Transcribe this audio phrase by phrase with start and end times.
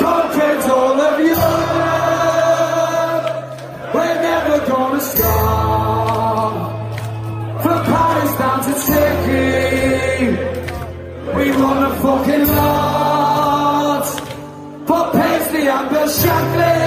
[0.00, 1.90] conquered all of Europe.
[3.94, 6.52] We're never gonna stop.
[7.62, 7.78] From
[8.40, 10.30] down to Turkey,
[11.36, 14.06] we won a fucking lot.
[14.88, 15.90] For Paisley and
[16.20, 16.78] Shankly,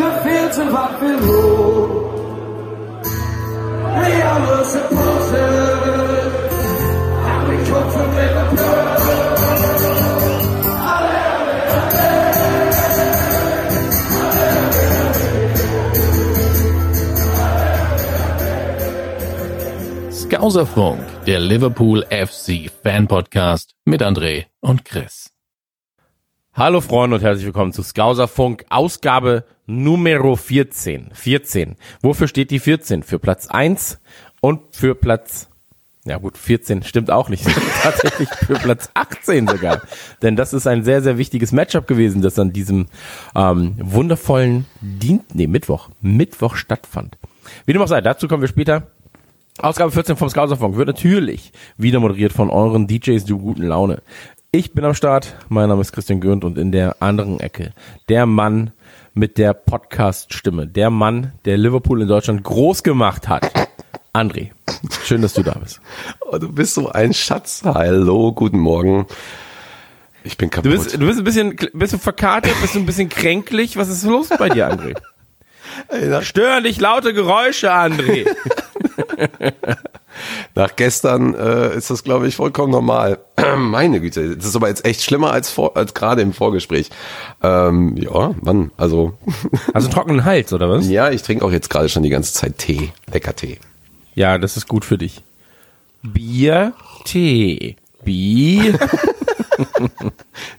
[0.00, 2.06] the fields of Anfield Road.
[3.98, 5.65] We are the
[20.36, 25.30] Skauserfunk, der Liverpool FC Fan Podcast mit André und Chris.
[26.52, 31.08] Hallo Freunde und herzlich willkommen zu Skauserfunk, Ausgabe Numero 14.
[31.14, 31.76] 14.
[32.02, 33.02] Wofür steht die 14?
[33.02, 33.98] Für Platz 1
[34.42, 35.48] und für Platz,
[36.04, 37.46] ja gut, 14 stimmt auch nicht.
[37.82, 39.80] Tatsächlich für Platz 18 sogar.
[40.20, 42.88] Denn das ist ein sehr, sehr wichtiges Matchup gewesen, das an diesem
[43.34, 47.16] ähm, wundervollen Dien nee, Mittwoch, Mittwoch stattfand.
[47.64, 48.88] Wie dem auch sei, dazu kommen wir später.
[49.58, 54.02] Ausgabe 14 vom Skauserfunk wird natürlich wieder moderiert von euren DJs du guten Laune.
[54.52, 57.72] Ich bin am Start, mein Name ist Christian Gürnt und in der anderen Ecke
[58.10, 58.72] der Mann
[59.14, 63.50] mit der Podcast-Stimme, der Mann, der Liverpool in Deutschland groß gemacht hat.
[64.12, 64.50] André,
[65.04, 65.80] schön, dass du da bist.
[66.20, 67.62] Oh, du bist so ein Schatz.
[67.64, 69.06] Hallo, guten Morgen.
[70.22, 70.66] Ich bin kaputt.
[70.66, 73.76] Du bist, du bist ein bisschen, bist du verkartet, bist du ein bisschen kränklich?
[73.76, 74.96] Was ist los bei dir, André?
[76.22, 78.26] Stören dich laute Geräusche, André.
[80.54, 83.18] Nach gestern äh, ist das, glaube ich, vollkommen normal.
[83.58, 86.90] Meine Güte, das ist aber jetzt echt schlimmer als, vor, als gerade im Vorgespräch.
[87.42, 89.12] Ähm, ja, Mann, also.
[89.74, 90.88] Einen trockenen Hals, oder was?
[90.88, 92.92] ja, ich trinke auch jetzt gerade schon die ganze Zeit Tee.
[93.12, 93.58] Lecker Tee.
[94.14, 95.22] Ja, das ist gut für dich.
[96.02, 96.72] Bier,
[97.04, 98.78] Tee, Bier.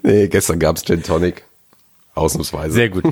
[0.02, 1.44] Nee, gestern gab's Gin Tonic.
[2.16, 2.74] Ausnahmsweise.
[2.74, 3.04] Sehr gut.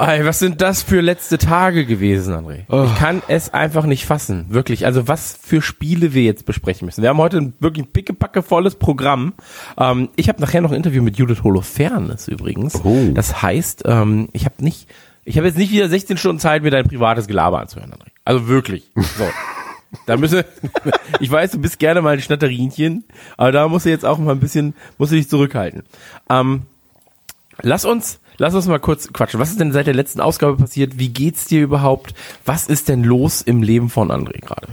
[0.00, 2.60] Ey, was sind das für letzte Tage gewesen, André?
[2.86, 4.46] Ich kann es einfach nicht fassen.
[4.48, 4.86] Wirklich.
[4.86, 7.02] Also was für Spiele wir jetzt besprechen müssen.
[7.02, 9.34] Wir haben heute ein wirklich pickepacke volles Programm.
[9.76, 12.80] Ähm, ich habe nachher noch ein Interview mit Judith Holofernes übrigens.
[12.82, 13.10] Oh.
[13.12, 14.88] Das heißt, ähm, ich habe nicht,
[15.24, 18.08] ich habe jetzt nicht wieder 16 Stunden Zeit, mir dein privates Gelaber anzuhören, André.
[18.24, 18.90] Also wirklich.
[18.94, 19.28] So.
[20.06, 20.44] Da müsse,
[21.18, 23.02] ich weiß, du bist gerne mal ein Schnatterinchen,
[23.36, 25.82] aber da musst du jetzt auch mal ein bisschen, musst du dich zurückhalten.
[26.28, 26.62] Ähm,
[27.62, 29.38] Lass uns, lass uns mal kurz quatschen.
[29.38, 30.98] Was ist denn seit der letzten Ausgabe passiert?
[30.98, 32.14] Wie geht's dir überhaupt?
[32.44, 34.66] Was ist denn los im Leben von André gerade?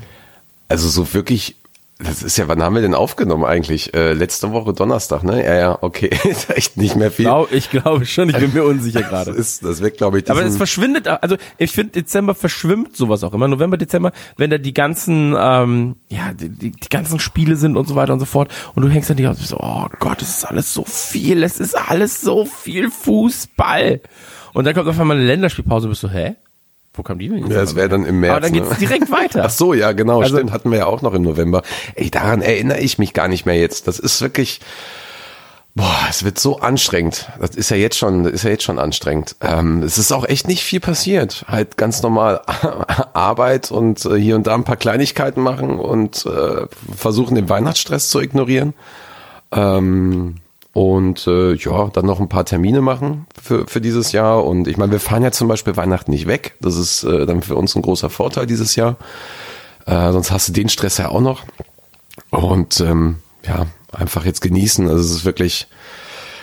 [0.69, 1.55] Also so wirklich,
[1.99, 3.93] das ist ja, wann haben wir denn aufgenommen eigentlich?
[3.95, 5.43] Äh, letzte Woche Donnerstag, ne?
[5.43, 6.11] Ja, ja, okay.
[6.29, 7.25] ist echt nicht mehr viel.
[7.25, 9.31] Glaub, ich glaube schon, ich bin mir unsicher Das gerade.
[9.31, 13.33] ist, das wird, glaube ich, Aber es verschwindet, also ich finde, Dezember verschwimmt sowas auch
[13.33, 13.47] immer.
[13.47, 17.87] November, Dezember, wenn da die ganzen, ähm, ja, die, die, die ganzen Spiele sind und
[17.87, 18.51] so weiter und so fort.
[18.75, 21.41] Und du hängst dann die ganze Zeit so, oh Gott, es ist alles so viel,
[21.41, 24.01] es ist alles so viel Fußball.
[24.53, 26.35] Und dann kommt auf einmal eine Länderspielpause und bist du, hä?
[26.97, 27.51] Wo kam die denn jetzt?
[27.51, 28.31] Ja, das wäre dann im März.
[28.31, 28.75] Aber dann geht's ne?
[28.79, 29.43] direkt weiter.
[29.45, 31.61] Ach so, ja, genau, Also- stimmt, hatten wir ja auch noch im November.
[31.95, 33.87] Ey, daran erinnere ich mich gar nicht mehr jetzt.
[33.87, 34.59] Das ist wirklich,
[35.75, 37.29] boah, es wird so anstrengend.
[37.39, 39.35] Das ist ja jetzt schon, ist ja jetzt schon anstrengend.
[39.41, 41.45] Ähm, es ist auch echt nicht viel passiert.
[41.47, 42.41] Halt ganz normal
[43.13, 46.65] Arbeit und äh, hier und da ein paar Kleinigkeiten machen und äh,
[46.95, 48.73] versuchen den Weihnachtsstress zu ignorieren.
[49.51, 50.35] Ähm,
[50.77, 54.45] und äh, ja, dann noch ein paar Termine machen für, für dieses Jahr.
[54.45, 56.53] Und ich meine, wir fahren ja zum Beispiel Weihnachten nicht weg.
[56.61, 58.95] Das ist äh, dann für uns ein großer Vorteil dieses Jahr.
[59.87, 61.45] Äh, sonst hast du den Stress ja auch noch.
[62.29, 64.87] Und ähm, ja, einfach jetzt genießen.
[64.87, 65.65] Also es ist wirklich.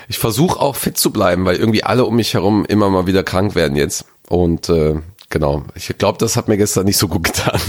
[0.08, 3.22] Ich versuche auch fit zu bleiben, weil irgendwie alle um mich herum immer mal wieder
[3.22, 4.04] krank werden jetzt.
[4.28, 4.96] Und äh,
[5.30, 7.60] genau, ich glaube, das hat mir gestern nicht so gut getan.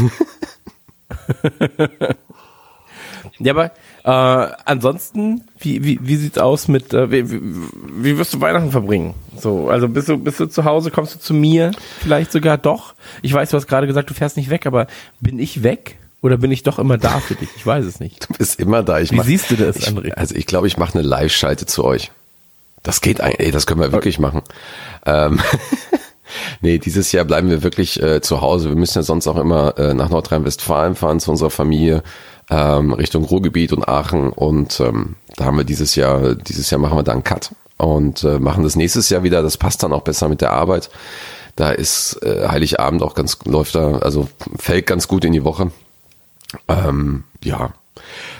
[3.39, 3.71] Ja, aber
[4.03, 7.41] äh, ansonsten, wie, wie, wie sieht's aus mit, äh, wie, wie,
[7.97, 9.13] wie wirst du Weihnachten verbringen?
[9.37, 11.71] So, also bist du, bist du zu Hause, kommst du zu mir?
[11.99, 12.93] Vielleicht sogar doch?
[13.21, 14.87] Ich weiß, du hast gerade gesagt, du fährst nicht weg, aber
[15.19, 15.97] bin ich weg?
[16.21, 17.49] Oder bin ich doch immer da für dich?
[17.55, 18.29] Ich weiß es nicht.
[18.29, 18.99] Du bist immer da.
[18.99, 20.13] Ich Wie mach- siehst du das, ich, André?
[20.13, 22.11] Also ich glaube, ich mache eine Live-Schalte zu euch.
[22.83, 24.41] Das geht eigentlich, ey, das können wir wirklich machen.
[25.05, 25.39] Ähm,
[26.61, 28.69] nee, dieses Jahr bleiben wir wirklich äh, zu Hause.
[28.69, 32.01] Wir müssen ja sonst auch immer äh, nach Nordrhein-Westfalen fahren zu unserer Familie
[32.49, 36.97] ähm, Richtung Ruhrgebiet und Aachen und ähm, da haben wir dieses Jahr, dieses Jahr machen
[36.97, 39.41] wir da einen Cut und äh, machen das nächstes Jahr wieder.
[39.41, 40.89] Das passt dann auch besser mit der Arbeit.
[41.55, 44.27] Da ist äh, Heiligabend auch ganz läuft da, also
[44.57, 45.71] fällt ganz gut in die Woche.
[46.67, 47.73] Ähm, ja,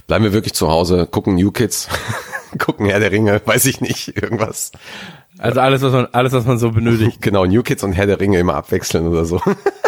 [0.07, 1.87] bleiben wir wirklich zu Hause, gucken New Kids,
[2.59, 4.71] gucken Herr der Ringe, weiß ich nicht, irgendwas.
[5.37, 7.17] Also alles, was man, alles, was man so benötigt.
[7.21, 9.41] Genau, New Kids und Herr der Ringe immer abwechseln oder so.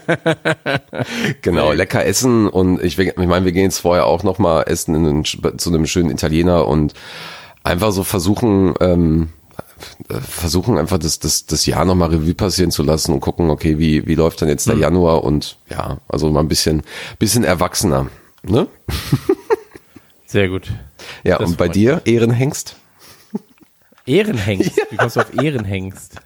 [1.42, 4.94] genau, lecker essen und ich, ich meine, wir gehen jetzt vorher auch noch mal essen
[4.94, 6.94] in einen, zu einem schönen Italiener und
[7.62, 9.28] einfach so versuchen, ähm,
[10.08, 13.78] äh, versuchen einfach das, das, das Jahr nochmal Revue passieren zu lassen und gucken, okay,
[13.78, 16.82] wie, wie läuft dann jetzt der Januar und ja, also mal ein bisschen,
[17.18, 18.08] bisschen erwachsener.
[18.42, 18.66] Ne?
[20.26, 20.72] Sehr gut.
[21.24, 22.76] Ja, Das und bei dir, Ehrenhengst?
[24.06, 24.80] Ehrenhengst.
[24.90, 26.16] Wie kommst du auf Ehrenhengst?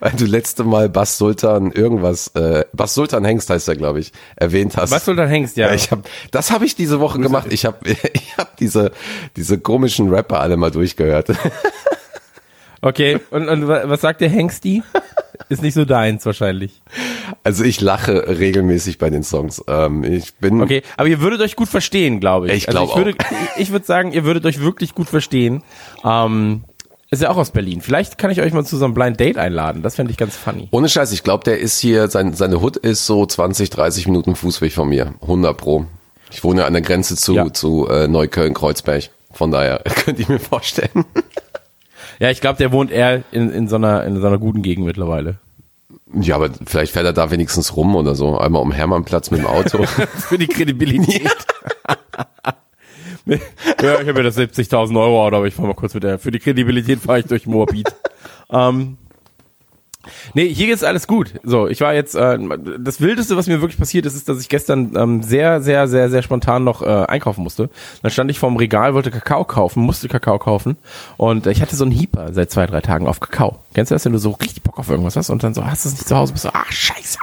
[0.00, 4.12] Weil du letzte Mal Bass Sultan irgendwas, äh, Bass Sultan Hengst heißt er, glaube ich,
[4.36, 4.90] erwähnt hast.
[4.90, 5.56] Was soll dann Hengst?
[5.56, 5.68] Ja.
[5.68, 7.46] Ja, ich hab, das habe ich diese Woche gemacht.
[7.50, 7.78] Ich habe
[8.12, 8.92] ich hab diese,
[9.36, 11.28] diese komischen Rapper alle mal durchgehört.
[12.82, 13.18] okay.
[13.30, 14.82] Und, und wa- was sagt der Hengsti?
[15.50, 16.82] Ist nicht so deins wahrscheinlich.
[17.42, 19.62] Also ich lache regelmäßig bei den Songs.
[19.66, 22.52] Ähm, ich bin Okay, aber ihr würdet euch gut verstehen, glaube ich.
[22.54, 23.18] Ich glaub also ich würde,
[23.56, 25.62] ich würde sagen, ihr würdet euch wirklich gut verstehen.
[26.04, 26.64] Ähm,
[27.10, 27.80] ist ja auch aus Berlin.
[27.80, 29.82] Vielleicht kann ich euch mal zu so einem Blind Date einladen.
[29.82, 30.68] Das fände ich ganz funny.
[30.70, 34.36] ohne Scheiß, ich glaube, der ist hier, sein, seine Hut ist so 20, 30 Minuten
[34.36, 35.14] Fußweg von mir.
[35.22, 35.86] 100 pro.
[36.30, 37.52] Ich wohne an der Grenze zu, Ja.
[37.52, 39.10] zu äh, Neukölln-Kreuzberg.
[39.32, 41.04] Von daher könnte ich mir vorstellen.
[42.20, 44.84] Ja, ich glaube, der wohnt eher in, in so einer in so einer guten Gegend
[44.86, 45.36] mittlerweile.
[46.20, 48.36] Ja, aber vielleicht fährt er da wenigstens rum oder so.
[48.38, 49.84] Einmal um Hermannplatz mit dem Auto.
[50.16, 51.30] Für die Kredibilität.
[53.82, 56.18] ja, ich habe ja das 70.000 Euro Auto, aber ich fahre mal kurz mit der.
[56.18, 57.94] Für die Kredibilität fahre ich durch Moabit.
[58.50, 58.96] ähm,
[60.34, 61.34] nee, hier geht's alles gut.
[61.42, 62.38] So, ich war jetzt, äh,
[62.78, 66.10] das Wildeste, was mir wirklich passiert ist, ist, dass ich gestern ähm, sehr, sehr, sehr,
[66.10, 67.70] sehr spontan noch äh, einkaufen musste.
[68.02, 70.76] Dann stand ich vorm Regal, wollte Kakao kaufen, musste Kakao kaufen
[71.16, 73.58] und äh, ich hatte so einen Hieper seit zwei, drei Tagen auf Kakao.
[73.74, 75.84] Kennst du das, wenn du so richtig Bock auf irgendwas hast und dann so, hast
[75.84, 77.18] du es nicht zu Hause, bist so, ach scheiße,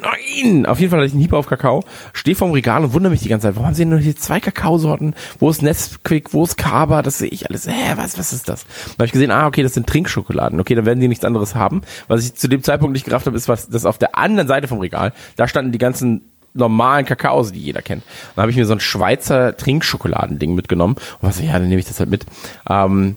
[0.00, 0.66] nein.
[0.66, 3.20] Auf jeden Fall hatte ich einen Hieper auf Kakao, stehe vorm Regal und wundere mich
[3.20, 5.14] die ganze Zeit, warum haben sie denn nur hier zwei Kakaosorten?
[5.38, 7.02] Wo ist Nesquik, wo ist Kaba?
[7.02, 7.66] Das sehe ich alles.
[7.66, 8.64] Hä, was, was ist das?
[8.64, 10.60] Dann habe ich gesehen, ah, okay, das sind Trinkschokoladen.
[10.60, 11.82] Okay, dann werden die nichts anderes haben.
[12.08, 14.68] Was ich zu dem Zeitpunkt nicht gerafft habe, ist, was das auf der anderen Seite
[14.68, 16.22] vom Regal, da standen die ganzen
[16.54, 18.02] normalen Kakaos, die jeder kennt.
[18.34, 21.86] Dann habe ich mir so ein Schweizer Trinkschokoladen-Ding mitgenommen und was, ja, dann nehme ich
[21.86, 22.24] das halt mit.
[22.68, 23.16] Ähm,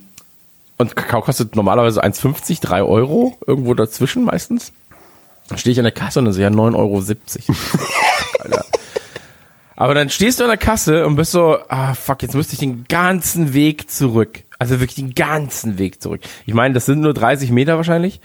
[0.78, 4.72] und Kakao kostet normalerweise 1,50, 3 Euro, irgendwo dazwischen meistens.
[5.50, 7.04] Dann stehe ich an der Kasse und dann so, ja, 9,70 Euro.
[8.40, 8.66] Alter.
[9.76, 12.60] Aber dann stehst du an der Kasse und bist so, ah, fuck, jetzt müsste ich
[12.60, 14.44] den ganzen Weg zurück.
[14.58, 16.22] Also wirklich den ganzen Weg zurück.
[16.46, 18.20] Ich meine, das sind nur 30 Meter wahrscheinlich.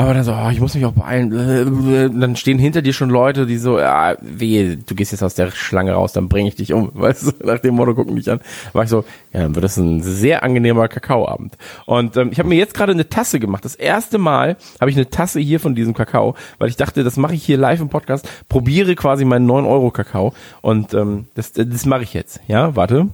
[0.00, 2.18] Aber dann so, oh, ich muss mich auch beeilen.
[2.18, 5.50] Dann stehen hinter dir schon Leute, die so, ja, wehe, du gehst jetzt aus der
[5.50, 6.90] Schlange raus, dann bringe ich dich um.
[6.94, 8.40] Weißt du, nach dem Motto gucken dich an.
[8.72, 9.04] War ich so,
[9.34, 11.58] ja, dann wird das ein sehr angenehmer Kakaoabend.
[11.84, 13.62] Und ähm, ich habe mir jetzt gerade eine Tasse gemacht.
[13.62, 17.18] Das erste Mal habe ich eine Tasse hier von diesem Kakao, weil ich dachte, das
[17.18, 20.32] mache ich hier live im Podcast, probiere quasi meinen 9 Euro Kakao.
[20.62, 22.40] Und ähm, das, das mache ich jetzt.
[22.48, 23.08] Ja, warte.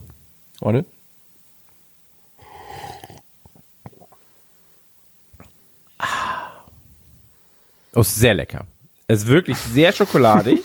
[0.61, 0.85] Warte.
[7.97, 8.67] Oh, ist sehr lecker.
[9.09, 10.61] Es ist wirklich sehr schokoladig.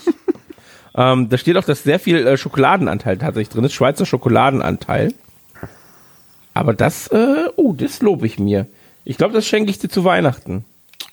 [0.94, 5.14] ähm, da steht auch, dass sehr viel äh, Schokoladenanteil tatsächlich drin ist, Schweizer Schokoladenanteil.
[6.54, 8.66] Aber das, äh, oh, das lobe ich mir.
[9.04, 10.64] Ich glaube, das schenke ich dir zu Weihnachten.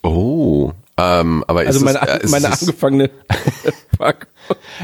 [0.03, 0.73] Oh.
[0.97, 3.09] Ähm, aber ist, Also meine, es, äh, ist, meine es, angefangene
[3.97, 4.27] Packung.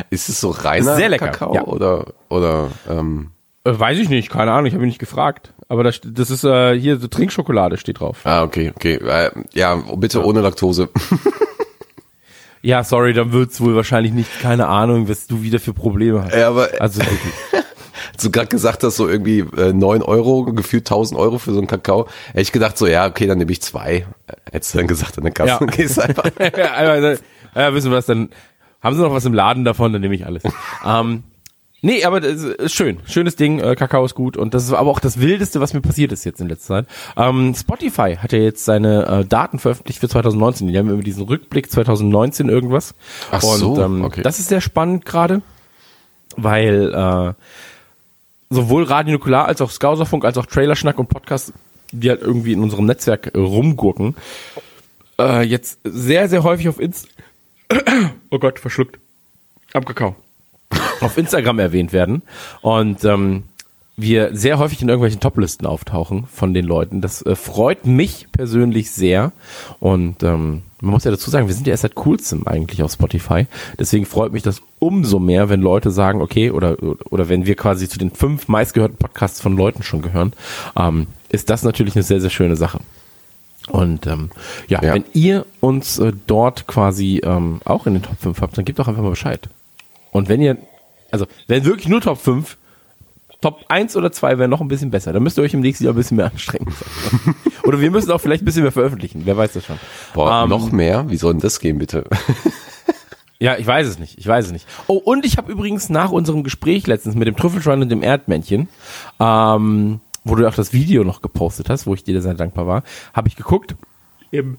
[0.09, 1.63] ist es so reiner Ist sehr lecker, Kakao ja.
[1.65, 3.34] oder oder ähm, Äh,
[3.65, 5.53] weiß ich nicht, keine Ahnung, ich habe ihn nicht gefragt.
[5.67, 8.19] Aber das, das ist äh, hier so Trinkschokolade steht drauf.
[8.23, 8.95] Ah, okay, okay.
[8.95, 10.89] Äh, ja, bitte ohne Laktose.
[12.61, 16.33] Ja, sorry, dann wird's wohl wahrscheinlich nicht, keine Ahnung, was du wieder für Probleme hast.
[16.35, 16.99] Ja, aber Also
[18.23, 21.67] du gerade gesagt hast, so irgendwie äh, 9 Euro, gefühlt 1000 Euro für so einen
[21.67, 24.07] Kakao, hätte ich gedacht so, ja, okay, dann nehme ich zwei.
[24.25, 25.65] Äh, Hättest du dann gesagt an der Kasse, Ja.
[25.67, 26.23] gehst einfach.
[26.57, 27.21] ja, also,
[27.53, 28.29] ja, wissen wir was, dann
[28.81, 30.41] haben sie noch was im Laden davon, dann nehme ich alles.
[30.83, 31.21] ähm,
[31.85, 32.99] nee, aber das ist schön.
[33.05, 35.81] Schönes Ding, äh, Kakao ist gut und das ist aber auch das Wildeste, was mir
[35.81, 36.87] passiert ist jetzt in letzter Zeit.
[37.15, 40.67] Ähm, Spotify hat ja jetzt seine äh, Daten veröffentlicht für 2019.
[40.67, 42.95] Die haben immer diesen Rückblick 2019 irgendwas.
[43.31, 44.21] Ach und, so, ähm, okay.
[44.21, 45.41] Das ist sehr spannend gerade,
[46.35, 47.33] weil äh,
[48.49, 51.53] sowohl Radio Nukular als auch Skauserfunk als auch Trailerschnack und Podcast,
[51.91, 54.15] die halt irgendwie in unserem Netzwerk äh, rumgurken,
[55.19, 57.07] äh, jetzt sehr, sehr häufig auf Inst
[58.29, 58.99] oh Gott, verschluckt.
[59.73, 60.15] Am Kakao.
[61.01, 62.21] Auf Instagram erwähnt werden
[62.61, 63.43] und ähm,
[63.97, 66.99] wir sehr häufig in irgendwelchen Toplisten auftauchen von den Leuten.
[66.99, 69.31] Das äh, freut mich persönlich sehr
[69.79, 72.91] und ähm, man muss ja dazu sagen, wir sind ja erst seit kurzem eigentlich auf
[72.91, 73.47] Spotify.
[73.79, 76.75] Deswegen freut mich das umso mehr, wenn Leute sagen, okay, oder,
[77.09, 80.33] oder wenn wir quasi zu den fünf meistgehörten Podcasts von Leuten schon gehören,
[80.77, 82.79] ähm, ist das natürlich eine sehr, sehr schöne Sache.
[83.69, 84.29] Und ähm,
[84.67, 84.93] ja, Ja.
[84.93, 88.77] wenn ihr uns äh, dort quasi ähm, auch in den Top 5 habt, dann gebt
[88.77, 89.47] doch einfach mal Bescheid.
[90.15, 90.57] Und wenn ihr,
[91.11, 92.57] also wenn wirklich nur Top 5,
[93.41, 95.11] Top 1 oder 2 wäre noch ein bisschen besser.
[95.13, 96.73] Dann müsst ihr euch im nächsten Jahr ein bisschen mehr anstrengen.
[97.63, 99.23] oder wir müssen auch vielleicht ein bisschen mehr veröffentlichen.
[99.25, 99.77] Wer weiß das schon.
[100.13, 101.09] Boah, Ähm, noch mehr?
[101.09, 102.05] Wie soll denn das gehen, bitte?
[103.37, 104.17] Ja, ich weiß es nicht.
[104.17, 104.65] Ich weiß es nicht.
[104.87, 108.69] Oh, und ich habe übrigens nach unserem Gespräch letztens mit dem Trüffelschwein und dem Erdmännchen
[109.19, 112.83] ähm, wo du auch das Video noch gepostet hast, wo ich dir sehr dankbar war,
[113.13, 113.75] habe ich geguckt.
[114.31, 114.57] Im,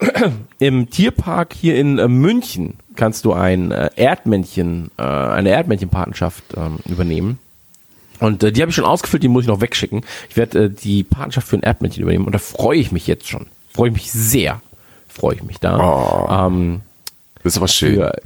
[0.58, 6.78] Im Tierpark hier in äh, München kannst du ein äh, Erdmännchen, äh, eine Erdmännchenpatenschaft ähm,
[6.86, 7.38] übernehmen.
[8.20, 10.04] Und die habe ich schon ausgefüllt, die muss ich noch wegschicken.
[10.28, 13.46] Ich werde die Patenschaft für ein Erdmännchen übernehmen und da freue ich mich jetzt schon.
[13.72, 14.60] Freue ich mich sehr.
[15.08, 15.78] Freue ich mich da.
[15.78, 16.46] Oh.
[16.48, 16.80] Ähm,
[17.44, 17.94] Das ist aber schön.
[17.96, 18.20] für,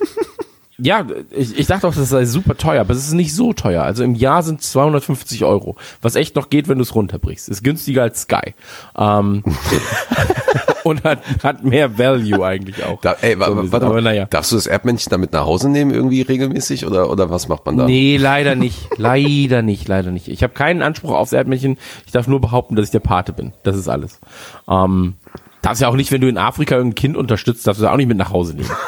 [0.78, 3.82] ja, ich, ich dachte auch, das sei super teuer, aber es ist nicht so teuer.
[3.82, 7.48] Also im Jahr sind 250 Euro, was echt noch geht, wenn du es runterbrichst.
[7.48, 8.54] Ist günstiger als Sky.
[8.98, 9.42] Ähm,
[10.84, 13.00] und hat, hat mehr Value eigentlich auch.
[13.00, 13.72] Da, ey, So ein wa- bisschen.
[13.72, 14.26] warte aber naja.
[14.26, 17.76] darfst du das Erdmännchen damit nach Hause nehmen irgendwie regelmäßig oder, oder was macht man
[17.78, 17.86] da?
[17.86, 18.88] Nee, leider nicht.
[18.96, 20.28] leider nicht, leider nicht.
[20.28, 21.78] Ich habe keinen Anspruch aufs Erdmännchen.
[22.06, 23.52] Ich darf nur behaupten, dass ich der Pate bin.
[23.62, 24.20] Das ist alles.
[24.68, 25.14] Ähm,
[25.62, 27.96] darfst ja auch nicht, wenn du in Afrika irgendein Kind unterstützt, darfst du das auch
[27.96, 28.70] nicht mit nach Hause nehmen.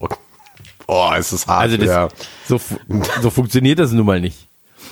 [0.00, 0.08] Oh,
[1.16, 1.62] es ist hart.
[1.62, 2.08] Also das, ja.
[2.46, 2.60] so,
[3.20, 4.48] so funktioniert das nun mal nicht.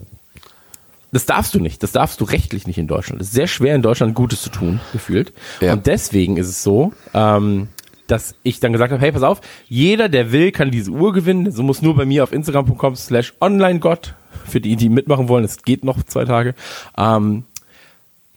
[1.12, 1.82] das darfst du nicht.
[1.82, 3.20] Das darfst du rechtlich nicht in Deutschland.
[3.20, 5.32] Es ist sehr schwer in Deutschland Gutes zu tun, gefühlt.
[5.60, 5.72] Ja.
[5.72, 7.68] Und deswegen ist es so, ähm,
[8.06, 11.50] dass ich dann gesagt habe, hey, pass auf, jeder, der will, kann diese Uhr gewinnen.
[11.52, 14.14] So muss nur bei mir auf instagram.com slash onlinegott,
[14.46, 16.54] für die, die mitmachen wollen, es geht noch zwei Tage,
[16.96, 17.44] ähm,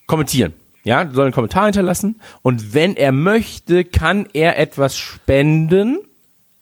[0.06, 0.54] kommentieren.
[0.84, 2.20] Ja, soll einen Kommentar hinterlassen.
[2.42, 6.00] Und wenn er möchte, kann er etwas spenden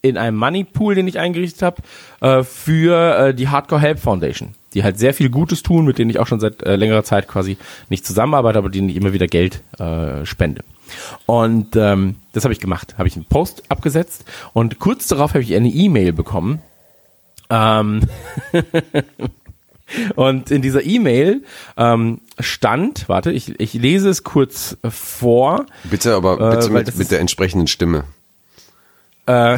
[0.01, 1.81] in einem Moneypool, den ich eingerichtet habe,
[2.21, 6.09] äh, für äh, die Hardcore Help Foundation, die halt sehr viel Gutes tun, mit denen
[6.09, 7.57] ich auch schon seit äh, längerer Zeit quasi
[7.89, 10.63] nicht zusammenarbeite, aber denen ich immer wieder Geld äh, spende.
[11.25, 15.43] Und ähm, das habe ich gemacht, habe ich einen Post abgesetzt und kurz darauf habe
[15.43, 16.61] ich eine E-Mail bekommen.
[17.49, 18.01] Ähm,
[20.15, 21.43] und in dieser E-Mail
[21.77, 25.65] ähm, stand, warte, ich, ich lese es kurz vor.
[25.83, 28.05] Bitte aber Äh, bitte weil mit, mit der entsprechenden Stimme.
[29.25, 29.57] Äh,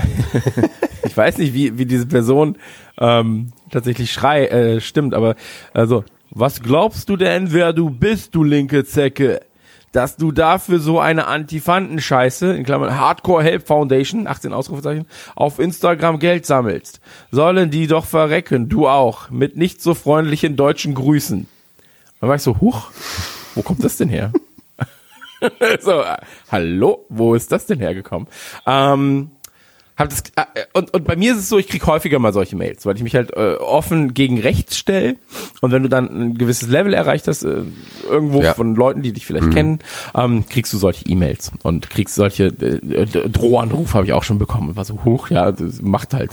[1.04, 2.58] ich weiß nicht, wie, wie diese Person
[3.00, 5.36] ähm, tatsächlich schrei, äh, stimmt, aber
[5.74, 9.42] also, was glaubst du denn, wer du bist, du linke Zecke?
[9.92, 15.06] Dass du dafür so eine Antifanten-Scheiße, in Klammern Hardcore Help Foundation, 18 Ausrufezeichen,
[15.36, 17.00] auf Instagram Geld sammelst.
[17.30, 21.48] Sollen die doch verrecken, du auch, mit nicht so freundlichen deutschen Grüßen.
[22.20, 22.90] Dann war ich so, huch,
[23.54, 24.32] wo kommt das denn her?
[25.82, 26.18] so, äh,
[26.52, 28.28] hallo, wo ist das denn hergekommen?
[28.66, 29.30] Ähm,
[29.98, 32.56] hab das, äh, und, und bei mir ist es so, ich krieg häufiger mal solche
[32.56, 35.18] Mails, weil ich mich halt äh, offen gegen rechts stelle.
[35.62, 37.64] Und wenn du dann ein gewisses Level erreicht hast, äh,
[38.10, 38.54] irgendwo Ja.
[38.56, 39.80] von Leuten, die dich vielleicht kennen,
[40.16, 44.40] ähm, kriegst du solche E-Mails und kriegst solche äh, äh, Drohanrufe habe ich auch schon
[44.40, 44.70] bekommen.
[44.70, 46.32] Und war so hoch, ja, das macht halt.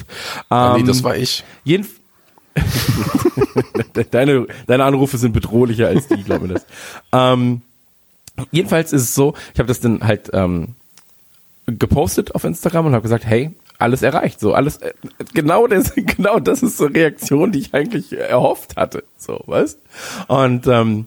[0.48, 1.44] Ah, nee, Ähm, das war ich.
[1.64, 1.86] jeden
[4.10, 6.66] deine, deine Anrufe sind bedrohlicher als die, glaub mir das.
[7.12, 7.62] ähm,
[8.50, 10.74] jedenfalls ist es so, ich habe das dann halt ähm,
[11.66, 14.92] gepostet auf Instagram und habe gesagt, hey, alles erreicht, so alles äh,
[15.32, 19.78] genau das genau das ist so Reaktion, die ich eigentlich erhofft hatte, so, weißt?
[20.28, 21.06] Und ähm,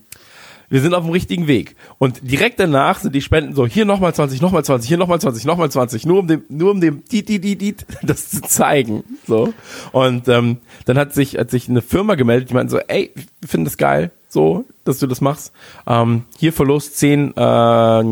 [0.74, 1.76] wir sind auf dem richtigen Weg.
[2.00, 5.46] Und direkt danach sind die Spenden so, hier nochmal 20, nochmal 20, hier nochmal 20,
[5.46, 9.04] nochmal 20, nur um dem, nur um dem, die, die, die, die, das zu zeigen.
[9.28, 9.54] So.
[9.92, 13.48] Und ähm, dann hat sich, hat sich eine Firma gemeldet, die meinten so, ey, wir
[13.48, 15.52] finden das geil, so, dass du das machst.
[15.86, 18.04] Ähm, hier verlost zehn, äh,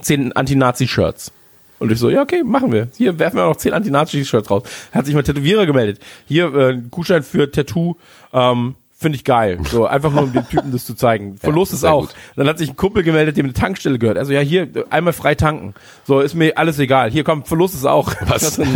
[0.00, 1.30] zehn Anti-Nazi-Shirts.
[1.78, 2.88] Und ich so, ja, okay, machen wir.
[2.96, 4.62] Hier werfen wir noch zehn Anti-Nazi-Shirts raus.
[4.92, 6.00] Hat sich mal Tätowierer gemeldet.
[6.26, 7.96] Hier äh, Gutschein für Tattoo
[8.32, 9.60] ähm, finde ich geil.
[9.70, 11.36] So, einfach nur um den Typen das zu zeigen.
[11.40, 12.02] Verlust ist sehr auch.
[12.06, 12.14] gut.
[12.34, 14.18] Dann hat sich ein Kumpel gemeldet, dem eine Tankstelle gehört.
[14.18, 15.74] Also ja, hier, einmal frei tanken.
[16.04, 17.10] So, ist mir alles egal.
[17.12, 18.12] Hier, komm, Verlust ist auch.
[18.26, 18.58] Was?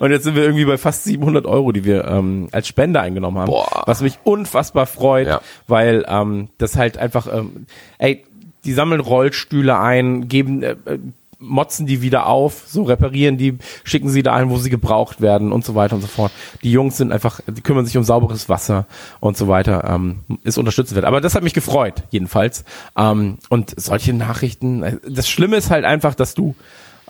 [0.00, 3.38] Und jetzt sind wir irgendwie bei fast 700 Euro, die wir ähm, als Spende eingenommen
[3.38, 3.50] haben.
[3.50, 3.82] Boah.
[3.86, 5.40] Was mich unfassbar freut, Ja.
[5.66, 7.66] weil ähm, das halt einfach, ähm,
[7.98, 8.24] ey,
[8.64, 10.98] die sammeln Rollstühle ein, geben, äh, äh,
[11.42, 15.52] motzen die wieder auf, so reparieren die, schicken sie da ein, wo sie gebraucht werden
[15.52, 16.32] und so weiter und so fort.
[16.62, 18.86] Die Jungs sind einfach, die kümmern sich um sauberes Wasser
[19.20, 21.04] und so weiter, ähm, ist unterstützenswert.
[21.04, 22.64] Aber das hat mich gefreut, jedenfalls.
[22.96, 26.54] Ähm, und solche Nachrichten, äh, das Schlimme ist halt einfach, dass du,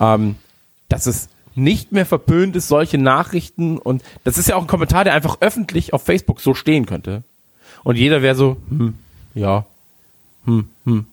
[0.01, 0.37] ähm,
[0.89, 5.05] dass es nicht mehr verpönt ist, solche Nachrichten und das ist ja auch ein Kommentar,
[5.05, 7.23] der einfach öffentlich auf Facebook so stehen könnte.
[7.85, 8.95] Und jeder wäre so, hm,
[9.35, 9.67] ja,
[10.47, 11.07] hm, hm.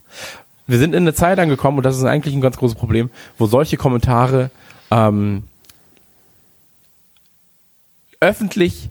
[0.67, 3.47] Wir sind in eine Zeit angekommen und das ist eigentlich ein ganz großes Problem, wo
[3.47, 4.51] solche Kommentare
[4.91, 5.43] ähm,
[8.19, 8.89] öffentlich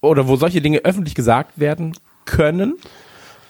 [0.00, 2.74] oder wo solche Dinge öffentlich gesagt werden können,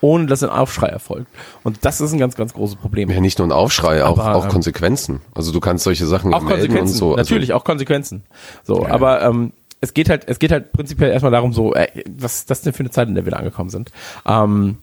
[0.01, 1.27] ohne dass ein Aufschrei erfolgt.
[1.65, 3.11] Und das ist ein ganz, ganz großes Problem.
[3.11, 5.21] Ja, nicht nur ein Aufschrei, auch, Aber, auch ähm, Konsequenzen.
[5.35, 7.11] Also du kannst solche Sachen auch melden Konsequenzen, und so.
[7.17, 8.23] Also, natürlich auch Konsequenzen.
[8.63, 12.37] So, aber ähm, es geht halt, es geht halt prinzipiell erstmal darum, so, ey, was
[12.37, 13.91] ist das denn für eine Zeit, in der wir da angekommen sind?
[14.27, 14.79] Ähm,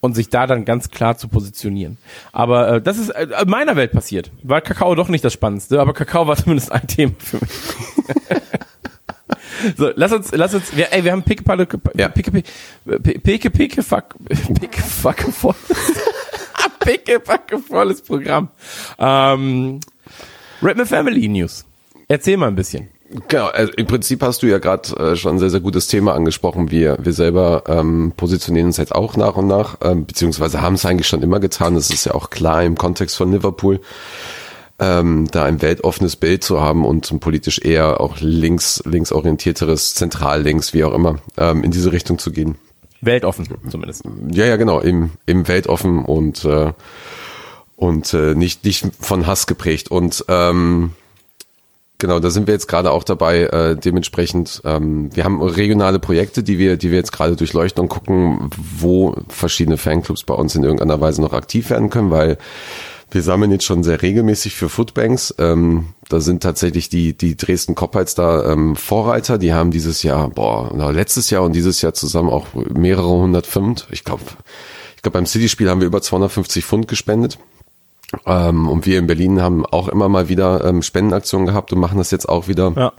[0.00, 1.98] und sich da dann ganz klar zu positionieren.
[2.32, 4.30] Aber äh, das ist äh, in meiner Welt passiert.
[4.42, 7.50] War Kakao doch nicht das Spannendste, aber Kakao war zumindest ein Thema für mich.
[9.76, 12.08] so, lass uns, lass uns, wir, ey, wir haben Picke, Palle, Ja.
[12.08, 14.14] Picke, Picke, Picke, Picke, fuck,
[14.58, 15.58] Picke, fuck, volles,
[16.80, 18.48] Picke, fuck, volles Programm.
[18.98, 19.80] Ähm,
[20.62, 21.64] Redman Family News.
[22.08, 22.88] Erzähl mal ein bisschen.
[23.26, 26.14] Genau, also im Prinzip hast du ja gerade äh, schon ein sehr, sehr gutes Thema
[26.14, 26.70] angesprochen.
[26.70, 30.86] Wir, wir selber ähm, positionieren uns jetzt auch nach und nach, ähm, beziehungsweise haben es
[30.86, 31.74] eigentlich schon immer getan.
[31.74, 33.80] Das ist ja auch klar im Kontext von Liverpool,
[34.78, 40.42] ähm, da ein weltoffenes Bild zu haben und ein politisch eher auch links, linksorientierteres, zentral
[40.42, 42.58] links, wie auch immer, ähm, in diese Richtung zu gehen.
[43.00, 44.04] Weltoffen, zumindest.
[44.30, 46.72] Ja, ja, genau, im, im weltoffen und, äh,
[47.74, 49.90] und äh, nicht, nicht von Hass geprägt.
[49.90, 50.92] Und ähm,
[52.00, 56.42] Genau, da sind wir jetzt gerade auch dabei, äh, dementsprechend, ähm, wir haben regionale Projekte,
[56.42, 60.64] die wir, die wir jetzt gerade durchleuchten und gucken, wo verschiedene Fanclubs bei uns in
[60.64, 62.38] irgendeiner Weise noch aktiv werden können, weil
[63.10, 65.34] wir sammeln jetzt schon sehr regelmäßig für Foodbanks.
[65.38, 70.30] Ähm, da sind tatsächlich die, die Dresden Koppites da ähm, Vorreiter, die haben dieses Jahr,
[70.30, 73.88] boah, letztes Jahr und dieses Jahr zusammen auch mehrere hundert Pfund.
[73.90, 74.22] Ich glaube,
[74.96, 77.38] ich glaube beim City-Spiel haben wir über 250 Pfund gespendet.
[78.26, 81.98] Ähm, und wir in Berlin haben auch immer mal wieder ähm, Spendenaktionen gehabt und machen
[81.98, 82.92] das jetzt auch wieder Ja.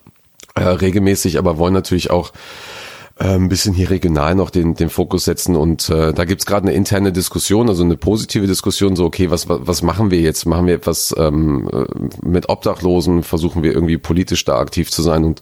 [0.55, 2.31] äh, regelmäßig, aber wollen natürlich auch
[3.19, 5.55] äh, ein bisschen hier regional noch den, den Fokus setzen.
[5.55, 9.47] Und äh, da gibt's gerade eine interne Diskussion, also eine positive Diskussion, so okay, was,
[9.47, 10.45] was, machen wir jetzt?
[10.45, 11.85] Machen wir etwas ähm, äh,
[12.25, 13.23] mit Obdachlosen?
[13.23, 15.23] Versuchen wir irgendwie politisch da aktiv zu sein?
[15.23, 15.41] Und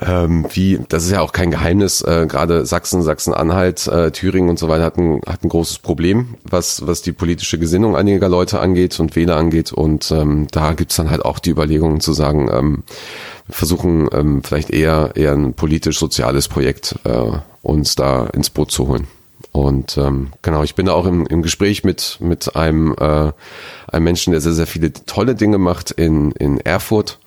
[0.00, 4.58] ähm, wie, das ist ja auch kein Geheimnis, äh, gerade Sachsen, Sachsen-Anhalt, äh, Thüringen und
[4.58, 8.58] so weiter hat ein, hat ein großes Problem, was, was die politische Gesinnung einiger Leute
[8.58, 9.72] angeht und Wähler angeht.
[9.72, 12.82] Und ähm, da gibt's dann halt auch die Überlegungen zu sagen, ähm,
[13.48, 17.30] versuchen ähm, vielleicht eher, eher ein politisch-soziales Projekt äh,
[17.62, 19.06] uns da ins Boot zu holen.
[19.52, 23.30] Und ähm, genau, ich bin da auch im, im Gespräch mit, mit einem, äh,
[23.86, 27.20] einem Menschen, der sehr, sehr viele tolle Dinge macht in, in Erfurt.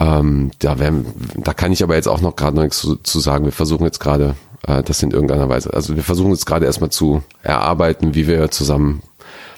[0.00, 3.20] Ähm, da, werden, da kann ich aber jetzt auch noch gerade noch nichts zu, zu
[3.20, 3.44] sagen.
[3.44, 4.34] Wir versuchen jetzt gerade,
[4.66, 8.50] äh, das in irgendeiner Weise, also wir versuchen jetzt gerade erstmal zu erarbeiten, wie wir
[8.50, 9.02] zusammen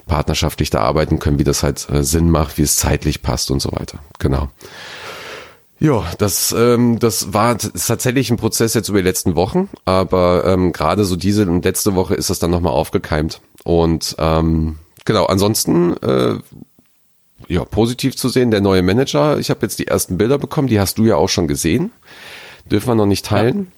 [0.06, 3.62] partnerschaftlich da arbeiten können, wie das halt äh, Sinn macht, wie es zeitlich passt und
[3.62, 4.00] so weiter.
[4.18, 4.48] Genau.
[5.78, 10.44] Ja, das, ähm, das war ist tatsächlich ein Prozess jetzt über die letzten Wochen, aber
[10.44, 13.40] ähm, gerade so diese und letzte Woche ist das dann nochmal aufgekeimt.
[13.64, 16.38] Und ähm, genau, ansonsten äh,
[17.48, 19.38] ja, positiv zu sehen, der neue Manager.
[19.38, 21.92] Ich habe jetzt die ersten Bilder bekommen, die hast du ja auch schon gesehen.
[22.70, 23.72] Dürfen wir noch nicht teilen.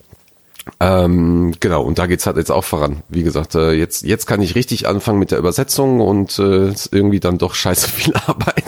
[0.81, 3.03] Ähm, genau, und da geht's halt jetzt auch voran.
[3.09, 6.93] Wie gesagt, äh, jetzt, jetzt kann ich richtig anfangen mit der Übersetzung und äh, ist
[6.93, 8.65] irgendwie dann doch scheiße viel Arbeit.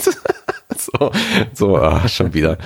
[0.77, 1.11] so,
[1.55, 2.59] so ah, schon wieder.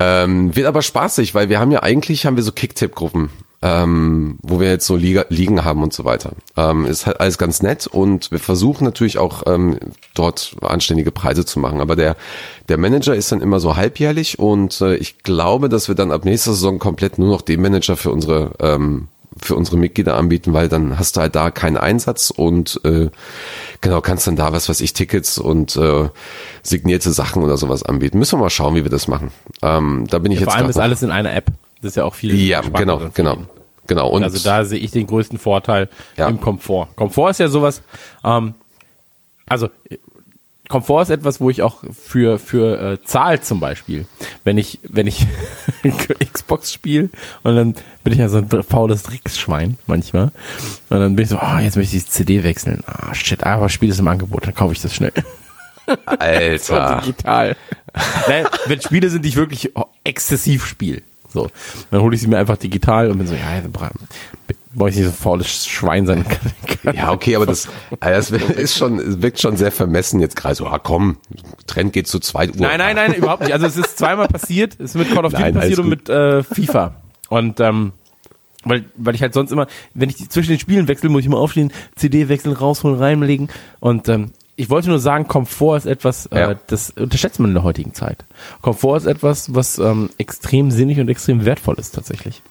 [0.00, 3.30] Ähm, wird aber spaßig, weil wir haben ja eigentlich haben wir so Kicktipp-Gruppen,
[3.66, 6.32] ähm, wo wir jetzt so Liga, Ligen haben und so weiter.
[6.56, 9.78] Ähm, ist halt alles ganz nett und wir versuchen natürlich auch ähm,
[10.14, 11.80] dort anständige Preise zu machen.
[11.80, 12.14] Aber der
[12.68, 16.24] der Manager ist dann immer so halbjährlich und äh, ich glaube, dass wir dann ab
[16.26, 19.08] nächster Saison komplett nur noch den Manager für unsere ähm,
[19.42, 23.08] für unsere Mitglieder anbieten, weil dann hast du halt da keinen Einsatz und äh,
[23.80, 26.08] genau kannst dann da was, was ich Tickets und äh,
[26.62, 28.18] signierte Sachen oder sowas anbieten.
[28.18, 29.32] Müssen wir mal schauen, wie wir das machen.
[29.62, 31.46] Ähm, da bin ich Vor jetzt allem grad ist noch- alles in einer App.
[31.82, 32.34] Das ist ja auch viel.
[32.34, 33.38] ja genau genau.
[33.86, 36.28] Genau und Also da sehe ich den größten Vorteil Ja.
[36.28, 36.88] im Komfort.
[36.96, 37.82] Komfort ist ja sowas,
[38.24, 38.54] ähm,
[39.46, 39.68] also
[40.70, 44.06] Komfort ist etwas, wo ich auch für für äh, Zahl zum Beispiel,
[44.44, 45.26] wenn ich wenn ich
[46.32, 47.10] Xbox spiele
[47.42, 50.32] und dann bin ich ja so ein faules Drecksschwein manchmal
[50.88, 52.82] und dann bin ich so, ah, jetzt möchte ich die CD wechseln.
[52.86, 55.12] Ah, shit, aber Spiel ist im Angebot, dann kaufe ich das schnell.
[56.06, 57.02] Alter.
[57.04, 57.56] digital.
[58.28, 59.70] Nein, wenn Spiele sind, die ich wirklich
[60.02, 61.02] exzessiv spiele.
[61.34, 61.50] So.
[61.90, 63.60] Dann hole ich sie mir einfach digital und bin so, ja,
[64.74, 66.24] brauche ich nicht so ein faules Schwein sein.
[66.92, 67.68] Ja, okay, aber das,
[68.00, 71.16] also das ist schon, es wirkt schon sehr vermessen jetzt gerade so, ah komm,
[71.66, 72.60] Trend geht zu zweit Uhr.
[72.60, 73.52] Nein, nein, nein, überhaupt nicht.
[73.52, 76.42] Also es ist zweimal passiert, es ist mit Call of Duty passiert und mit äh,
[76.42, 76.94] FIFA.
[77.30, 77.92] Und ähm,
[78.64, 81.38] weil, weil ich halt sonst immer, wenn ich zwischen den Spielen wechsle, muss ich immer
[81.38, 83.48] aufstehen, CD wechseln, rausholen, reinlegen.
[83.80, 86.52] Und ähm, ich wollte nur sagen, Komfort ist etwas, Ja.
[86.52, 88.24] äh, das unterschätzt man in der heutigen Zeit.
[88.62, 92.42] Komfort ist etwas, was ähm, extrem sinnig und extrem wertvoll ist tatsächlich.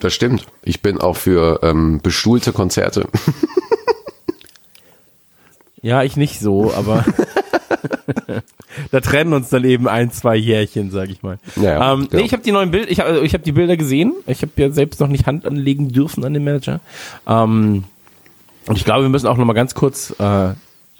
[0.00, 0.46] Das stimmt.
[0.62, 3.08] Ich bin auch für ähm, bestuhlte Konzerte.
[5.84, 7.04] Ja, ich nicht so, aber
[8.92, 11.38] da trennen uns dann eben ein, zwei Jährchen, sag ich mal.
[11.56, 12.18] Ja, ähm, ja.
[12.18, 14.14] Nee, ich habe die neuen Bilder, ich habe ich hab die Bilder gesehen.
[14.28, 16.78] Ich habe ja selbst noch nicht Hand anlegen dürfen an den Manager.
[17.26, 17.82] Ähm,
[18.68, 20.50] und ich glaube, wir müssen auch noch mal ganz kurz äh,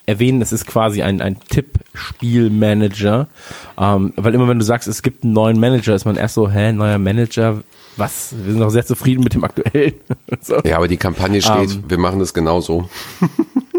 [0.06, 3.28] erwähnen, das ist quasi ein, ein Tippspielmanager.
[3.78, 6.50] Ähm, weil immer wenn du sagst, es gibt einen neuen Manager, ist man erst so,
[6.50, 7.62] hä, neuer Manager,
[7.96, 8.34] was?
[8.44, 9.94] Wir sind auch sehr zufrieden mit dem aktuellen.
[10.40, 10.60] so.
[10.64, 11.84] Ja, aber die Kampagne steht, Ähm.
[11.88, 12.88] wir machen das genauso.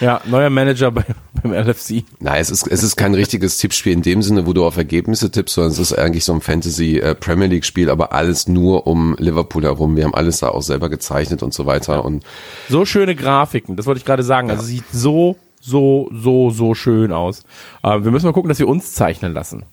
[0.00, 1.04] Ja, neuer Manager bei,
[1.42, 2.04] beim LFC.
[2.20, 5.30] Nein, es ist, es ist kein richtiges Tippspiel in dem Sinne, wo du auf Ergebnisse
[5.30, 8.86] tippst, sondern es ist eigentlich so ein Fantasy äh, Premier League Spiel, aber alles nur
[8.86, 9.96] um Liverpool herum.
[9.96, 12.24] Wir haben alles da auch selber gezeichnet und so weiter und
[12.68, 14.50] So schöne Grafiken, das wollte ich gerade sagen.
[14.50, 17.42] Also sieht so, so, so, so schön aus.
[17.82, 19.64] Äh, wir müssen mal gucken, dass wir uns zeichnen lassen.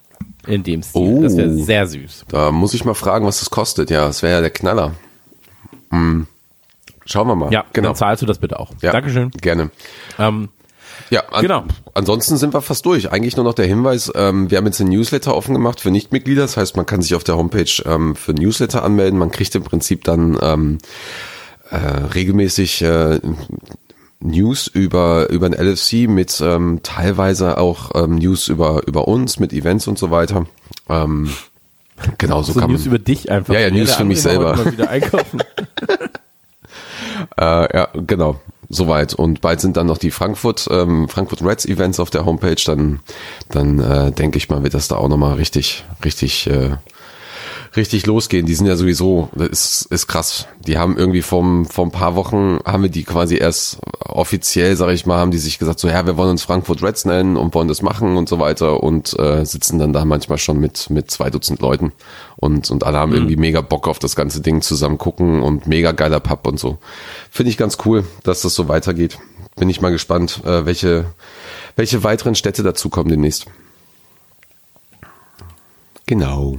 [0.45, 1.01] In dem Stil.
[1.01, 1.21] Oh.
[1.21, 2.25] Das wäre sehr süß.
[2.27, 3.89] da muss ich mal fragen, was das kostet.
[3.89, 4.91] Ja, das wäre ja der Knaller.
[5.89, 6.27] Hm.
[7.05, 7.51] Schauen wir mal.
[7.51, 7.89] Ja, genau.
[7.89, 8.71] dann zahlst du das bitte auch.
[8.81, 9.31] Ja, Dankeschön.
[9.31, 9.71] Gerne.
[10.19, 10.49] Ähm,
[11.09, 11.63] Ja, an, Genau.
[11.93, 13.11] Ansonsten sind wir fast durch.
[13.11, 16.43] Eigentlich nur noch der Hinweis, ähm, wir haben jetzt ein Newsletter offen gemacht für Nichtmitglieder.
[16.43, 19.19] Das heißt, man kann sich auf der Homepage ähm, für Newsletter anmelden.
[19.19, 20.77] Man kriegt im Prinzip dann ähm,
[21.69, 23.19] äh, regelmäßig äh,
[24.19, 29.51] News über über den LFC mit ähm, teilweise auch ähm, News über über uns mit
[29.51, 30.45] Events und so weiter.
[30.89, 31.29] Ähm,
[32.17, 32.87] genau so, so kann News man.
[32.87, 33.53] über dich einfach.
[33.53, 34.55] Ja, ja, News für mich selber.
[34.55, 35.43] Mal wieder einkaufen.
[37.37, 38.39] Äh, ja, genau.
[38.69, 39.13] Soweit.
[39.13, 42.61] Und bald sind dann noch die Frankfurt, ähm, Frankfurt Reds Events auf der Homepage.
[42.65, 43.01] Dann,
[43.49, 46.71] dann äh, denke ich mal, wird das da auch nochmal richtig, richtig, äh,
[47.75, 48.45] richtig losgehen.
[48.45, 50.47] Die sind ja sowieso, das ist, ist krass.
[50.65, 54.93] Die haben irgendwie vor, vor ein paar Wochen, haben wir die quasi erst offiziell, sage
[54.93, 57.53] ich mal, haben die sich gesagt, so ja, wir wollen uns Frankfurt Reds nennen und
[57.53, 61.09] wollen das machen und so weiter und äh, sitzen dann da manchmal schon mit, mit
[61.09, 61.91] zwei Dutzend Leuten
[62.35, 65.91] und, und alle haben irgendwie mega Bock auf das ganze Ding zusammen gucken und mega
[65.91, 66.77] geiler Pub und so.
[67.31, 69.17] Finde ich ganz cool, dass das so weitergeht.
[69.55, 71.05] Bin ich mal gespannt, äh, welche,
[71.75, 73.45] welche weiteren Städte dazukommen demnächst.
[76.05, 76.57] Genau.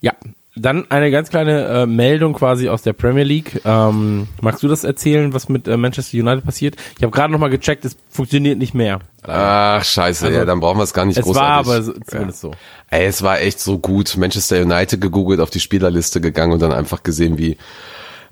[0.00, 0.12] Ja.
[0.56, 3.62] Dann eine ganz kleine äh, Meldung quasi aus der Premier League.
[3.64, 6.74] Ähm, magst du das erzählen, was mit äh, Manchester United passiert?
[6.96, 8.98] Ich habe gerade noch mal gecheckt, es funktioniert nicht mehr.
[9.22, 11.66] Ach, scheiße, Also, ja, dann brauchen wir es gar nicht es großartig.
[11.68, 12.50] war aber so, zumindest so.
[12.90, 14.16] Ey, es war echt so gut.
[14.16, 17.56] Manchester United gegoogelt, auf die Spielerliste gegangen und dann einfach gesehen, wie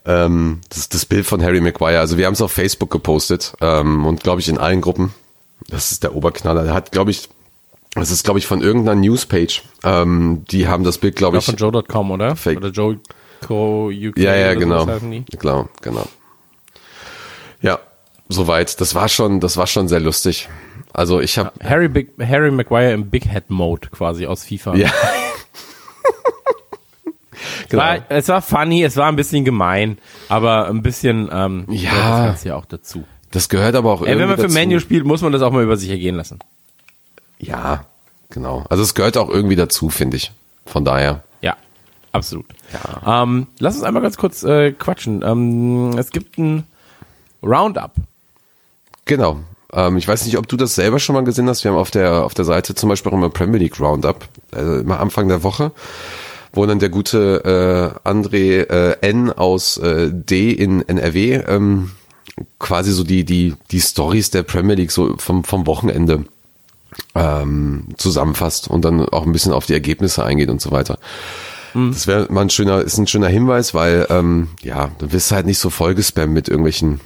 [0.04, 2.00] ähm, das, das Bild von Harry Maguire.
[2.00, 5.14] Also wir haben es auf Facebook gepostet ähm, und glaube ich in allen Gruppen.
[5.68, 6.64] Das ist der Oberknaller.
[6.64, 7.28] Der hat, glaube ich,
[7.98, 9.60] das ist glaube ich von irgendeiner Newspage.
[9.84, 11.44] Ähm, die haben das Bild, glaube Ja, ich.
[11.46, 12.36] von Joe.com, oder?
[12.36, 12.58] Fake.
[12.58, 12.98] Oder Joe
[13.46, 13.88] Co.
[13.88, 14.86] UK Ja, ja, genau.
[15.30, 16.06] Genau, genau.
[17.60, 17.78] Ja,
[18.28, 18.80] soweit.
[18.80, 20.48] Das war schon, das war schon sehr lustig.
[20.92, 24.74] Also ich habe Harry, Big, Harry Maguire im Big Head Mode quasi aus FIFA.
[24.76, 24.90] ja.
[27.68, 27.82] genau.
[27.82, 32.26] War, es war funny, es war ein bisschen gemein, aber ein bisschen ähm, Ja.
[32.28, 33.04] das ja auch dazu.
[33.30, 34.54] Das gehört aber auch Ey, wenn irgendwie man für dazu.
[34.54, 36.38] Menu spielt, muss man das auch mal über sich ergehen lassen.
[37.38, 37.84] Ja,
[38.30, 38.64] genau.
[38.68, 40.32] Also es gehört auch irgendwie dazu, finde ich.
[40.66, 41.22] Von daher.
[41.40, 41.56] Ja,
[42.12, 42.46] absolut.
[43.06, 45.22] Ähm, lass uns einmal ganz kurz äh, quatschen.
[45.24, 46.64] Ähm, es gibt ein
[47.42, 47.92] Roundup.
[49.04, 49.38] Genau.
[49.72, 51.64] Ähm, ich weiß nicht, ob du das selber schon mal gesehen hast.
[51.64, 54.76] Wir haben auf der auf der Seite zum Beispiel auch immer Premier League Roundup, also
[54.76, 55.72] immer Anfang der Woche,
[56.52, 61.90] wo dann der gute äh, André äh, N aus äh, D in NRW ähm,
[62.58, 66.24] quasi so die die die Stories der Premier League so vom vom Wochenende
[67.14, 70.98] ähm, zusammenfasst und dann auch ein bisschen auf die Ergebnisse eingeht und so weiter.
[71.74, 75.46] Das wäre mal ein schöner, ist ein schöner Hinweis, weil ähm, ja, du wirst halt
[75.46, 77.00] nicht so vollgespammt mit irgendwelchen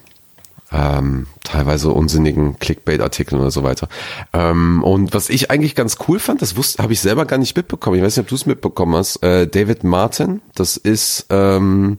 [0.72, 3.88] ähm, teilweise unsinnigen Clickbait-Artikeln oder so weiter.
[4.32, 7.56] Ähm, und was ich eigentlich ganz cool fand, das wusste, habe ich selber gar nicht
[7.56, 7.96] mitbekommen.
[7.96, 9.22] Ich weiß nicht, ob du es mitbekommen hast.
[9.22, 11.98] Äh, David Martin, das ist ähm,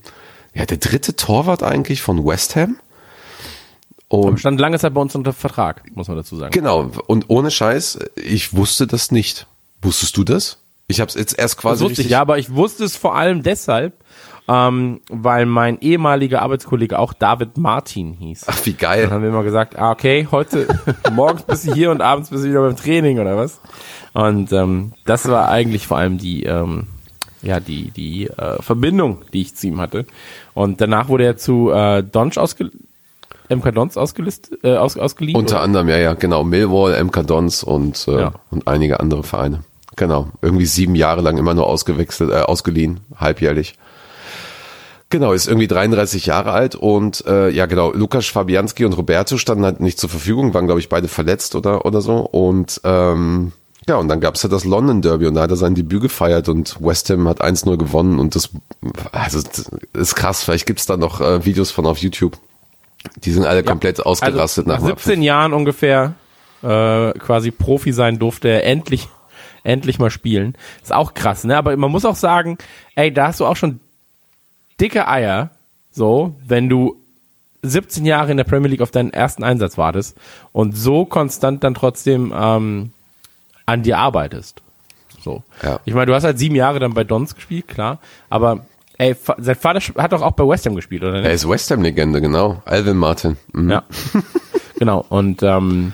[0.53, 2.77] ja der dritte Torwart eigentlich von West Ham.
[4.21, 6.52] Und Stand lange Zeit bei uns unter Vertrag, muss man dazu sagen.
[6.52, 9.47] genau, und ohne Scheiß, ich wusste das nicht.
[9.82, 10.60] Wusstest du das?
[10.88, 13.15] Ich habe es jetzt erst Das quasi wusste ich, ja, aber ich wusste es vor
[13.15, 13.93] allem deshalb,
[14.47, 18.43] ähm, weil mein ehemaliger Arbeitskollege auch David Martin hieß.
[18.47, 19.10] Ach, wie Dann geil.
[19.10, 20.67] haben wir immer gesagt, ah, okay, heute,
[21.12, 23.62] morgens bist du hier und abends bist du wieder beim Training oder was?
[24.13, 26.86] Und ähm, das war eigentlich vor allem die, ähm,
[27.41, 30.06] ja, die, die äh, Verbindung, die ich zu ihm hatte.
[30.54, 32.69] Und danach wurde er zu äh, Donch ausge
[33.56, 35.38] MK Dons ausgelistet, äh, aus, ausgeliehen.
[35.38, 35.63] Unter oder?
[35.63, 36.44] anderem, ja, ja, genau.
[36.44, 38.32] Millwall, MK Dons und, äh, Ja.
[38.52, 39.63] und einige andere Vereine.
[39.96, 40.28] Genau.
[40.42, 43.76] Irgendwie sieben Jahre lang immer nur ausgewechselt, äh, ausgeliehen, halbjährlich.
[45.10, 49.63] Genau, ist irgendwie 33 Jahre alt und äh, ja genau, Lukas Fabianski und Roberto standen
[49.63, 53.52] halt nicht zur Verfügung, waren glaube ich beide verletzt oder oder so und ähm,
[53.88, 56.50] ja und dann gab's ja das London Derby und da hat er sein Debüt gefeiert
[56.50, 58.50] und West Ham hat 1-0 gewonnen und das
[59.12, 62.36] also das ist krass, vielleicht gibt's da noch äh, Videos von auf YouTube.
[63.18, 66.13] Die sind alle komplett ausgerastet also, nach nach, 17 Jahren ungefähr
[66.62, 69.10] äh, quasi Profi sein durfte er endlich
[69.63, 70.56] endlich mal spielen.
[70.82, 71.58] Ist auch krass, ne?
[71.58, 72.58] Aber man muss auch sagen,
[72.96, 73.80] ey, da hast du auch schon
[74.80, 75.52] dicke Eier,
[75.92, 76.98] so, wenn du
[77.62, 80.18] 17 Jahre in der Premier League auf deinen ersten Einsatz wartest
[80.52, 82.92] und so konstant dann trotzdem ähm,
[83.66, 84.62] an dir arbeitest.
[85.24, 85.44] So.
[85.62, 85.80] Ja.
[85.86, 88.66] Ich meine, du hast halt sieben Jahre dann bei Dons gespielt, klar, aber
[88.97, 91.25] ey, sein Vater hat doch auch bei West Ham gespielt, oder nicht?
[91.25, 92.62] Er ist West Ham Legende, genau.
[92.65, 93.38] Alvin Martin.
[93.53, 93.69] Mhm.
[93.69, 93.84] Ja.
[94.79, 95.06] genau.
[95.10, 95.93] Und ähm,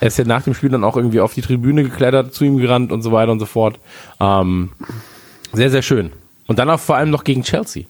[0.00, 2.58] er ist ja nach dem Spiel dann auch irgendwie auf die Tribüne geklettert, zu ihm
[2.58, 3.78] gerannt und so weiter und so fort.
[4.20, 4.70] Ähm,
[5.52, 6.12] sehr, sehr schön.
[6.46, 7.84] Und dann auch vor allem noch gegen Chelsea.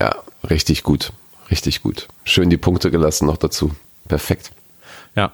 [0.00, 0.14] Ja,
[0.48, 1.12] richtig gut.
[1.50, 2.08] Richtig gut.
[2.24, 3.72] Schön die Punkte gelassen noch dazu.
[4.06, 4.52] Perfekt.
[5.14, 5.32] Ja.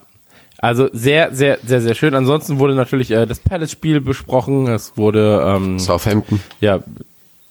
[0.58, 2.14] Also sehr, sehr, sehr, sehr schön.
[2.14, 4.68] Ansonsten wurde natürlich äh, das Palace-Spiel besprochen.
[4.68, 6.40] Es wurde ähm, Southampton.
[6.60, 6.80] ja,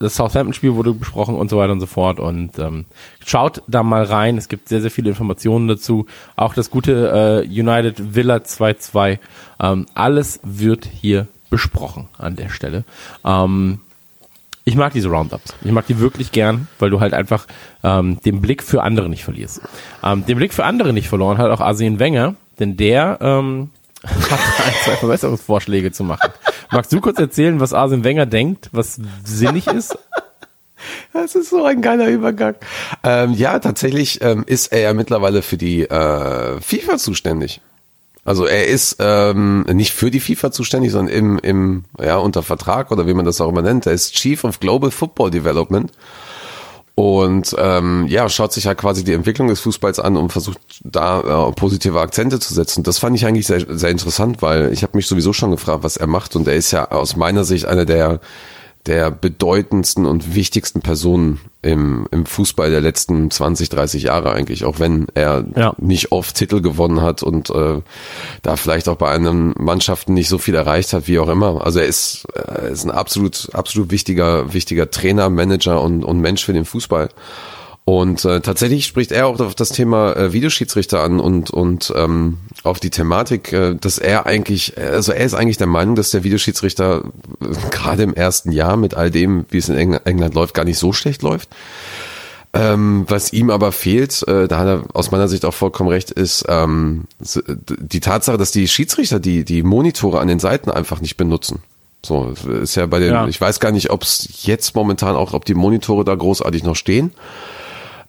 [0.03, 2.19] das Southampton-Spiel wurde besprochen und so weiter und so fort.
[2.19, 2.85] Und ähm,
[3.25, 4.37] schaut da mal rein.
[4.37, 6.05] Es gibt sehr, sehr viele Informationen dazu.
[6.35, 9.19] Auch das gute äh, United Villa 2-2.
[9.59, 12.83] Ähm, alles wird hier besprochen an der Stelle.
[13.25, 13.79] Ähm,
[14.65, 15.55] ich mag diese Roundups.
[15.63, 17.47] Ich mag die wirklich gern, weil du halt einfach
[17.83, 19.61] ähm, den Blick für andere nicht verlierst.
[20.03, 23.71] Ähm, den Blick für andere nicht verloren hat auch Arsene Wenger, denn der ähm,
[24.03, 26.31] hat ein, zwei Verbesserungsvorschläge zu machen.
[26.71, 29.97] Magst du kurz erzählen, was Arsene Wenger denkt, was sinnig ist?
[31.13, 32.55] Das ist so ein geiler Übergang.
[33.03, 37.61] Ähm, ja, tatsächlich ähm, ist er ja mittlerweile für die äh, FIFA zuständig.
[38.25, 42.91] Also er ist ähm, nicht für die FIFA zuständig, sondern im, im ja unter Vertrag
[42.91, 43.85] oder wie man das auch immer nennt.
[43.85, 45.91] Er ist Chief of Global Football Development
[46.95, 51.47] und ähm, ja schaut sich ja quasi die Entwicklung des Fußballs an und versucht da
[51.47, 52.83] äh, positive Akzente zu setzen.
[52.83, 55.97] Das fand ich eigentlich sehr, sehr interessant, weil ich habe mich sowieso schon gefragt, was
[55.97, 58.19] er macht und er ist ja aus meiner Sicht einer der
[58.85, 64.79] der bedeutendsten und wichtigsten Personen im, im Fußball der letzten 20, 30 Jahre eigentlich, auch
[64.79, 65.73] wenn er Ja.
[65.77, 67.81] nicht oft Titel gewonnen hat und äh,
[68.41, 71.65] da vielleicht auch bei anderen Mannschaften nicht so viel erreicht hat, wie auch immer.
[71.65, 76.43] Also er ist, er ist ein absolut, absolut wichtiger, wichtiger Trainer, Manager und, und Mensch
[76.43, 77.09] für den Fußball.
[77.85, 82.37] Und äh, tatsächlich spricht er auch auf das Thema äh, Videoschiedsrichter an und und ähm,
[82.63, 86.23] auf die Thematik, äh, dass er eigentlich, also er ist eigentlich der Meinung, dass der
[86.23, 87.03] Videoschiedsrichter
[87.41, 90.63] äh, gerade im ersten Jahr mit all dem, wie es in England, England läuft, gar
[90.63, 91.49] nicht so schlecht läuft.
[92.53, 96.11] Ähm, was ihm aber fehlt, äh, da hat er aus meiner Sicht auch vollkommen recht,
[96.11, 101.17] ist ähm, die Tatsache, dass die Schiedsrichter die die Monitore an den Seiten einfach nicht
[101.17, 101.63] benutzen.
[102.05, 103.27] So ist ja bei den, Ja.
[103.27, 106.75] ich weiß gar nicht, ob es jetzt momentan auch, ob die Monitore da großartig noch
[106.75, 107.11] stehen.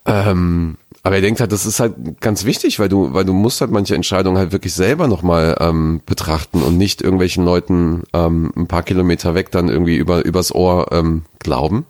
[0.07, 3.61] Ähm, aber er denkt halt, das ist halt ganz wichtig, weil du, weil du musst
[3.61, 8.67] halt manche Entscheidungen halt wirklich selber nochmal ähm, betrachten und nicht irgendwelchen Leuten ähm, ein
[8.67, 11.85] paar Kilometer weg dann irgendwie über übers Ohr ähm, glauben.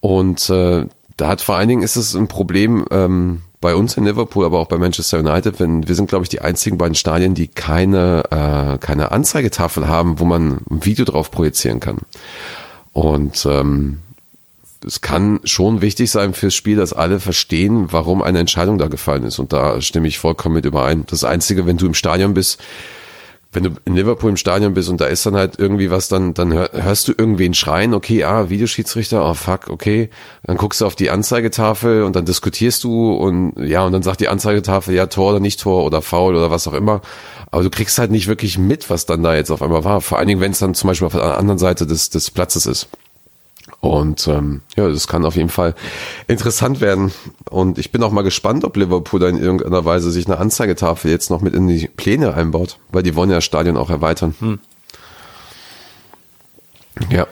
[0.00, 4.04] Und äh, da hat vor allen Dingen ist es ein Problem ähm, bei uns in
[4.04, 7.34] Liverpool, aber auch bei Manchester United, wenn wir sind, glaube ich, die einzigen beiden Stadien,
[7.34, 11.98] die keine äh, keine Anzeigetafel haben, wo man ein Video drauf projizieren kann.
[12.92, 14.00] Und ähm,
[14.86, 19.24] es kann schon wichtig sein fürs Spiel, dass alle verstehen, warum eine Entscheidung da gefallen
[19.24, 19.38] ist.
[19.38, 21.04] Und da stimme ich vollkommen mit überein.
[21.06, 22.60] Das Einzige, wenn du im Stadion bist,
[23.54, 26.34] wenn du in Liverpool im Stadion bist und da ist dann halt irgendwie was, dann,
[26.34, 30.10] dann hör, hörst du irgendwen schreien, okay, ah, Videoschiedsrichter, oh fuck, okay.
[30.42, 34.20] Dann guckst du auf die Anzeigetafel und dann diskutierst du und ja, und dann sagt
[34.20, 37.00] die Anzeigetafel, ja, Tor oder nicht Tor oder Foul oder was auch immer.
[37.50, 40.00] Aber du kriegst halt nicht wirklich mit, was dann da jetzt auf einmal war.
[40.00, 42.66] Vor allen Dingen, wenn es dann zum Beispiel auf der anderen Seite des, des Platzes
[42.66, 42.88] ist.
[43.84, 45.74] Und ähm, ja, das kann auf jeden Fall
[46.26, 47.12] interessant werden.
[47.50, 51.10] Und ich bin auch mal gespannt, ob Liverpool da in irgendeiner Weise sich eine Anzeigetafel
[51.10, 54.58] jetzt noch mit in die Pläne einbaut, weil die wollen ja das Stadion auch erweitern.
[57.10, 57.26] Ja.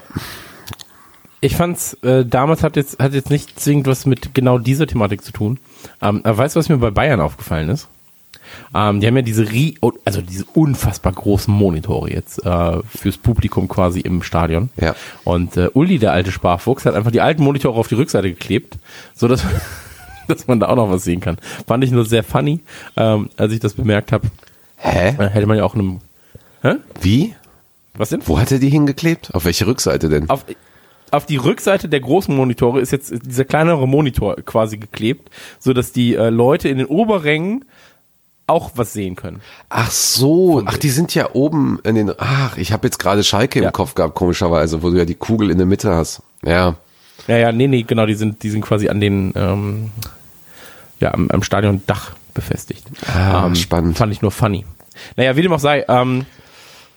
[1.41, 5.25] Ich fand's, äh, damals hat jetzt, hat jetzt nicht zwingend was mit genau dieser Thematik
[5.25, 5.59] zu tun.
[6.03, 7.89] Ähm, aber weißt du, was mir bei Bayern aufgefallen ist?
[8.75, 13.69] Ähm, die haben ja diese, rie also diese unfassbar großen Monitore jetzt äh, fürs Publikum
[13.69, 14.71] quasi im Stadion.
[14.81, 14.95] Ja.
[15.25, 18.79] Und äh, Uli, der alte Sparfuchs, hat einfach die alten Monitore auf die Rückseite geklebt,
[19.15, 19.45] so dass,
[20.29, 21.37] dass man da auch noch was sehen kann.
[21.67, 22.61] Fand ich nur sehr funny,
[22.97, 24.29] ähm, als ich das bemerkt habe.
[24.77, 25.09] Hä?
[25.19, 26.01] Äh, hätte man ja auch einem.
[26.63, 26.75] Hä?
[27.01, 27.35] Wie?
[27.95, 28.23] Was denn?
[28.27, 29.35] Wo hat er die hingeklebt?
[29.35, 30.31] Auf welche Rückseite denn?
[30.31, 30.45] auf,
[31.13, 35.93] auf die Rückseite der großen Monitore ist jetzt dieser kleinere Monitor quasi geklebt, so dass
[35.93, 37.67] die äh, Leute in den Oberrängen
[38.47, 39.41] auch was sehen können.
[39.69, 43.61] Ach so, ach, die sind ja oben in den, ach, ich habe jetzt gerade Schalke
[43.61, 43.67] Ja.
[43.69, 46.23] im Kopf gehabt, komischerweise, wo du ja die Kugel in der Mitte hast.
[46.45, 46.75] Ja,
[47.29, 49.91] Ja, ja, nee, nee, genau, die sind, die sind quasi an den, ähm,
[51.01, 52.85] ja, am, am Stadiondach befestigt.
[53.07, 53.97] Ah, spannend.
[53.97, 54.65] Fand ich nur funny.
[55.17, 56.27] Naja, wie dem auch sei, ähm,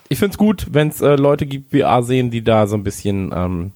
[0.10, 2.84] ich find's gut, wenn es äh, Leute gibt wie A sehen, die da so ein
[2.84, 3.72] bisschen ähm,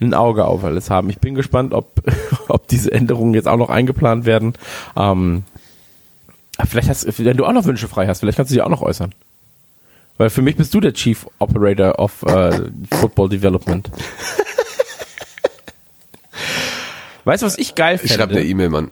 [0.00, 1.10] ein Auge auf alles haben.
[1.10, 2.02] Ich bin gespannt, ob,
[2.48, 4.54] ob diese Änderungen jetzt auch noch eingeplant werden.
[4.96, 5.44] Ähm,
[6.66, 8.82] vielleicht hast, wenn du auch noch Wünsche frei hast, vielleicht kannst du die auch noch
[8.82, 9.12] äußern.
[10.16, 12.62] Weil für mich bist du der Chief Operator of äh,
[13.00, 13.88] Football Development.
[17.24, 18.40] weißt du, was ich geil ich schreibe fände?
[18.40, 18.90] eine E-Mail, Mann.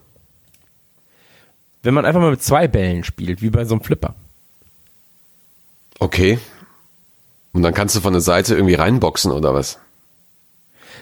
[1.82, 4.14] wenn man einfach mal mit zwei Bällen spielt, wie bei so einem Flipper.
[5.98, 6.38] Okay.
[7.52, 9.78] Und dann kannst du von der Seite irgendwie reinboxen oder was?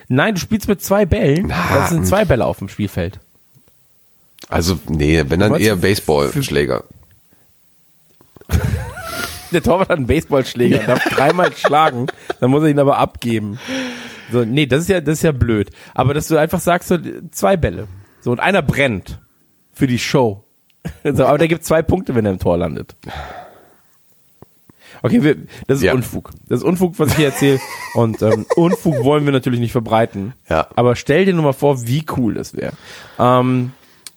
[0.09, 1.47] Nein, du spielst mit zwei Bällen.
[1.49, 3.19] Na, Das sind zwei Bälle auf dem Spielfeld.
[4.49, 6.85] Also, nee, wenn dann eher Baseballschläger.
[9.53, 12.07] Der Torwart hat einen Baseballschläger, darf dreimal schlagen,
[12.41, 13.59] dann muss er ihn aber abgeben.
[14.33, 15.71] So, nee, das ist ja, das ist ja blöd.
[15.95, 16.99] Aber dass du einfach sagst, so,
[17.31, 17.87] zwei Bälle.
[18.21, 19.21] So, und einer brennt.
[19.73, 20.45] Für die Show.
[21.05, 22.95] So, aber der gibt zwei Punkte, wenn er im Tor landet.
[25.03, 25.95] Okay, wir, das ist Ja.
[25.95, 26.31] Unfug.
[26.49, 27.61] Das ist Unfug, was ich hier erzähle.
[27.95, 30.35] Und ähm, Unfug wollen wir natürlich nicht verbreiten.
[30.49, 30.67] Ja.
[30.77, 32.73] Aber stell dir nur mal vor, wie cool das wäre.
[33.19, 33.73] Ähm,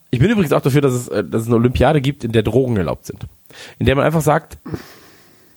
[0.10, 2.44] ich bin übrigens auch dafür, dass es, äh, dass es eine Olympiade gibt, in der
[2.44, 3.26] Drogen erlaubt sind.
[3.80, 4.58] In der man einfach sagt,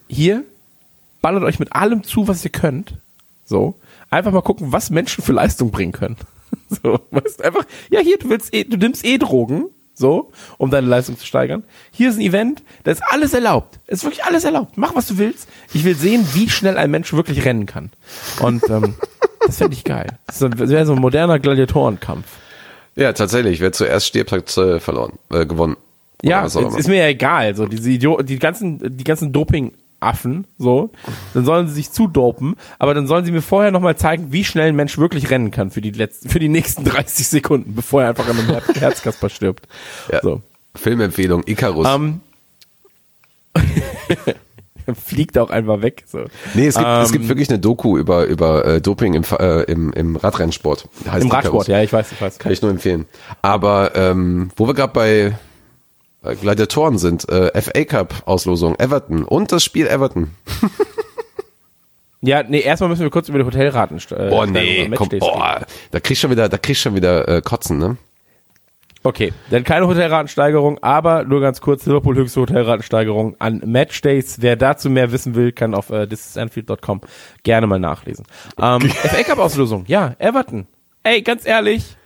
[0.07, 0.43] hier,
[1.21, 2.95] ballert euch mit allem zu, was ihr könnt.
[3.45, 3.79] So.
[4.09, 6.17] Einfach mal gucken, was Menschen für Leistung bringen können.
[6.83, 10.87] So, weißt, einfach, ja, hier, du willst eh, du nimmst eh Drogen, so, um deine
[10.87, 11.63] Leistung zu steigern.
[11.91, 13.79] Hier ist ein Event, da ist alles erlaubt.
[13.87, 14.77] Es ist wirklich alles erlaubt.
[14.77, 15.47] Mach, was du willst.
[15.73, 17.91] Ich will sehen, wie schnell ein Mensch wirklich rennen kann.
[18.41, 18.95] Und ähm,
[19.45, 20.17] das fände ich geil.
[20.27, 22.27] Das wäre so ein moderner Gladiatorenkampf.
[22.95, 23.59] Ja, tatsächlich.
[23.61, 25.77] Wer zuerst stirbt, hat äh, verloren, äh, gewonnen.
[26.23, 27.55] Ja, es ist mir ja egal.
[27.55, 30.91] So diese Idio die ganzen, die ganzen Doping-Affen, so,
[31.33, 34.69] dann sollen sie sich zudopen, aber dann sollen sie mir vorher nochmal zeigen, wie schnell
[34.69, 38.09] ein Mensch wirklich rennen kann für die letzten, für die nächsten 30 Sekunden, bevor er
[38.09, 39.67] einfach an einem Her Herzkasper stirbt.
[40.11, 40.21] Ja.
[40.21, 40.41] So.
[40.75, 41.87] Filmempfehlung, Icarus.
[41.87, 42.21] Ähm,
[44.95, 46.03] fliegt auch einfach weg.
[46.07, 46.25] So.
[46.53, 49.63] nee, es gibt, es ähm, gibt wirklich eine Doku über, über äh, Doping im, äh,
[49.63, 50.87] im, im Radrennsport.
[51.09, 51.31] Heißt Im.
[51.31, 52.39] Radsport, ja, ich weiß, ich weiß.
[52.39, 53.05] Kann ich nur empfehlen.
[53.41, 55.37] Aber ähm, wo wir gerade bei
[56.23, 60.31] äh, Gladiatoren sind, äh, FA Cup Auslosung, Everton und das Spiel Everton.
[62.23, 65.99] Ja, nee, erstmal müssen wir kurz über die Hotelraten äh, Boah, nee, komm, boah, da
[65.99, 67.97] kriegst du schon wieder, da kriegst du schon wieder äh, Kotzen, ne?
[69.03, 74.41] Okay, dann keine Hotelratensteigerung, aber nur ganz kurz, Liverpool höchste Hotelratensteigerung an Matchdays.
[74.41, 77.01] Wer dazu mehr wissen will, kann auf äh, thisisanfield.com
[77.43, 78.25] gerne mal nachlesen.
[78.59, 80.67] Ähm, FA Cup Auslosung, ja, Everton.
[81.03, 81.97] Ey, ganz ehrlich,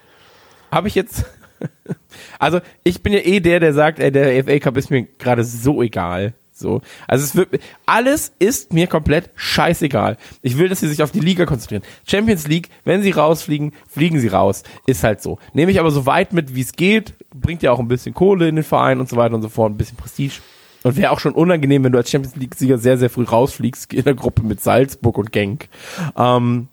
[0.72, 1.26] habe ich jetzt
[2.40, 5.44] Also, ich bin ja eh der, der sagt, ey, der FA Cup ist mir gerade
[5.44, 6.34] so egal.
[6.58, 6.82] So.
[7.06, 10.18] Also es wird, alles ist mir komplett scheißegal.
[10.42, 11.84] Ich will, dass sie sich auf die Liga konzentrieren.
[12.08, 14.64] Champions League, wenn sie rausfliegen, fliegen sie raus.
[14.88, 15.38] Ist halt so.
[15.54, 17.14] Nehme ich aber so weit mit, wie es geht.
[17.34, 19.74] Bringt ja auch ein bisschen Kohle in den Verein und so weiter und so fort,
[19.74, 20.40] ein bisschen Prestige.
[20.84, 24.04] Und wäre auch schon unangenehm, wenn du als Champions League-Sieger sehr, sehr früh rausfliegst in
[24.04, 25.68] der Gruppe mit Salzburg und Genk.
[26.16, 26.70] Ähm,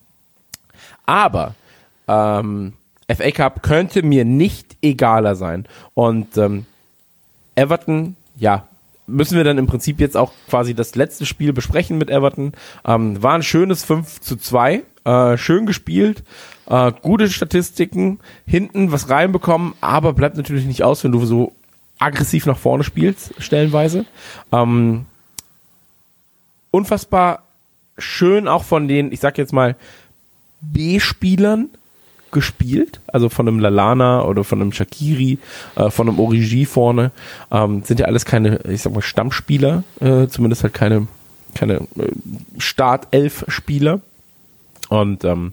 [1.06, 1.54] aber
[2.06, 2.74] ähm,
[3.10, 5.66] FA Cup könnte mir nicht egaler sein.
[5.94, 6.66] Und ähm,
[7.56, 8.68] Everton, ja,
[9.06, 12.52] müssen wir dann im Prinzip jetzt auch quasi das letzte Spiel besprechen mit Everton.
[12.84, 14.82] Ähm, war ein schönes 5 zu 2.
[15.04, 16.22] Äh, schön gespielt,
[16.66, 21.52] äh, gute Statistiken, hinten was reinbekommen, aber bleibt natürlich nicht aus, wenn du so
[21.98, 24.04] aggressiv nach vorne spielst, stellenweise.
[24.52, 25.06] Ähm,
[26.70, 27.42] unfassbar
[27.98, 29.74] schön auch von den, ich sag jetzt mal,
[30.60, 31.70] B-Spielern
[32.32, 35.38] gespielt, also von einem Lalana oder von einem Shakiri,
[35.76, 37.12] äh, von einem Origi vorne,
[37.50, 41.06] ähm, sind ja alles keine, ich sag mal, Stammspieler, äh, zumindest halt keine,
[41.54, 42.10] keine äh,
[42.58, 44.00] Startelf-Spieler.
[44.88, 45.52] Und ähm,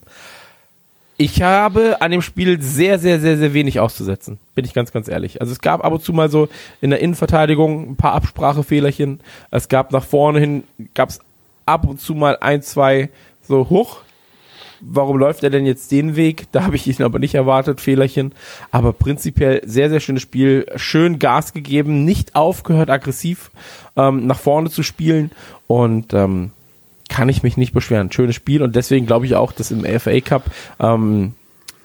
[1.21, 5.09] ich habe an dem Spiel sehr, sehr, sehr, sehr wenig auszusetzen, bin ich ganz, ganz
[5.09, 5.41] ehrlich.
[5.41, 6.47] Also es gab ab und zu mal so
[6.79, 9.19] in der Innenverteidigung ein paar Absprachefehlerchen.
[9.51, 10.63] Es gab nach vorne hin,
[10.93, 11.19] gab es
[11.65, 13.09] ab und zu mal ein, zwei
[13.45, 13.97] so hoch,
[14.81, 16.47] warum läuft er denn jetzt den Weg?
[16.51, 18.33] Da habe ich ihn aber nicht erwartet, Fehlerchen.
[18.71, 20.65] Aber prinzipiell sehr, sehr schönes Spiel.
[20.75, 23.51] Schön Gas gegeben, nicht aufgehört, aggressiv
[23.95, 25.31] ähm, nach vorne zu spielen.
[25.67, 26.51] Und ähm,
[27.09, 28.11] kann ich mich nicht beschweren.
[28.11, 30.43] Schönes Spiel und deswegen glaube ich auch, dass im FA Cup
[30.79, 31.33] ähm,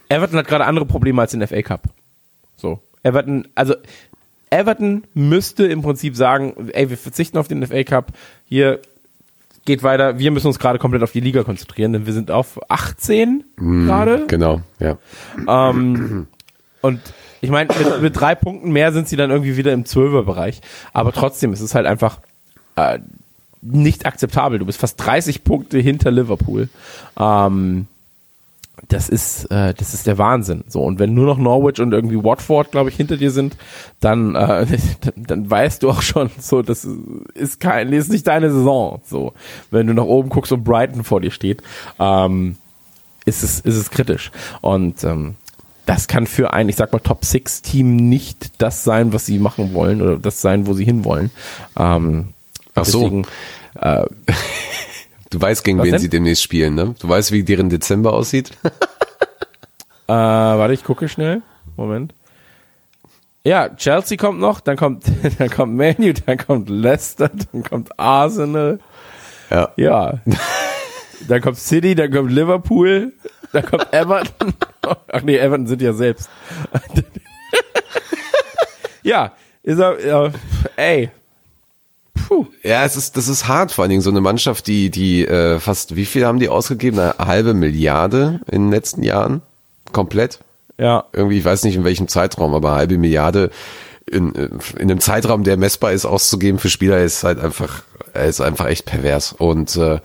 [0.08, 1.82] Everton hat gerade andere Probleme als in FA Cup.
[2.56, 2.80] So.
[3.02, 3.74] Everton, also
[4.50, 8.12] Everton müsste im Prinzip sagen, ey, wir verzichten auf den FA Cup.
[8.44, 8.80] Hier
[9.64, 10.18] geht weiter.
[10.18, 14.26] Wir müssen uns gerade komplett auf die Liga konzentrieren, denn wir sind auf 18 gerade.
[14.26, 14.98] Genau, ja.
[15.48, 16.26] Ähm,
[16.80, 17.00] und
[17.40, 20.60] ich meine, mit, mit drei Punkten mehr sind sie dann irgendwie wieder im Zwölferbereich.
[20.92, 22.20] Aber trotzdem, es ist halt einfach
[22.76, 22.98] äh,
[23.60, 24.58] nicht akzeptabel.
[24.58, 26.68] Du bist fast 30 Punkte hinter Liverpool.
[27.18, 27.86] Ähm,
[28.88, 30.64] das ist, äh, das ist der Wahnsinn.
[30.68, 33.56] So und wenn nur noch Norwich und irgendwie Watford, glaube ich, hinter dir sind,
[34.00, 34.66] dann, äh,
[35.16, 36.86] dann, weißt du auch schon, so das
[37.34, 39.00] ist kein, ist nicht deine Saison.
[39.04, 39.32] So,
[39.70, 41.62] wenn du nach oben guckst und Brighton vor dir steht,
[41.98, 42.56] ähm,
[43.24, 44.30] ist es, ist es kritisch.
[44.60, 45.36] Und ähm,
[45.86, 49.38] das kann für ein, ich sag mal, Top Six Team nicht das sein, was sie
[49.38, 51.30] machen wollen oder das sein, wo sie hinwollen.
[51.76, 52.28] Ähm,
[52.74, 53.00] Ach so.
[53.00, 53.26] deswegen,
[53.80, 54.04] äh,
[55.34, 56.00] Du weißt, gegen Was wen denn?
[56.00, 56.94] sie demnächst spielen, ne?
[57.00, 58.52] Du weißt, wie deren Dezember aussieht?
[60.06, 61.40] Äh, warte, ich gucke schnell.
[61.78, 62.14] Moment.
[63.42, 65.04] Ja, Chelsea kommt noch, dann kommt,
[65.38, 68.80] dann kommt Manu, dann kommt Leicester, dann kommt Arsenal.
[69.48, 69.70] ja.
[69.76, 70.20] Ja.
[71.26, 73.14] dann kommt City, dann kommt Liverpool,
[73.54, 74.52] dann kommt Everton.
[75.10, 76.28] Ach nee, Everton sind ja selbst.
[79.02, 79.32] ja,
[79.62, 80.30] ist er, ja,
[80.76, 81.10] ey.
[82.26, 82.46] Puh.
[82.62, 85.60] Ja, es ist, das ist hart, vor allen Dingen so eine Mannschaft, die, die äh,
[85.60, 86.98] fast, wie viel haben die ausgegeben?
[86.98, 89.42] Eine halbe Milliarde in den letzten Jahren?
[89.92, 90.40] Komplett?
[90.78, 93.50] Ja, Irgendwie, ich weiß nicht in welchem Zeitraum, aber eine halbe Milliarde
[94.10, 98.40] in, äh, in einem Zeitraum, der messbar ist, auszugeben für Spieler, ist halt einfach, ist
[98.40, 99.32] einfach echt pervers.
[99.32, 100.00] Und äh,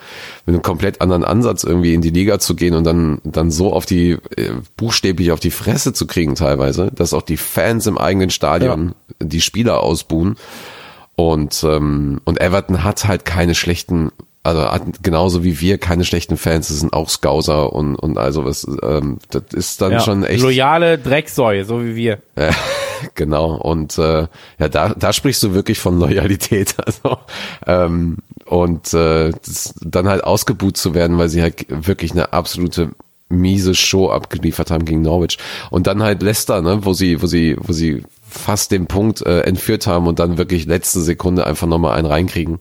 [0.45, 3.74] mit einem komplett anderen Ansatz irgendwie in die Liga zu gehen und dann, dann so
[3.74, 7.97] auf die, äh, buchstäblich auf die Fresse zu kriegen teilweise, dass auch die Fans im
[7.97, 10.38] eigenen Stadion die Spieler ausbuhen.
[11.20, 14.09] Und, ähm, und Everton hat halt keine schlechten,
[14.41, 18.45] also hat genauso wie wir keine schlechten Fans, das sind auch Scouser und, und also
[18.45, 19.99] was, ähm, das ist dann ja.
[19.99, 20.41] schon echt.
[20.41, 22.20] loyale Drecksäue, so wie wir.
[22.38, 22.51] Ja,
[23.15, 23.57] genau.
[23.57, 24.28] Und äh,
[24.59, 26.76] ja, da, da sprichst du wirklich von Loyalität.
[26.86, 27.17] Also
[27.67, 32.91] ähm, und äh, das, dann halt ausgebuht zu werden, weil sie halt wirklich eine absolute
[33.28, 35.38] miese Show abgeliefert haben gegen Norwich.
[35.70, 39.41] Und dann halt Leicester, ne, wo sie, wo sie, wo sie fast den Punkt äh,
[39.41, 42.59] entführt haben und dann wirklich letzte Sekunde einfach nochmal einen reinkriegen.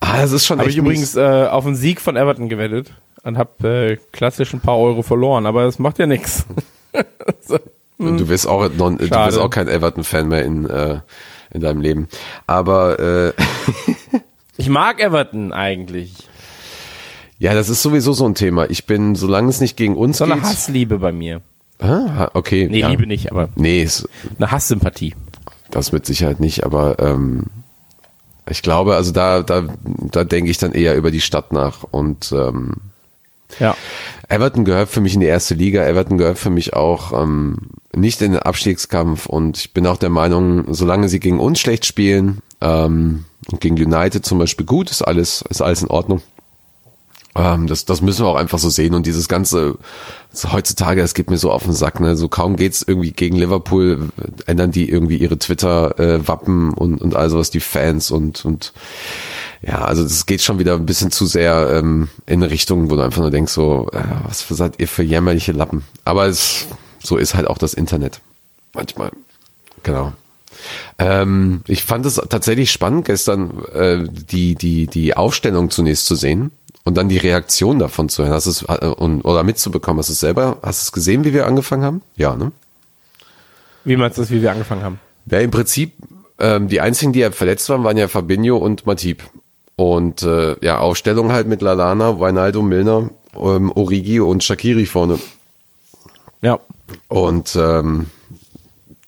[0.00, 2.92] Ah, das ist schon Habe ich übrigens äh, auf einen Sieg von Everton gewettet
[3.22, 6.44] und habe äh, klassisch ein paar Euro verloren, aber das macht ja nichts.
[7.96, 10.98] Und du wirst auch non, du wirst auch kein Everton-Fan mehr in, äh,
[11.52, 12.08] in deinem Leben.
[12.46, 13.32] Aber äh,
[14.56, 16.28] Ich mag Everton eigentlich.
[17.38, 18.68] ja, das ist sowieso so ein Thema.
[18.68, 20.42] Ich bin, solange es nicht gegen uns So eine geht.
[20.44, 21.40] Hassliebe bei mir.
[21.80, 22.68] Ah, okay.
[22.70, 22.88] Nee, ja.
[22.88, 24.08] Liebe nicht, aber Nee, ist,
[24.38, 25.14] eine Hasssympathie.
[25.70, 27.44] das mit Sicherheit nicht, aber ähm,
[28.48, 31.82] ich glaube, also da, da, da denke ich dann eher über die Stadt nach.
[31.82, 32.74] Und ähm,
[33.58, 33.76] Ja.
[34.28, 35.84] Everton gehört für mich in die erste Liga.
[35.86, 37.56] Everton gehört für mich auch ähm,
[37.94, 39.26] nicht in den Abstiegskampf.
[39.26, 43.76] Und ich bin auch der Meinung, solange sie gegen uns schlecht spielen ähm, und gegen
[43.76, 46.20] United zum Beispiel gut, ist alles, ist alles in Ordnung.
[47.36, 48.94] Ähm, das, das müssen wir auch einfach so sehen.
[48.94, 49.76] Und dieses ganze
[50.32, 52.00] so heutzutage, es geht mir so auf den Sack.
[52.00, 52.16] Ne?
[52.16, 54.10] So kaum geht's irgendwie gegen Liverpool,
[54.46, 58.72] ändern die irgendwie ihre Twitter-Wappen und und all sowas, die Fans und und
[59.62, 63.02] ja, also das geht schon wieder ein bisschen zu sehr ähm, in Richtung, wo du
[63.02, 65.84] einfach nur denkst, so, äh, was für seid ihr für jämmerliche Lappen.
[66.04, 66.66] Aber es,
[67.02, 68.20] so ist halt auch das Internet.
[68.74, 69.10] Manchmal.
[69.82, 70.12] Genau.
[70.98, 76.50] Ähm, ich fand es tatsächlich spannend, gestern äh, die, die, die Aufstellung zunächst zu sehen
[76.84, 78.32] und dann die Reaktion davon zu hören.
[78.32, 79.98] Hast es, äh, und, oder mitzubekommen.
[79.98, 82.02] Hast du es selber, hast du es gesehen, wie wir angefangen haben?
[82.16, 82.52] Ja, ne?
[83.84, 85.00] Wie meinst du das, wie wir angefangen haben?
[85.26, 85.92] Ja, im Prinzip,
[86.38, 89.22] ähm, die einzigen, die ja verletzt waren, waren ja Fabinho und Matip.
[89.76, 95.18] Und äh, ja, Aufstellung halt mit Lalana, Wijnaldo, Milner, ähm, Origi und Shakiri vorne.
[96.42, 96.60] Ja.
[97.08, 98.06] Und ähm,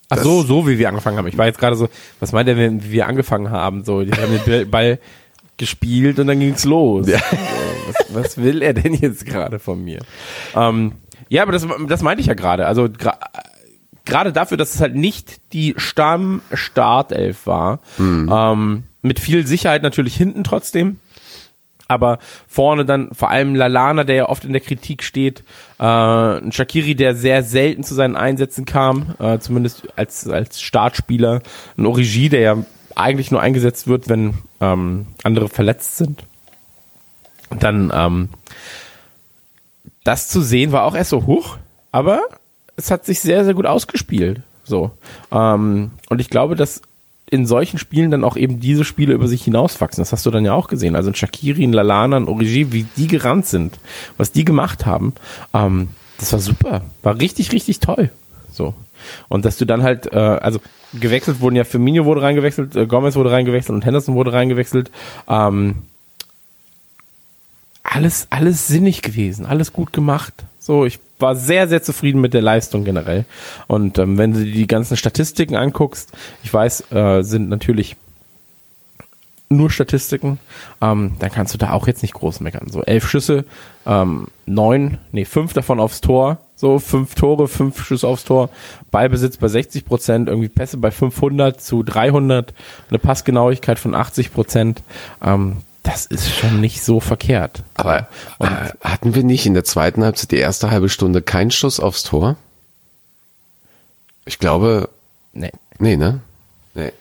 [0.09, 1.27] Ach so, so wie wir angefangen haben.
[1.27, 1.89] Ich war jetzt gerade so,
[2.21, 3.85] was meint er, wenn wir angefangen haben?
[3.85, 4.99] So, die haben den Ball
[5.57, 7.07] gespielt und dann ging's los.
[7.11, 7.21] Ja.
[7.89, 10.01] Was, was will er denn jetzt gerade von mir?
[10.57, 10.93] Ähm,
[11.29, 12.67] ja, aber das, das meinte ich ja gerade.
[12.67, 13.19] Also gra-
[14.05, 20.43] gerade dafür, dass es halt nicht die Stamm-Startelf war, ähm, mit viel Sicherheit natürlich hinten
[20.43, 20.99] trotzdem,
[21.89, 25.45] aber vorne dann vor allem Lalana, der ja oft in der Kritik steht,
[25.79, 31.41] äh, ein Shakiri, der sehr selten zu seinen Einsätzen kam, äh, zumindest als, als Startspieler,
[31.79, 32.57] ein Origi, der ja
[32.97, 36.25] eigentlich nur eingesetzt wird, wenn ähm, andere verletzt sind.
[37.51, 38.29] Und dann ähm,
[40.07, 41.59] das zu sehen war auch erst so hoch,
[41.91, 42.23] aber
[42.77, 44.41] es hat sich sehr, sehr gut ausgespielt.
[44.63, 44.93] So.
[45.33, 46.83] Ähm, und ich glaube, dass
[47.29, 50.01] in solchen Spielen dann auch eben diese Spiele über sich hinauswachsen.
[50.01, 50.95] Das hast du dann ja auch gesehen.
[50.95, 53.81] Also ein Shakiri, ein Lalana, ein Origi, wie die gerannt sind,
[54.17, 55.13] was die gemacht haben.
[55.53, 55.89] Ähm,
[56.19, 56.83] das war super.
[57.03, 58.11] War richtig, richtig toll.
[58.53, 58.75] So.
[59.29, 60.61] Und dass du dann halt, äh, also
[60.95, 64.91] gewechselt wurden ja, Firmino wurde reingewechselt, äh, Gomez wurde reingewechselt und Henderson wurde reingewechselt.
[65.29, 65.83] Ähm,
[67.83, 70.35] alles, alles sinnig gewesen, alles gut gemacht.
[70.59, 73.25] So, ich war sehr, sehr zufrieden mit der Leistung generell.
[73.69, 77.97] Und ähm, wenn du dir die ganzen Statistiken anguckst, ich weiß, äh, sind natürlich
[79.49, 80.39] nur Statistiken,
[80.81, 82.69] ähm, dann kannst du da auch jetzt nicht groß meckern.
[82.69, 83.45] So elf Schüsse,
[83.87, 88.51] ähm, neun, nee, fünf davon aufs Tor, so fünf Tore, fünf Schüsse aufs Tor,
[88.91, 92.55] Ballbesitz bei 60 Prozent, irgendwie Pässe bei 500 zu 300,
[92.89, 94.83] eine Passgenauigkeit von 80 Prozent.
[95.23, 97.63] Ähm, das ist schon nicht so verkehrt.
[97.75, 98.09] Aber
[98.41, 102.03] äh, hatten wir nicht in der zweiten Halbzeit die erste halbe Stunde keinen Schuss aufs
[102.03, 102.37] Tor?
[104.25, 104.89] Ich glaube,
[105.37, 105.53] Nee.
[105.79, 106.21] nee, ne?
[106.75, 106.93] Nee.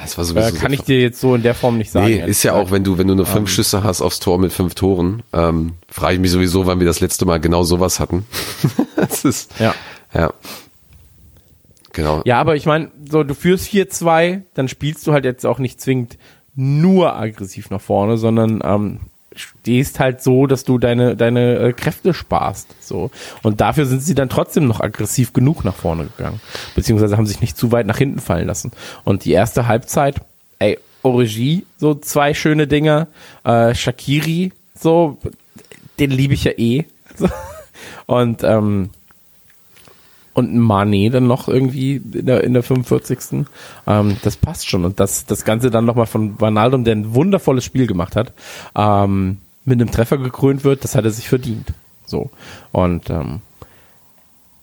[0.00, 2.06] Das war sowieso Äh, kann ich dir jetzt so in der Form nicht sagen.
[2.06, 4.52] Nee, ist ja auch, wenn du, wenn du nur fünf Schüsse hast aufs Tor mit
[4.52, 8.26] fünf Toren, ähm, frage ich mich sowieso, wann wir das letzte Mal genau sowas hatten.
[8.96, 9.74] das ist, Ja.
[10.14, 10.32] ja.
[11.92, 12.22] Genau.
[12.24, 15.80] Ja, aber ich meine, so du führst 4-2, dann spielst du halt jetzt auch nicht
[15.80, 16.18] zwingend
[16.54, 19.00] nur aggressiv nach vorne, sondern ähm,
[19.34, 23.10] stehst halt so, dass du deine deine äh, Kräfte sparst, so
[23.42, 26.40] und dafür sind sie dann trotzdem noch aggressiv genug nach vorne gegangen,
[26.74, 28.72] beziehungsweise haben sich nicht zu weit nach hinten fallen lassen.
[29.04, 30.16] Und die erste Halbzeit,
[30.58, 33.06] ey, Origi, so zwei schöne Dinger,
[33.44, 35.18] äh, Shakiri, so
[35.98, 36.84] den liebe ich ja eh,
[37.16, 37.28] so.
[38.06, 38.90] und ähm,
[40.40, 43.46] und Mané dann noch irgendwie in der, in der 45.
[43.86, 44.84] Ähm, das passt schon.
[44.84, 48.32] Und das, das Ganze dann nochmal von Vanaldum, der ein wundervolles Spiel gemacht hat,
[48.74, 51.72] ähm, mit einem Treffer gekrönt wird, das hat er sich verdient.
[52.06, 52.30] So.
[52.72, 53.40] Und ähm,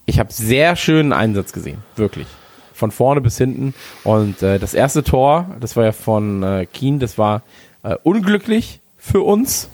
[0.06, 2.28] ich habe sehr schönen Einsatz gesehen, wirklich.
[2.74, 3.74] Von vorne bis hinten.
[4.04, 7.42] Und äh, das erste Tor, das war ja von äh, Keen, das war
[7.84, 9.70] äh, unglücklich für uns.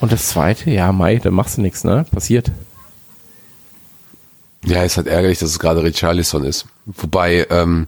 [0.00, 2.04] Und das zweite, ja, Mai, da machst du nichts, ne?
[2.10, 2.52] Passiert.
[4.66, 6.66] Ja, ist halt ärgerlich, dass es gerade Richarlison ist.
[6.84, 7.86] Wobei, ähm,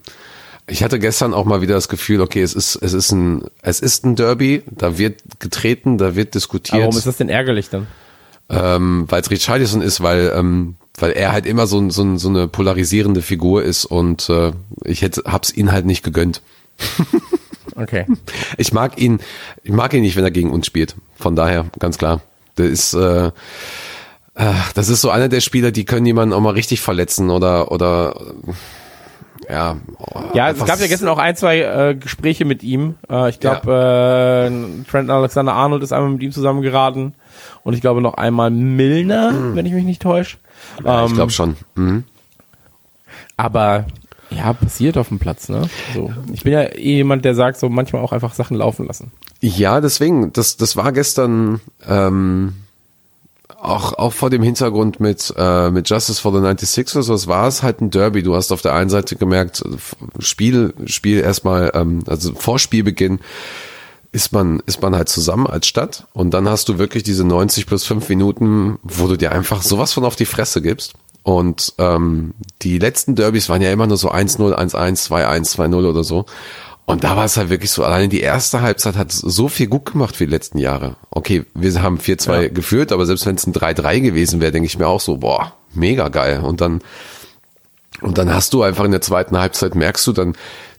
[0.67, 3.81] ich hatte gestern auch mal wieder das Gefühl, okay, es ist, es ist ein, es
[3.81, 6.81] ist ein Derby, da wird getreten, da wird Aber diskutiert.
[6.83, 7.87] warum ist das denn ärgerlich dann?
[8.51, 12.49] ähm, weil es Richarlison ist, weil ähm, weil er halt immer so, so, so eine
[12.49, 14.53] polarisierende Figur ist und äh,
[14.85, 16.43] ich hätte hab's ihn halt nicht gegönnt.
[17.77, 18.07] Okay.
[18.57, 19.21] Ich mag ihn,
[19.63, 20.97] ich mag ihn nicht, wenn er gegen uns spielt.
[21.17, 22.23] Von daher ganz klar,
[22.57, 23.31] der ist äh,
[24.39, 27.71] äh, das ist so einer der Spieler, die können jemanden auch mal richtig verletzen oder
[27.71, 28.15] oder
[28.47, 28.53] äh,
[29.53, 29.77] ja.
[30.35, 32.97] Ja, es gab ja gestern auch ein, zwei äh, Gespräche mit ihm.
[33.09, 37.15] Äh, ich glaube, äh, Trent Alexander Arnold ist einmal mit ihm zusammengeraten
[37.63, 40.37] und ich glaube noch einmal Milner, wenn ich mich nicht täusche.
[40.85, 41.57] Ja, ich Ähm, glaube schon.
[41.77, 42.05] Mhm.
[43.37, 43.87] Aber
[44.31, 45.63] ja, passiert auf dem Platz, ne?
[45.95, 46.13] So.
[46.33, 49.13] Ich bin ja eh jemand, der sagt, so manchmal auch einfach Sachen laufen lassen.
[49.41, 52.55] Ja, deswegen, das, das war gestern ähm,
[53.61, 57.63] auch, auch vor dem Hintergrund mit, äh, mit Justice for the 96ers, was war es
[57.63, 58.23] halt ein Derby.
[58.23, 59.63] Du hast auf der einen Seite gemerkt,
[60.19, 63.21] Spiel, Spiel erstmal, ähm, also vor Spielbeginn
[64.13, 67.67] ist man, ist man halt zusammen als Stadt und dann hast du wirklich diese 90
[67.67, 70.95] plus 5 Minuten, wo du dir einfach sowas von auf die Fresse gibst.
[71.25, 72.33] Und ähm,
[72.63, 76.25] die letzten Derbys waren ja immer nur so 1-0, 1-1, 2-1, 2-0 oder so.
[76.89, 79.93] Und da war es halt wirklich so, alleine die erste Halbzeit hat so viel gut
[79.93, 80.97] gemacht wie die letzten Jahre.
[81.11, 82.49] Okay, wir haben 4-2 Ja.
[82.49, 85.53] geführt, aber selbst wenn es ein 3-3 gewesen wäre, denke ich mir auch so, boah,
[85.75, 86.41] mega geil.
[86.43, 86.81] Und dann,
[88.01, 90.35] und dann hast du einfach in der zweiten Halbzeit, merkst du dann,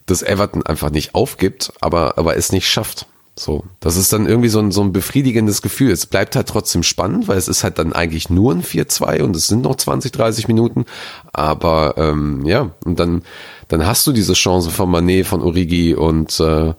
[0.07, 3.05] dass Everton einfach nicht aufgibt, aber, aber es nicht schafft.
[3.39, 5.91] So, das ist dann irgendwie so ein, so ein befriedigendes Gefühl.
[5.91, 9.33] Es bleibt halt trotzdem spannend, weil es ist halt dann eigentlich nur ein 4-2 und
[9.33, 10.83] es sind noch 20, 30 Minuten.
[11.31, 13.23] Aber ähm, ja, und dann,
[13.69, 16.73] dann hast du diese Chance von Manet, von Origi und äh,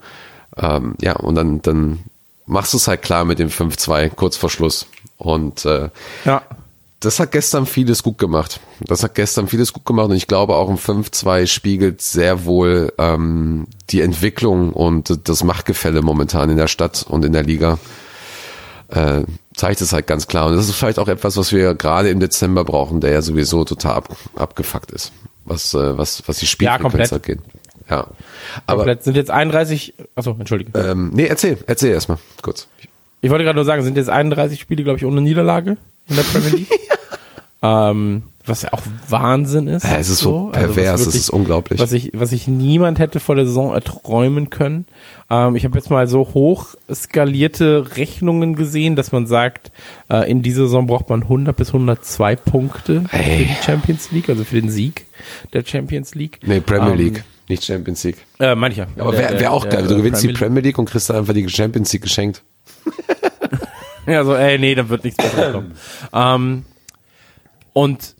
[0.55, 2.01] ähm, ja, und dann, dann
[2.45, 4.85] machst du es halt klar mit dem 5-2 kurz vor Schluss.
[5.17, 5.89] Und äh,
[6.25, 6.43] Ja.
[7.01, 8.59] Das hat gestern vieles gut gemacht.
[8.79, 12.93] Das hat gestern vieles gut gemacht und ich glaube auch ein 5-2 spiegelt sehr wohl
[12.97, 17.79] ähm, die Entwicklung und das Machtgefälle momentan in der Stadt und in der Liga.
[18.89, 19.23] Äh,
[19.55, 20.47] zeigt es halt ganz klar.
[20.47, 23.63] Und das ist vielleicht auch etwas, was wir gerade im Dezember brauchen, der ja sowieso
[23.63, 25.11] total ab, abgefuckt ist,
[25.45, 27.13] was, äh, was, was die Spielfrequenz komplett.
[27.13, 27.39] angeht.
[27.89, 28.07] Ja.
[28.67, 30.77] Aber Komplett sind jetzt 31, achso, entschuldige.
[30.77, 32.67] ähm, nee, erzähl, erzähl erstmal kurz.
[33.21, 35.77] Ich wollte gerade nur sagen, sind jetzt 31 Spiele, glaube ich, ohne Niederlage
[36.07, 36.69] in der Premier League.
[37.61, 39.83] Ähm, was ja auch Wahnsinn ist.
[39.83, 41.79] Ja, es ist so Also, pervers, was es ist unglaublich.
[41.79, 44.85] Was ich, was ich niemand hätte vor der Saison erträumen können.
[45.29, 49.71] Ähm, ich habe jetzt mal so hoch skalierte Rechnungen gesehen, dass man sagt,
[50.09, 53.45] äh, in dieser Saison braucht man 100 bis 102 Punkte für Ey.
[53.45, 55.05] die Champions League, also für den Sieg
[55.53, 56.39] der Champions League.
[56.43, 58.17] Nee, Premier Ähm, League, nicht Champions League.
[58.39, 58.87] Äh, mancher.
[58.97, 59.85] Aber wäre wär auch geil.
[59.87, 62.41] Du gewinnst die Premier League und kriegst dann einfach die Champions League geschenkt.
[64.07, 65.73] Ja, so, ey, nee, da wird nichts mehr kommen.
[66.13, 66.65] ähm,
[67.73, 68.15] und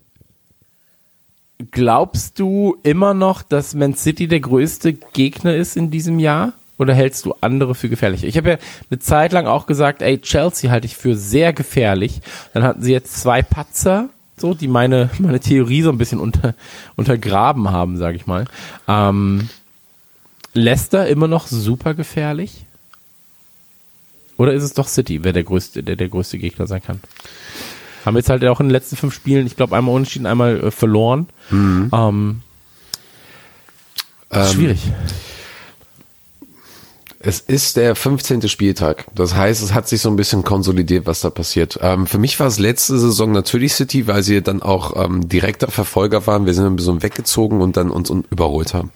[1.70, 6.52] glaubst du immer noch, dass Man City der größte Gegner ist in diesem Jahr?
[6.78, 8.24] Oder hältst du andere für gefährlich?
[8.24, 8.56] Ich habe ja
[8.90, 12.20] eine Zeit lang auch gesagt, ey, Chelsea halte ich für sehr gefährlich.
[12.54, 16.54] Dann hatten sie jetzt zwei Patzer, so, die meine, meine Theorie so ein bisschen unter,
[16.96, 18.46] untergraben haben, sage ich mal.
[18.88, 19.48] Ähm,
[20.54, 22.64] Leicester immer noch super gefährlich?
[24.36, 27.00] Oder ist es doch City, wer der größte, der der größte Gegner sein kann?
[28.04, 30.70] Haben jetzt halt auch in den letzten fünf Spielen, ich glaube, einmal unentschieden, einmal äh,
[30.70, 31.28] verloren.
[31.50, 32.40] Ähm,
[34.30, 34.80] ist schwierig.
[37.24, 38.48] Es ist der 15.
[38.48, 39.06] Spieltag.
[39.14, 41.78] Das heißt, es hat sich so ein bisschen konsolidiert, was da passiert.
[41.80, 45.68] Ähm, für mich war es letzte Saison natürlich City, weil sie dann auch ähm, direkter
[45.70, 46.46] Verfolger waren.
[46.46, 48.90] Wir sind ein bisschen weggezogen und dann uns un- überholt haben.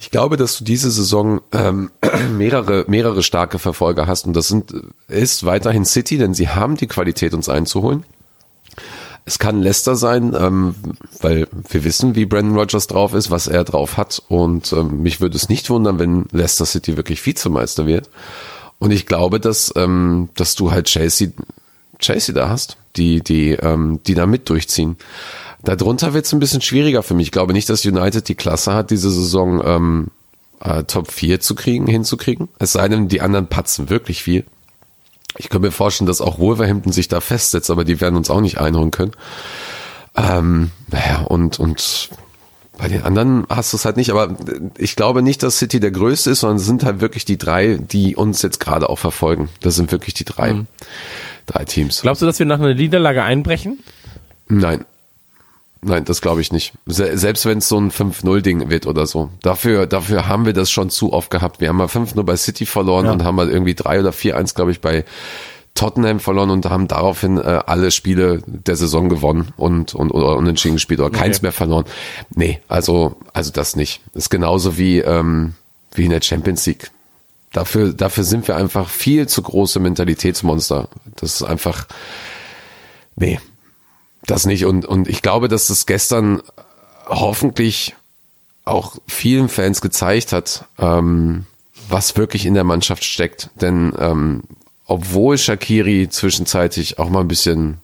[0.00, 1.90] Ich glaube, dass du diese Saison ähm,
[2.32, 4.72] mehrere, mehrere starke Verfolger hast und das sind,
[5.08, 8.04] ist weiterhin City, denn sie haben die Qualität, uns einzuholen.
[9.26, 10.74] Es kann Leicester sein, ähm,
[11.20, 14.22] weil wir wissen, wie Brandon Rogers drauf ist, was er drauf hat.
[14.28, 18.10] Und ähm, mich würde es nicht wundern, wenn Leicester City wirklich Vizemeister wird.
[18.78, 21.28] Und ich glaube, dass, ähm, dass du halt Chelsea,
[21.98, 24.96] Chelsea da hast, die, die, ähm, die da mit durchziehen.
[25.62, 27.28] Darunter wird es ein bisschen schwieriger für mich.
[27.28, 30.08] Ich glaube nicht, dass United die Klasse hat, diese Saison ähm,
[30.60, 32.48] äh, Top 4 zu kriegen, hinzukriegen.
[32.58, 34.44] Es sei denn, die anderen patzen wirklich viel.
[35.36, 38.40] Ich könnte mir vorstellen, dass auch Wolverhampton sich da festsetzt, aber die werden uns auch
[38.40, 39.12] nicht einholen können.
[40.16, 42.10] Ähm, naja, und, und
[42.78, 44.36] bei den anderen hast du es halt nicht, aber
[44.78, 47.78] ich glaube nicht, dass City der größte ist, sondern es sind halt wirklich die drei,
[47.78, 49.48] die uns jetzt gerade auch verfolgen.
[49.60, 50.64] Das sind wirklich die drei,
[51.46, 52.02] drei Teams.
[52.02, 53.78] Glaubst du, dass wir nach einer Niederlage einbrechen?
[54.48, 54.84] Nein.
[55.86, 56.72] Nein, das glaube ich nicht.
[56.86, 59.30] Se selbst wenn es so ein 5-0-Ding wird oder so.
[59.42, 61.60] Dafür, dafür haben wir das schon zu oft gehabt.
[61.60, 63.12] Wir haben mal 5-0 bei City verloren Ja.
[63.12, 65.04] und haben mal irgendwie 3 oder 4-1, glaube ich, bei
[65.74, 70.76] Tottenham verloren und haben daraufhin äh, alle Spiele der Saison gewonnen und, und oder unentschieden
[70.76, 71.84] gespielt oder keins mehr verloren.
[72.34, 74.00] Nee, also, also das nicht.
[74.14, 75.54] ist genauso wie, ähm,
[75.92, 76.90] wie in der Champions League.
[77.52, 80.88] Dafür, dafür sind wir einfach viel zu große Mentalitätsmonster.
[81.16, 81.86] Das ist einfach,
[83.16, 83.38] nee,
[84.26, 84.64] das nicht.
[84.64, 86.42] Und, und ich glaube, dass das gestern
[87.06, 87.94] hoffentlich
[88.64, 91.46] auch vielen Fans gezeigt hat, ähm,
[91.88, 93.50] was wirklich in der Mannschaft steckt.
[93.60, 94.42] Denn ähm,
[94.86, 97.78] obwohl Shakiri zwischenzeitlich auch mal ein bisschen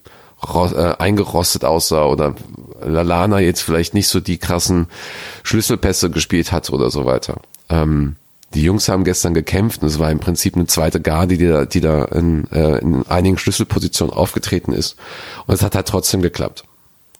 [0.54, 2.34] äh, eingerostet aussah oder
[2.82, 4.88] Lalana jetzt vielleicht nicht so die krassen
[5.42, 7.40] Schlüsselpässe gespielt hat oder so weiter.
[7.68, 8.16] Ähm,
[8.54, 11.64] die Jungs haben gestern gekämpft und es war im Prinzip eine zweite Garde, die da,
[11.66, 14.96] die da in, äh, in einigen Schlüsselpositionen aufgetreten ist.
[15.46, 16.64] Und es hat halt trotzdem geklappt.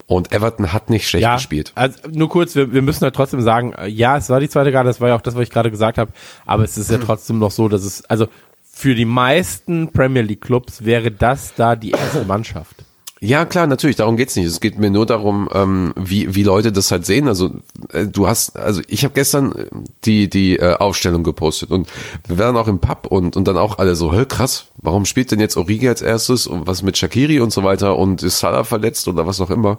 [0.07, 1.71] Und Everton hat nicht schlecht gespielt.
[1.77, 4.89] Also nur kurz, wir, wir müssen halt trotzdem sagen, ja, es war die zweite Garde,
[4.89, 6.11] das war ja auch das, was ich gerade gesagt habe,
[6.47, 8.27] aber es ist ja trotzdem noch so, dass es, also
[8.65, 12.75] für die meisten Premier League Clubs wäre das da die erste Mannschaft.
[13.23, 14.47] Ja, klar, natürlich, darum geht's nicht.
[14.47, 17.29] Es geht mir nur darum, ähm, wie, wie Leute das halt sehen.
[17.29, 17.51] Also
[17.93, 19.67] äh, du hast, also ich habe gestern äh,
[20.07, 21.87] die, die äh, Aufstellung gepostet und
[22.27, 25.31] wir waren auch im Pub und, und dann auch alle so, hä, krass, warum spielt
[25.33, 28.65] denn jetzt Origi als erstes und was mit Shakiri und so weiter und ist Salah
[28.65, 29.79] verletzt oder was auch immer.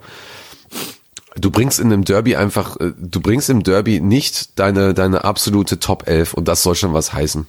[1.35, 5.79] Du bringst in einem Derby einfach, äh, du bringst im Derby nicht deine, deine absolute
[5.79, 7.47] Top 11 und das soll schon was heißen.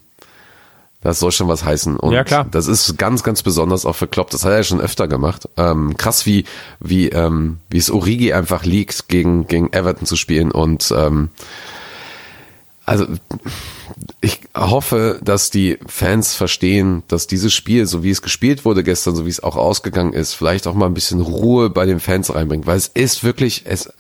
[1.03, 1.97] Das soll schon was heißen.
[1.97, 2.47] Und Ja, klar.
[2.51, 4.31] das ist ganz, ganz besonders auch für Klopp.
[4.31, 5.49] Das hat er ja schon öfter gemacht.
[5.57, 6.45] Ähm, krass, wie,
[6.79, 10.53] wie, ähm, wie es Origi einfach liegt, gegen, gegen Everton zu spielen.
[10.53, 11.31] Und ähm,
[12.85, 13.07] also
[14.21, 19.15] ich hoffe, dass die Fans verstehen, dass dieses Spiel, so wie es gespielt wurde gestern,
[19.15, 22.35] so wie es auch ausgegangen ist, vielleicht auch mal ein bisschen Ruhe bei den Fans
[22.35, 22.67] reinbringt.
[22.67, 23.93] Weil es ist wirklich, es,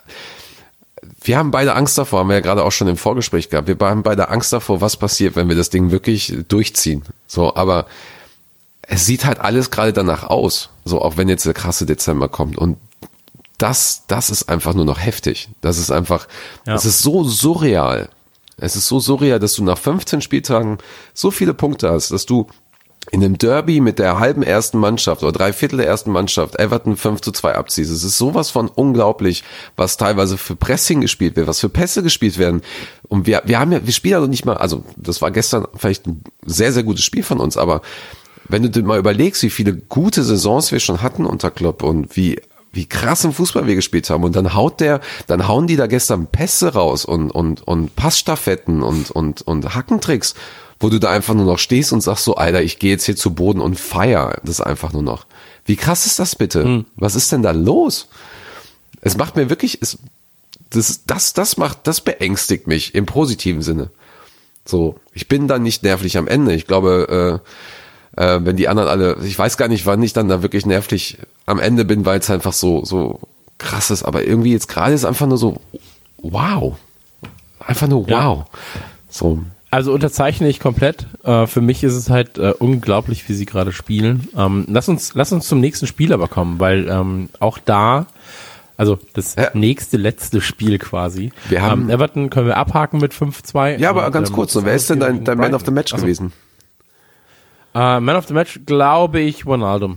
[1.25, 3.69] wir haben beide Angst davor, haben wir ja gerade auch schon im Vorgespräch gehabt.
[3.69, 7.03] Wir haben beide Angst davor, was passiert, wenn wir das Ding wirklich durchziehen.
[7.27, 7.87] So, aber
[8.83, 10.71] es sieht halt alles gerade danach aus.
[10.85, 12.59] So, auch wenn jetzt der krasse Dezember kommt.
[12.59, 12.77] Und
[13.59, 15.49] das, das ist einfach nur noch heftig.
[15.61, 16.27] Das ist einfach,
[16.67, 16.75] Ja.
[16.75, 18.09] es ist so surreal.
[18.57, 20.79] Es ist so surreal, dass du nach 15 Spieltagen
[21.15, 22.49] so viele Punkte hast, dass du
[23.11, 26.97] in einem Derby mit der halben ersten Mannschaft oder drei Viertel der ersten Mannschaft Everton
[26.97, 27.91] 5 zu 2 abziehst.
[27.91, 29.43] Es ist sowas von unglaublich,
[29.77, 32.63] was teilweise für Pressing gespielt wird, was für Pässe gespielt werden.
[33.09, 36.07] Und wir, wir haben ja, wir spielen noch nicht mal, also das war gestern vielleicht
[36.07, 37.83] ein sehr, sehr gutes Spiel von uns, aber
[38.49, 42.17] wenn du dir mal überlegst, wie viele gute Saisons wir schon hatten unter Klopp und
[42.17, 42.41] wie
[42.73, 44.25] wie krassen Fußball wir gespielt haben.
[44.25, 48.83] Und dann haut der, dann hauen die da gestern Pässe raus und, und, und Passstaffetten
[48.83, 50.35] und, und, und Hackentricks,
[50.83, 53.17] wo du da einfach nur noch stehst und sagst so, Alter, ich gehe jetzt hier
[53.17, 55.27] zu Boden und feier das einfach nur noch.
[55.65, 56.85] Wie krass ist das bitte?
[56.97, 58.09] Was ist denn da los?
[59.01, 59.99] Es macht mir wirklich, es,
[60.71, 63.91] das, das, das macht, das beängstigt mich im positiven Sinne.
[64.65, 66.53] So, ich bin dann nicht nervlich am Ende.
[66.55, 67.41] Ich glaube,
[68.17, 70.67] äh, äh, wenn die anderen alle, ich weiß gar nicht, wann ich dann da wirklich
[70.67, 73.21] nervlich am Ende bin, weil es einfach so, so
[73.59, 74.03] krass ist.
[74.03, 75.61] Aber irgendwie jetzt gerade ist einfach nur so,
[76.19, 76.77] wow.
[77.61, 78.27] Einfach nur Ja.
[78.27, 78.45] wow.
[79.09, 79.41] So,
[79.73, 81.07] Also unterzeichne ich komplett.
[81.25, 84.29] Äh, für mich ist es halt äh, unglaublich, wie sie gerade spielen.
[84.37, 88.05] Ähm, lass uns, lass uns zum nächsten Spiel aber kommen, weil ähm, auch da,
[88.77, 89.49] also das Ja.
[89.55, 91.33] nächste, letzte Spiel quasi.
[91.49, 93.79] Wir haben- ähm, Everton können wir abhaken mit 5-2.
[93.79, 95.95] ja, aber Und, ganz kurz, so, wer ist denn dein, dein Man of the Match
[95.95, 96.05] Achso.
[96.05, 96.35] gewesen?
[97.75, 99.95] Äh, Man of the Match, glaube ich, Ronaldo.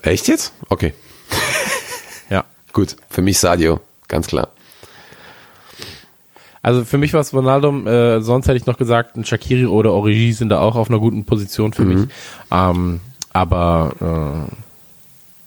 [0.00, 0.54] Echt jetzt?
[0.70, 0.94] Okay,
[2.30, 2.44] Ja.
[2.72, 2.96] gut.
[3.10, 4.48] Für mich Sadio, ganz klar.
[6.62, 9.92] Also für mich war es Ronaldo, äh, sonst hätte ich noch gesagt, ein Shakiri oder
[9.92, 12.08] Origi sind da auch auf einer guten Position für mich.
[12.52, 13.00] Ähm,
[13.32, 14.48] aber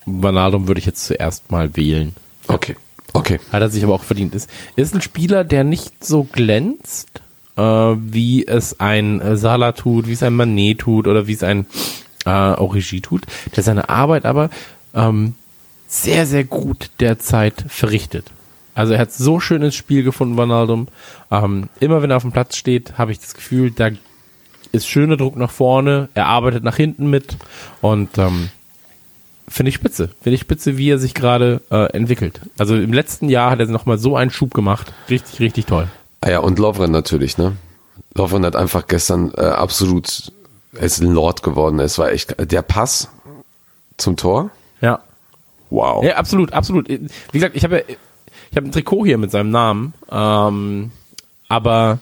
[0.06, 2.14] äh, Ronaldo würde ich jetzt zuerst mal wählen.
[2.48, 2.76] Okay,
[3.14, 3.40] okay.
[3.50, 4.34] Hat er sich aber auch verdient.
[4.34, 7.08] Ist, ist ein Spieler, der nicht so glänzt,
[7.56, 11.64] äh, wie es ein Salah tut, wie es ein Manet tut oder wie es ein
[12.26, 13.22] äh, Origi tut,
[13.54, 14.50] der seine Arbeit aber
[14.94, 15.34] ähm,
[15.88, 18.26] sehr, sehr gut derzeit verrichtet.
[18.76, 20.86] Also er hat so schön ins Spiel gefunden, Ronaldo.
[21.30, 23.88] Ähm, immer wenn er auf dem Platz steht, habe ich das Gefühl, da
[24.70, 27.38] ist schöner Druck nach vorne, er arbeitet nach hinten mit
[27.80, 28.50] und ähm,
[29.48, 30.10] finde ich spitze.
[30.20, 32.40] Finde ich spitze, wie er sich gerade äh, entwickelt.
[32.58, 34.92] Also im letzten Jahr hat er nochmal so einen Schub gemacht.
[35.08, 35.88] Richtig, richtig toll.
[36.20, 37.56] Ah ja, und Lovren natürlich, ne?
[38.14, 40.32] Lovren hat einfach gestern äh, absolut,
[40.74, 41.80] er ist ein Lord geworden.
[41.80, 43.08] Es war echt, der Pass
[43.96, 44.50] zum Tor.
[44.82, 45.00] Ja.
[45.70, 46.04] Wow.
[46.04, 46.88] Ja, absolut, absolut.
[46.88, 47.96] Wie gesagt, ich habe ja,
[48.56, 50.90] ich habe ein Trikot hier mit seinem Namen, ähm,
[51.46, 51.98] aber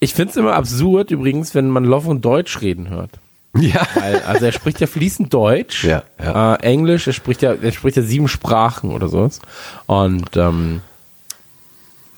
[0.00, 3.12] ich finde es immer absurd übrigens, wenn man Lovren Deutsch reden hört.
[3.56, 3.86] Ja.
[3.94, 6.56] Weil, also er spricht ja fließend Deutsch, Ja, ja.
[6.56, 9.40] Äh, Englisch, er spricht ja, er spricht ja sieben Sprachen oder sowas.
[9.86, 10.80] Und ähm,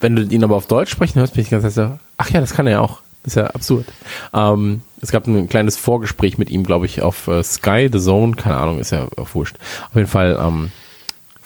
[0.01, 2.55] wenn du ihn aber auf Deutsch sprechen hörst, bin ich ganz so, ach ja, das
[2.55, 3.03] kann er ja auch.
[3.23, 3.85] Das ist ja absurd.
[4.33, 8.35] Ähm, es gab ein kleines Vorgespräch mit ihm, glaube ich, auf äh, Sky, The Zone,
[8.35, 9.57] keine Ahnung, ist ja auch wurscht.
[9.91, 10.71] Auf jeden Fall ähm,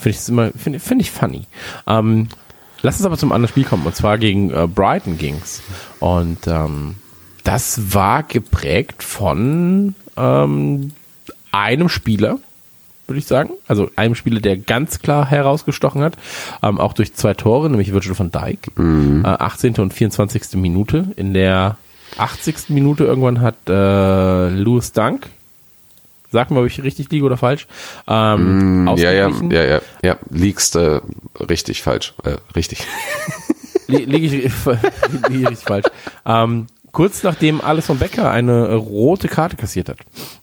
[0.00, 1.46] finde ich es immer, finde find ich funny.
[1.86, 2.28] Ähm,
[2.82, 5.62] lass uns aber zum anderen Spiel kommen, und zwar gegen äh, Brighton ging's.
[6.00, 6.96] Und ähm,
[7.44, 10.92] das war geprägt von ähm,
[11.52, 12.38] einem Spieler,
[13.06, 13.50] würde ich sagen.
[13.66, 16.16] Also einem Spieler, der ganz klar herausgestochen hat,
[16.62, 18.72] ähm, auch durch zwei Tore, nämlich Virgil van Dijk.
[19.24, 19.76] Äh, 18.
[19.76, 20.54] und 24.
[20.54, 21.06] Minute.
[21.16, 21.76] In der
[22.18, 22.70] 80.
[22.70, 25.28] Minute irgendwann hat äh, Louis Dunk,
[26.30, 27.66] sag mal, ob ich richtig liege oder falsch,
[28.08, 29.50] ähm, Ja, ja, ausgeglichen.
[29.50, 31.00] ja, ja, ja, liegst äh,
[31.40, 32.86] richtig falsch, äh, richtig.
[33.88, 34.32] Li- liege ich,
[35.28, 35.86] liege ich richtig falsch.
[36.24, 39.98] Ähm, kurz nachdem Alles von Becker eine rote Karte kassiert hat,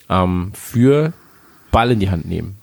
[0.10, 1.14] ähm, für
[1.72, 2.58] Ball in die Hand nehmen.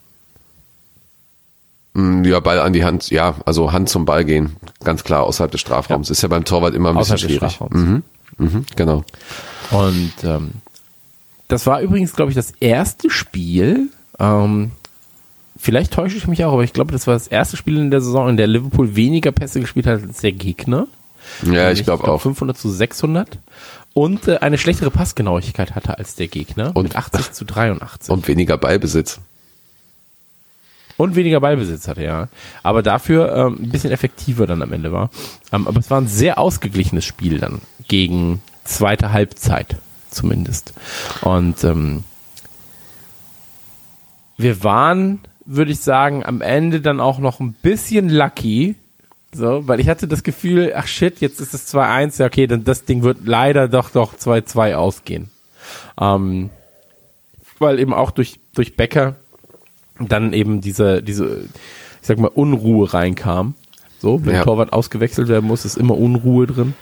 [1.95, 5.51] Mm, Ja, Ball an die Hand, ja, also Hand zum Ball gehen, ganz klar außerhalb
[5.53, 6.11] des Strafraums.
[6.11, 7.73] Ist ja beim Torwart immer ein bisschen Außerhalb des schwierig.
[7.73, 8.03] Mhm,
[8.39, 9.05] mhm, genau.
[9.71, 10.51] Und ähm,
[11.49, 13.89] das war übrigens, glaube ich, das erste Spiel.
[14.19, 14.71] Ähm,
[15.57, 18.01] vielleicht täusche ich mich auch, aber ich glaube, das war das erste Spiel in der
[18.01, 20.87] Saison, in der Liverpool weniger Pässe gespielt hat als der Gegner.
[21.43, 22.21] Ja, ich glaube auch.
[22.21, 23.39] 500 zu 600
[23.95, 28.29] und äh, eine schlechtere Passgenauigkeit hatte als der Gegner Und- mit 80 zu 83 Und
[28.29, 29.21] weniger Ballbesitz.
[30.97, 32.29] und weniger Ballbesitz hatte, ja.
[32.63, 35.11] Aber dafür ähm, ein bisschen effektiver dann am Ende war.
[35.53, 39.77] Ähm, aber es war ein sehr ausgeglichenes Spiel dann gegen zweite Halbzeit
[40.15, 40.73] zumindest.
[41.23, 42.05] Und ähm,
[44.37, 48.77] wir waren, würde ich sagen, am Ende dann auch noch ein bisschen lucky.
[49.33, 52.63] So, weil ich hatte das Gefühl, ach shit, jetzt ist es 2-1, ja okay, dann
[52.63, 55.29] das Ding wird leider doch doch 2-2 ausgehen.
[56.01, 56.51] Ähm,
[57.59, 59.17] weil eben auch durch, durch Becker
[59.99, 61.43] dann eben diese, diese,
[62.01, 63.55] ich sag mal, Unruhe reinkam.
[64.01, 64.45] So, wenn Ja.
[64.45, 66.75] Torwart ausgewechselt werden muss, ist immer Unruhe drin.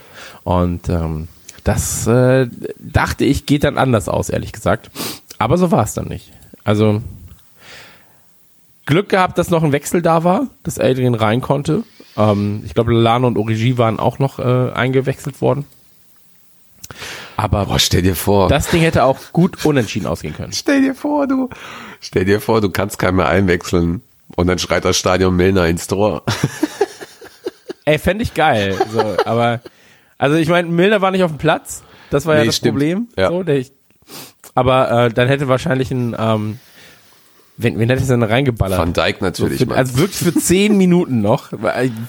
[0.43, 1.27] Und ähm,
[1.63, 2.47] das äh,
[2.79, 4.91] dachte ich, geht dann anders aus, ehrlich gesagt.
[5.37, 6.31] Aber so war es dann nicht.
[6.63, 7.01] Also
[8.85, 11.83] Glück gehabt, dass noch ein Wechsel da war, dass Adrian rein konnte.
[12.17, 15.65] Ähm, ich glaube, Lano und Origi waren auch noch äh, eingewechselt worden.
[17.37, 18.49] Aber Boah, stell dir vor.
[18.49, 20.53] das Ding hätte auch gut unentschieden ausgehen können.
[20.53, 21.49] stell dir vor, du.
[22.01, 24.01] Stell dir vor, du kannst keinen mehr einwechseln.
[24.35, 26.23] Und dann schreit das Stadion Milner ins Tor.
[27.85, 28.75] Ey, fände ich geil.
[28.91, 29.61] So, aber,
[30.17, 31.83] also ich meine, Milner war nicht auf dem Platz.
[32.09, 32.73] Das war ja Nee, das stimmt.
[32.75, 33.07] Problem.
[33.17, 33.29] Ja.
[33.29, 33.71] So, der ich,
[34.55, 36.59] aber äh, dann hätte wahrscheinlich ein, ähm,
[37.55, 38.79] Wen, wen hätte ich denn reingeballert?
[38.79, 39.59] Van Dijk natürlich.
[39.59, 39.77] für, Mann.
[39.77, 41.51] also wirklich für zehn Minuten noch.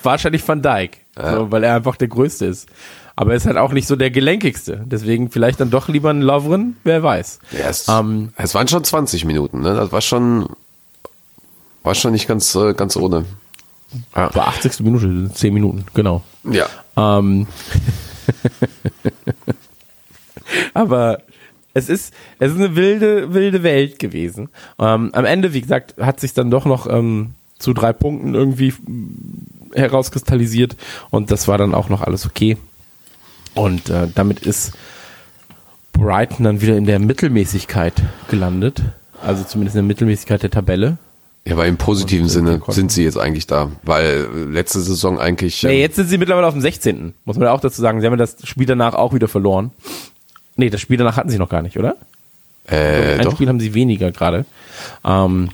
[0.03, 0.99] Wahrscheinlich Van Dijk.
[1.17, 2.67] So, weil er einfach der Größte ist.
[3.15, 4.83] Aber er ist halt auch nicht so der gelenkigste.
[4.87, 7.41] Deswegen vielleicht dann doch lieber ein Lovren, wer weiß.
[7.53, 9.75] ja, es, ähm, es waren schon 20 Minuten, ne?
[9.75, 10.49] Das war schon,
[11.83, 13.27] war schon nicht ganz, äh, ganz ohne.
[14.17, 14.31] Ja.
[14.31, 14.81] Bei 80.
[14.81, 16.23] Minute, zehn Minuten, genau.
[16.45, 16.69] Ja.
[16.97, 17.47] Ähm,
[20.75, 21.23] aber
[21.75, 24.49] es ist, es ist eine wilde, wilde Welt gewesen.
[24.79, 28.75] Ähm, am Ende, wie gesagt, hat sich dann doch noch ähm, zu drei Punkten irgendwie
[29.75, 30.77] herauskristallisiert
[31.11, 32.57] und das war dann auch noch alles okay.
[33.55, 34.73] Und äh, damit ist
[35.93, 37.95] Brighton dann wieder in der Mittelmäßigkeit
[38.29, 38.83] gelandet.
[39.23, 40.99] Also zumindest in der Mittelmäßigkeit der Tabelle.
[41.47, 45.19] Ja, aber im positiven Und, äh, Sinne sind sie jetzt eigentlich da, weil letzte Saison
[45.19, 45.63] eigentlich.
[45.63, 47.13] Nee, ähm, jetzt sind sie mittlerweile auf dem 16.
[47.27, 48.01] Muss man ja auch dazu sagen.
[48.01, 49.71] Sie haben ja das Spiel danach auch wieder verloren.
[50.57, 51.97] Nee, das Spiel danach hatten sie noch gar nicht, oder?
[52.67, 53.33] äh, Ein doch.
[53.35, 54.47] Spiel haben sie weniger gerade.
[55.05, 55.51] Ähm,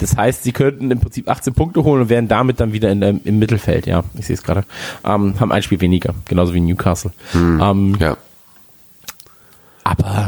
[0.00, 3.00] das heißt, sie könnten im Prinzip 18 Punkte holen und wären damit dann wieder in
[3.00, 4.04] der, im Mittelfeld, ja.
[4.18, 4.64] Ich sehe es gerade.
[5.04, 7.12] Ähm, haben ein Spiel weniger, genauso wie Newcastle.
[7.34, 8.16] Ähm, Ja.
[9.84, 10.27] aber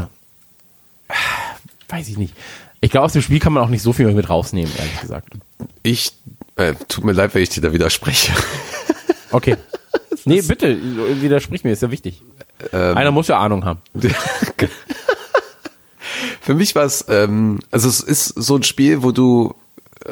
[2.01, 2.33] weiß ich nicht.
[2.81, 5.29] Ich glaube, aus dem Spiel kann man auch nicht so viel mit rausnehmen, ehrlich gesagt.
[5.83, 6.13] Ich,
[6.55, 8.33] äh, tut mir leid, wenn ich dir da widerspreche.
[9.33, 9.55] Okay.
[10.25, 10.77] Nee, bitte,
[11.21, 12.21] widersprich mir, ist ja wichtig.
[12.73, 13.79] Einer muss ja Ahnung haben.
[16.41, 19.55] Für mich war es, ähm, also es ist so ein Spiel, wo du,
[20.05, 20.11] äh,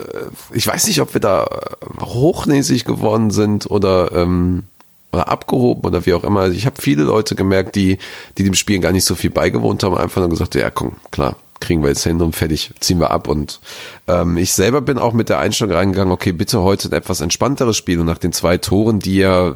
[0.53, 4.63] ich weiß nicht, ob wir da äh, hochnäsig geworden sind oder, ähm,
[5.11, 6.47] oder abgehoben oder wie auch immer.
[6.47, 7.97] Ich habe viele Leute gemerkt, die,
[8.37, 11.35] die dem Spiel gar nicht so viel beigewohnt haben, einfach nur gesagt, ja komm, klar,
[11.59, 13.27] kriegen wir jetzt hin und fertig, ziehen wir ab.
[13.27, 13.59] Und
[14.07, 17.77] ähm, ich selber bin auch mit der Einstellung reingegangen, okay, bitte heute ein etwas entspannteres
[17.77, 17.99] Spiel.
[17.99, 19.55] Und nach den zwei Toren, die ja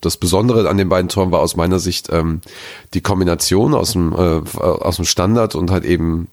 [0.00, 2.40] das Besondere an den beiden Toren war aus meiner Sicht ähm,
[2.94, 6.28] die Kombination aus dem, äh, aus dem Standard und halt eben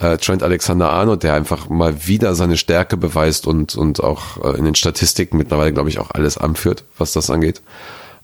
[0.00, 4.64] äh, Trent Alexander-Arnold, der einfach mal wieder seine Stärke beweist und, und auch äh, in
[4.64, 7.62] den Statistiken mittlerweile, glaube ich, auch alles anführt, was das angeht.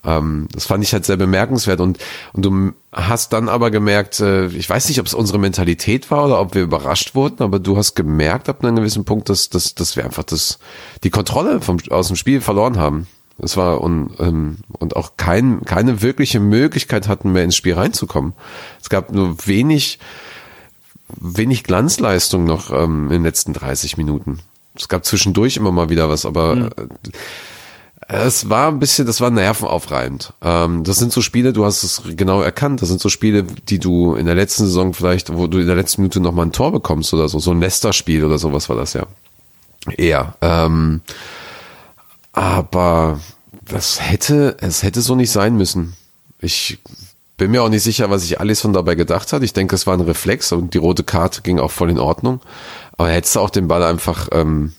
[0.07, 1.99] Ähm, das fand ich halt sehr bemerkenswert und,
[2.33, 6.27] und du hast dann aber gemerkt, äh, ich weiß nicht, ob es unsere Mentalität war
[6.27, 9.75] oder ob wir überrascht wurden, aber du hast gemerkt ab einem gewissen Punkt, dass, dass,
[9.75, 10.61] dass wir einfach das,
[11.03, 13.09] die Kontrolle vom, aus dem Spiel verloren haben.
[13.39, 18.33] Es war und, ähm, und auch kein, keine wirkliche Möglichkeit hatten mehr ins Spiel reinzukommen.
[18.81, 19.99] Es gab nur wenig,
[21.09, 24.39] wenig Glanzleistung noch ähm, in den letzten 30 Minuten.
[24.75, 26.89] Es gab zwischendurch immer mal wieder was, aber äh,
[28.09, 30.33] es war ein bisschen, das war nervenaufreibend.
[30.43, 33.81] Ähm, das sind so Spiele, du hast es genau erkannt, das sind so Spiele, die
[33.81, 36.53] du in der letzten Saison vielleicht, wo du in der letzten Minute noch mal ein
[36.53, 39.07] Tor bekommst oder so, so ein Leicester-Spiel oder sowas war das ja.
[39.97, 40.35] Eher.
[40.41, 41.01] Ähm,
[42.33, 43.21] aber
[43.63, 45.97] das hätte, es hätte so nicht sein müssen.
[46.41, 46.79] Ich
[47.37, 49.43] bin mir auch nicht sicher, was sich Alisson dabei gedacht hat.
[49.43, 52.41] Ich denke, es war ein Reflex und die rote Karte ging auch voll in Ordnung.
[52.97, 54.73] Aber hättest du auch den Ball einfach ähm,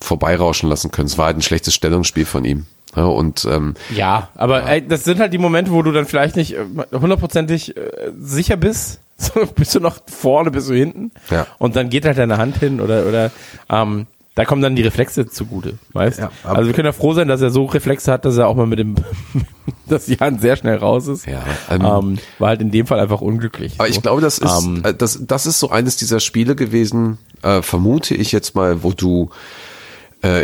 [0.00, 1.06] vorbeirauschen lassen können.
[1.06, 2.66] Es war halt ein schlechtes Stellungsspiel von ihm.
[2.94, 6.36] Ja, und ähm, Ja, aber Ey, das sind halt die Momente, wo du dann vielleicht
[6.36, 7.82] nicht äh, hundertprozentig äh,
[8.18, 9.00] sicher bist.
[9.18, 11.10] So, bist du noch vorne, bist du hinten?
[11.30, 11.46] Ja.
[11.56, 13.30] Und dann geht halt deine Hand hin oder oder
[13.70, 16.18] ähm, da kommen dann die Reflexe zugute, weißt?
[16.18, 18.54] Ja, also wir können ja froh sein, dass er so Reflexe hat, dass er auch
[18.54, 18.96] mal mit dem,
[19.88, 21.24] dass die Hand sehr schnell raus ist.
[21.24, 23.76] Ja, ähm, ähm, war halt in dem Fall einfach unglücklich.
[23.78, 23.94] Aber so.
[23.94, 27.62] ich glaube, das ist, Ähm, äh, das, das ist so eines dieser Spiele gewesen, äh,
[27.62, 29.30] vermute ich jetzt mal, wo du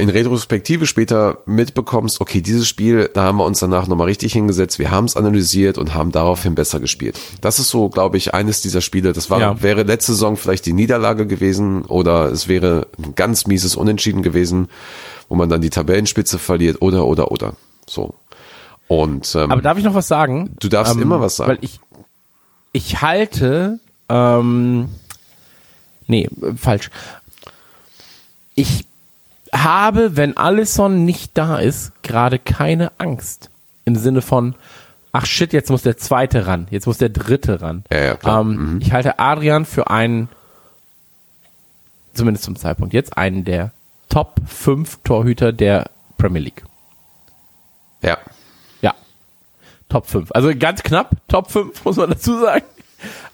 [0.03, 4.79] in Retrospektive später mitbekommst, okay, dieses Spiel, da haben wir uns danach nochmal richtig hingesetzt,
[4.79, 7.19] wir haben es analysiert und haben daraufhin besser gespielt.
[7.41, 9.13] Das ist so, glaube ich, eines dieser Spiele.
[9.13, 9.63] Das war, Ja.
[9.63, 14.69] wäre letzte Saison vielleicht die Niederlage gewesen oder es wäre ein ganz mieses Unentschieden gewesen,
[15.29, 17.55] wo man dann die Tabellenspitze verliert oder, oder, oder.
[17.89, 18.15] So.
[18.89, 20.49] Und ähm, Aber darf ich noch was sagen?
[20.49, 21.53] Ähm, Du darfst immer was sagen.
[21.53, 21.81] Weil ich,
[22.73, 23.79] ich halte,
[24.11, 24.89] ähm,
[26.07, 26.91] nee, äh, falsch.
[28.55, 28.85] Ich
[29.55, 33.51] habe, wenn Allison nicht da ist, gerade keine Angst.
[33.85, 34.55] Im Sinne von,
[35.13, 37.85] ach shit, jetzt muss der zweite ran, jetzt muss der dritte ran.
[37.91, 38.41] Ja, ja, klar.
[38.41, 40.29] Ähm, Ich halte Adrian für einen,
[42.15, 43.73] zumindest zum Zeitpunkt jetzt, einen der
[44.09, 46.65] Top 5 Torhüter der Premier League.
[48.03, 48.19] ja.
[48.83, 48.95] Ja.
[49.89, 50.31] Top 5.
[50.33, 52.65] Also ganz knapp, Top 5, muss man dazu sagen.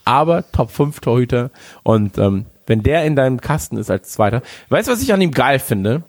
[0.05, 1.51] Aber Top 5 Torhüter.
[1.83, 4.43] Und ähm, wenn der in deinem Kasten ist als Zweiter.
[4.69, 6.03] Weißt du, was ich an ihm geil finde?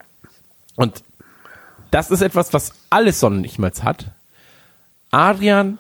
[0.76, 1.04] Und
[1.92, 4.12] das ist etwas, was Alisson nicht mehr hat.
[5.12, 5.80] Adrian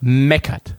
[0.00, 0.74] meckert.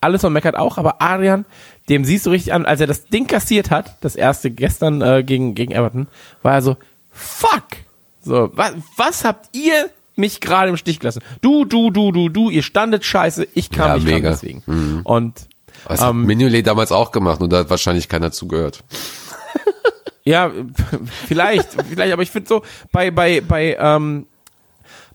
[0.00, 1.44] Alisson meckert auch, aber Adrian,
[1.88, 5.22] dem siehst du richtig an, als er das Ding kassiert hat, das erste gestern äh,
[5.24, 6.06] gegen, gegen Everton,
[6.42, 6.76] war er so,
[7.10, 7.64] fuck!
[8.22, 11.22] So, was, was habt ihr mich gerade im Stich gelassen?
[11.40, 14.30] Du, du, du, du, du, ihr standet scheiße, ich kam Ja, nicht mega.
[14.30, 15.00] deswegen.
[15.04, 15.47] Und
[15.88, 18.82] Das hat Mignolet damals auch gemacht und da hat wahrscheinlich keiner zugehört.
[20.24, 20.50] Ja,
[21.26, 22.62] vielleicht, vielleicht, aber ich finde so,
[22.92, 24.26] bei, bei, bei, ähm,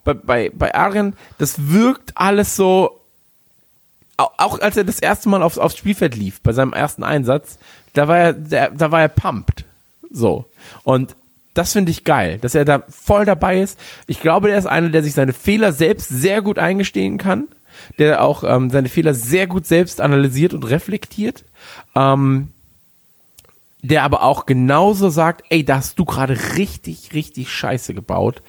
[0.03, 2.99] bei, bei, bei Arjen, das wirkt alles so,
[4.17, 7.59] au- auch als er das erste Mal aufs, aufs Spielfeld lief, bei seinem ersten Einsatz,
[7.93, 9.65] da war er, der, da war er pumped.
[10.09, 10.45] So.
[10.81, 11.15] Und
[11.53, 13.79] das finde ich geil, dass er da voll dabei ist.
[14.07, 17.49] Ich glaube, der ist einer, der sich seine Fehler selbst sehr gut eingestehen kann,
[17.99, 21.43] der auch ähm, seine Fehler sehr gut selbst analysiert und reflektiert.
[21.95, 22.49] Ähm,
[23.83, 28.41] der aber auch genauso sagt, ey, da hast du gerade richtig, richtig scheiße gebaut.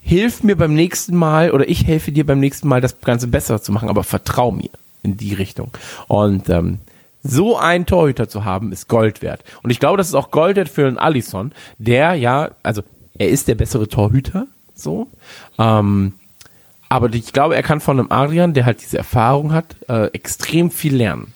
[0.00, 3.60] Hilf mir beim nächsten Mal oder ich helfe dir beim nächsten Mal, das Ganze besser
[3.60, 4.70] zu machen, aber vertrau mir
[5.02, 5.72] in die Richtung.
[6.06, 6.78] Und ähm,
[7.24, 9.44] so einen Torhüter zu haben, ist Gold wert.
[9.62, 12.82] Und ich glaube, das ist auch Gold wert für einen Alisson, der ja, also
[13.18, 15.08] er ist der bessere Torhüter, so.
[15.58, 16.14] Ähm,
[16.92, 20.70] aber ich glaube, er kann von einem Adrian, der halt diese Erfahrung hat, äh, extrem
[20.70, 21.32] viel lernen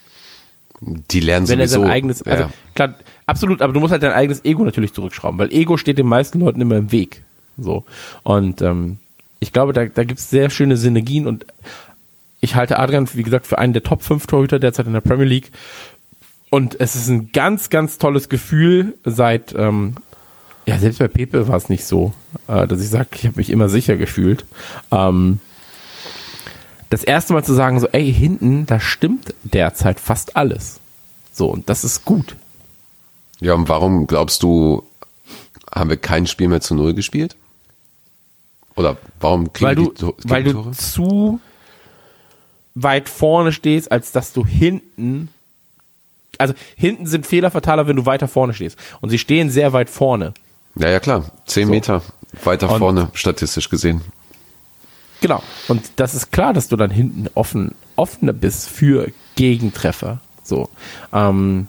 [0.83, 1.87] Die lernen wenn er sowieso.
[1.87, 2.51] sein eigenes, also ja.
[2.75, 2.95] klar,
[3.25, 6.41] absolut, aber du musst halt dein eigenes Ego natürlich zurückschrauben, weil Ego steht den meisten
[6.41, 7.23] Leuten immer im Weg.
[7.57, 7.87] So.
[8.23, 8.99] Und ähm,
[9.41, 11.47] ich glaube, da, da gibt es sehr schöne Synergien und
[12.41, 15.25] ich halte Adrian, wie gesagt, für einen der Top 5 Torhüter derzeit in der Premier
[15.25, 15.53] League.
[16.51, 19.95] Und es ist ein ganz, ganz tolles Gefühl seit, ähm,
[20.67, 22.13] ja, selbst bei Pepe war es nicht so,
[22.49, 24.45] äh, dass ich sage, ich habe mich immer sicher gefühlt.
[24.91, 25.41] Ähm,
[26.91, 30.81] das erste Mal zu sagen, so, ey, hinten, da stimmt derzeit fast alles.
[31.33, 32.37] So, und das ist gut.
[33.41, 34.83] ja, und warum glaubst du,
[35.75, 37.37] haben wir kein Spiel mehr zu Null gespielt?
[38.77, 40.75] Oder warum kriegen Weil du, die To- weil du Gegentore?
[40.77, 41.41] zu
[42.75, 45.29] weit vorne stehst, als dass du hinten,
[46.39, 48.79] also hinten sind Fehler fataler, wenn du weiter vorne stehst.
[49.01, 50.35] Und sie stehen sehr weit vorne.
[50.77, 51.25] Ja, ja, klar.
[51.47, 52.03] Zehn Meter
[52.45, 54.03] weiter Und- vorne, statistisch gesehen.
[55.23, 55.43] Genau.
[55.69, 60.21] Und das ist klar, dass du dann hinten offen, offener bist für Gegentreffer.
[60.45, 60.69] So.
[61.13, 61.69] Ähm,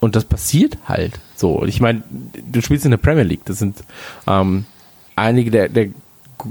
[0.00, 1.54] und das passiert halt so.
[1.60, 2.02] Und ich meine,
[2.50, 3.44] du spielst in der Premier League.
[3.44, 3.82] Das sind
[4.28, 4.64] ähm,
[5.16, 5.88] einige der, der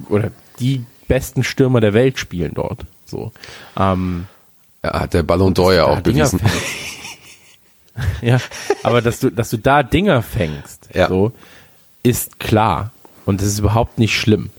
[0.09, 2.85] oder die besten Stürmer der Welt spielen dort.
[3.05, 3.31] So.
[3.77, 4.27] Ähm,
[4.83, 6.41] Ja, hat der Ballon d'Or ja auch bewiesen.
[8.21, 8.37] ja,
[8.83, 11.07] aber dass du, dass du da Dinger fängst, Ja.
[11.07, 11.31] so,
[12.03, 12.91] ist klar.
[13.25, 14.49] Und das ist überhaupt nicht schlimm.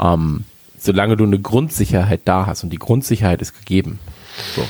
[0.00, 0.44] Ähm,
[0.78, 3.98] solange du eine Grundsicherheit da hast und die Grundsicherheit ist gegeben.
[4.54, 4.66] So.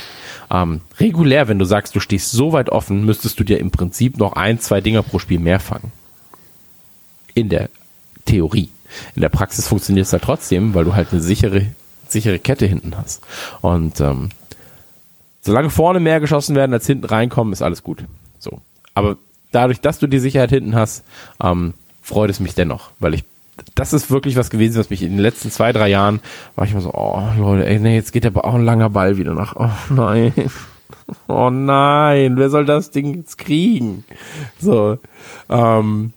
[0.49, 4.17] Ähm, regulär, wenn du sagst, du stehst so weit offen, müsstest du dir im Prinzip
[4.17, 5.91] noch ein, zwei Dinger pro Spiel mehr fangen.
[7.33, 7.69] In der
[8.25, 8.69] Theorie.
[9.15, 11.65] In der Praxis funktioniert es halt trotzdem, weil du halt eine sichere,
[12.07, 13.21] sichere Kette hinten hast.
[13.61, 14.29] Und ähm,
[15.47, 18.03] solange vorne mehr geschossen werden, als hinten reinkommen, ist alles gut.
[18.37, 18.61] So.
[18.93, 19.17] Aber
[19.51, 21.03] dadurch, dass du die Sicherheit hinten hast,
[21.41, 23.23] ähm, freut es mich dennoch, weil ich
[23.73, 26.19] das ist wirklich was gewesen, was mich in den letzten zwei, drei Jahren
[26.55, 29.17] war ich immer so, oh Leute, ey, nee, jetzt geht aber auch ein langer Ball
[29.17, 29.55] wieder nach.
[29.55, 30.33] Oh nein.
[31.29, 34.03] Oh nein, wer soll das Ding jetzt kriegen?
[34.59, 34.97] So.
[35.49, 36.11] Ähm,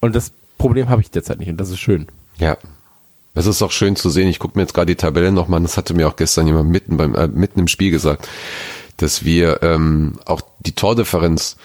[0.00, 2.06] und das Problem habe ich derzeit nicht und das ist schön.
[2.38, 2.56] Ja.
[3.34, 4.28] Es ist auch schön zu sehen.
[4.28, 5.64] Ich gucke mir jetzt gerade die Tabelle nochmal an.
[5.64, 8.28] Das hatte mir auch gestern jemand mitten beim äh, mitten im Spiel gesagt,
[8.98, 11.56] dass wir ähm, auch die Tordifferenz,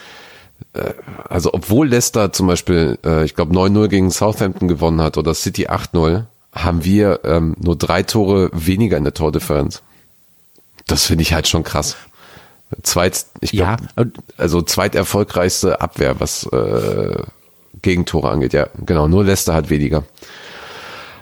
[0.74, 0.94] äh,
[1.30, 5.68] also obwohl Leicester zum Beispiel, äh, ich glaube 9-0 gegen Southampton gewonnen hat oder City
[5.68, 9.84] 8-0, haben wir ähm, nur drei Tore weniger in der Tordifferenz.
[10.88, 11.98] Das finde ich halt schon krass.
[12.82, 17.22] Zweit, ich Ja, glaube, und- also zweiterfolgreichste Abwehr, was äh,
[17.84, 18.54] Gegentore angeht.
[18.54, 19.08] Ja, genau.
[19.08, 20.04] Nur Leicester hat weniger.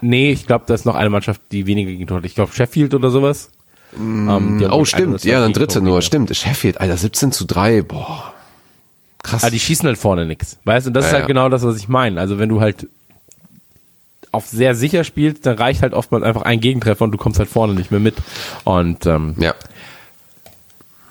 [0.02, 2.26] Nee, ich glaube, da ist noch eine Mannschaft, die weniger Gegentore hat.
[2.26, 3.50] Ich glaube, Sheffield oder sowas.
[3.98, 5.08] Ähm, die haben Oh, stimmt.
[5.24, 6.02] 102 Ja, dann dritte nur.
[6.02, 6.36] Stimmt.
[6.36, 7.82] Sheffield, Alter, 17 zu 3.
[7.84, 8.34] Boah.
[9.24, 9.44] Krass.
[9.44, 10.58] Aber die schießen halt vorne nix.
[10.64, 11.28] Weißt du, und das Ja, ist halt ja.
[11.28, 12.20] genau das, was ich meine.
[12.20, 12.88] Also wenn du halt
[14.32, 17.50] auf sehr sicher spielst, dann reicht halt oftmals einfach ein Gegentreffer und du kommst halt
[17.50, 18.16] vorne nicht mehr mit.
[18.66, 19.56] Und ähm, ja.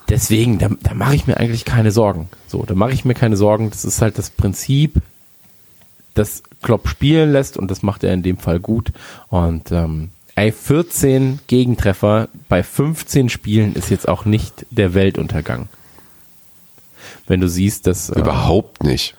[0.09, 2.29] deswegen, da, da mache ich mir eigentlich keine Sorgen.
[2.47, 3.71] So, da mache ich mir keine Sorgen.
[3.71, 4.95] Das ist halt das Prinzip,
[6.19, 8.93] das Klopp spielen lässt und das macht er in dem Fall gut.
[9.29, 15.69] Und ähm, ey, 14 Gegentreffer bei 15 Spielen ist jetzt auch nicht der Weltuntergang.
[17.27, 19.15] Wenn du siehst, dass äh, Überhaupt nicht.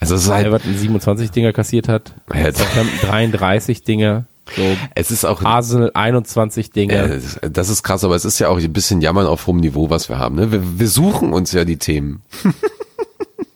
[0.00, 4.24] Also es ist halt, Everton 27 Dinger kassiert hat, Southampton 33 Dinger,
[4.56, 4.62] so
[4.96, 7.04] es ist auch, Arsenal 21 Dinger.
[7.04, 7.20] äh,
[7.50, 10.08] das ist krass, aber es ist ja auch ein bisschen Jammern auf hohem Niveau, was
[10.08, 10.36] wir haben.
[10.36, 10.50] Ne?
[10.50, 12.22] Wir, wir suchen uns ja die Themen.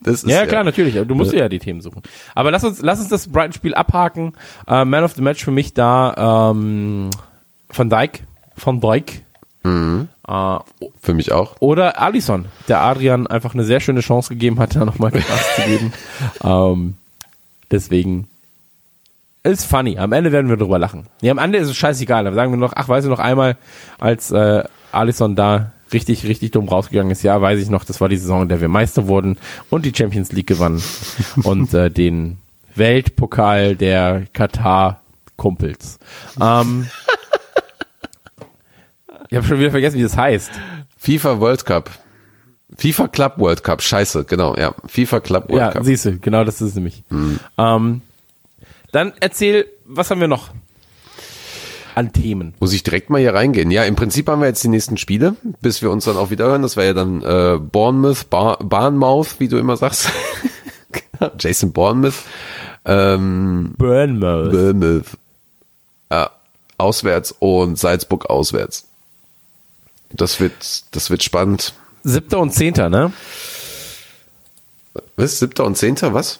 [0.00, 0.96] das ist ja, ja, klar, natürlich.
[0.96, 2.02] aber Du musst ja die Themen suchen.
[2.34, 4.34] Aber lass uns, lass uns das Brighton-Spiel abhaken.
[4.66, 7.10] Äh, Man of the Match für mich da ähm,
[7.72, 8.22] Van Dijk,
[8.56, 9.22] Van Dijk
[10.28, 10.58] äh,
[11.00, 11.56] Für mich auch.
[11.60, 15.62] oder Alisson, der Adrian einfach eine sehr schöne Chance gegeben hat, da nochmal Gas zu
[15.62, 15.92] geben.
[16.44, 16.94] Ähm,
[17.70, 18.28] deswegen
[19.42, 19.98] ist funny.
[19.98, 21.06] Am Ende werden wir drüber lachen.
[21.20, 22.24] Ja, am Ende ist es scheißegal.
[22.24, 23.56] Da sagen wir noch, ach, weißt du noch einmal,
[23.98, 27.22] als äh, Alisson da richtig, richtig dumm rausgegangen ist.
[27.22, 29.38] Ja, weiß ich noch, das war die Saison, in der wir Meister wurden
[29.70, 30.82] und die Champions League gewannen
[31.42, 32.38] und äh, den
[32.74, 35.98] Weltpokal der Katar-Kumpels.
[36.40, 36.86] Ähm,
[39.28, 40.50] ich habe schon wieder vergessen, wie das heißt.
[40.98, 41.90] FIFA World Cup.
[42.76, 43.80] FIFA Club World Cup.
[43.82, 44.74] Scheiße, genau, ja.
[44.86, 45.84] FIFA Club World Ja, Cup.
[45.84, 47.04] siehst du, genau das ist es nämlich.
[47.56, 48.02] Ähm,
[48.92, 50.50] dann erzähl, was haben wir noch
[51.96, 52.54] an Themen?
[52.60, 53.70] Muss ich direkt mal hier reingehen.
[53.70, 56.46] Ja, im Prinzip haben wir jetzt die nächsten Spiele, bis wir uns dann auch wieder
[56.46, 56.62] hören.
[56.62, 60.10] Das wäre ja dann äh, Bournemouth, Bar Barnmouth, wie du immer sagst.
[61.38, 62.22] Jason Bournemouth.
[62.84, 64.52] Ähm, Burnmouth.
[64.52, 65.06] Bournemouth.
[66.10, 66.30] Ja,
[66.78, 68.86] auswärts und Salzburg auswärts.
[70.10, 71.74] Das wird, das wird spannend.
[72.04, 73.12] Siebter und Zehnter, ne?
[75.16, 75.38] Was?
[75.38, 76.38] Siebter und Zehnter, was?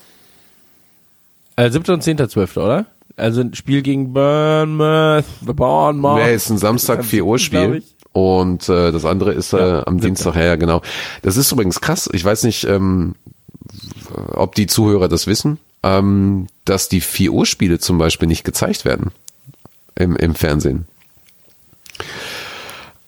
[1.57, 2.87] Äh, siebter und zehnter, zwölfter, oder?
[3.17, 6.23] Also ein Spiel gegen Bournemouth, Bournemouth.
[6.23, 7.83] Nee, ist ein Samstag 4 Uhr Spiel.
[8.13, 10.01] Und äh, das andere ist äh, Ja, am.
[10.01, 10.83] Dienstag, ja, ja, genau.
[11.23, 12.09] Das ist übrigens krass.
[12.13, 13.15] Ich weiß nicht, ähm,
[14.33, 18.85] ob die Zuhörer das wissen, ähm, dass die 4 Uhr Spiele zum Beispiel nicht gezeigt
[18.85, 19.13] werden
[19.95, 20.87] im, im Fernsehen.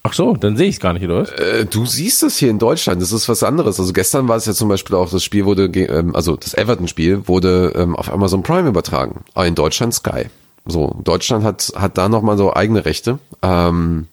[0.08, 1.30] Ach so, dann sehe ich es gar nicht, oder was?
[1.32, 3.78] Äh, du siehst es hier in Deutschland, das ist was anderes.
[3.78, 7.28] Also gestern war es ja zum Beispiel auch, das Spiel wurde, ähm, also das Everton-Spiel
[7.28, 9.24] wurde ähm, auf Amazon Prime übertragen.
[9.34, 10.26] Aber in Deutschland Sky.
[10.64, 13.18] So, Deutschland hat, hat da nochmal so eigene Rechte.
[13.42, 14.06] Ähm,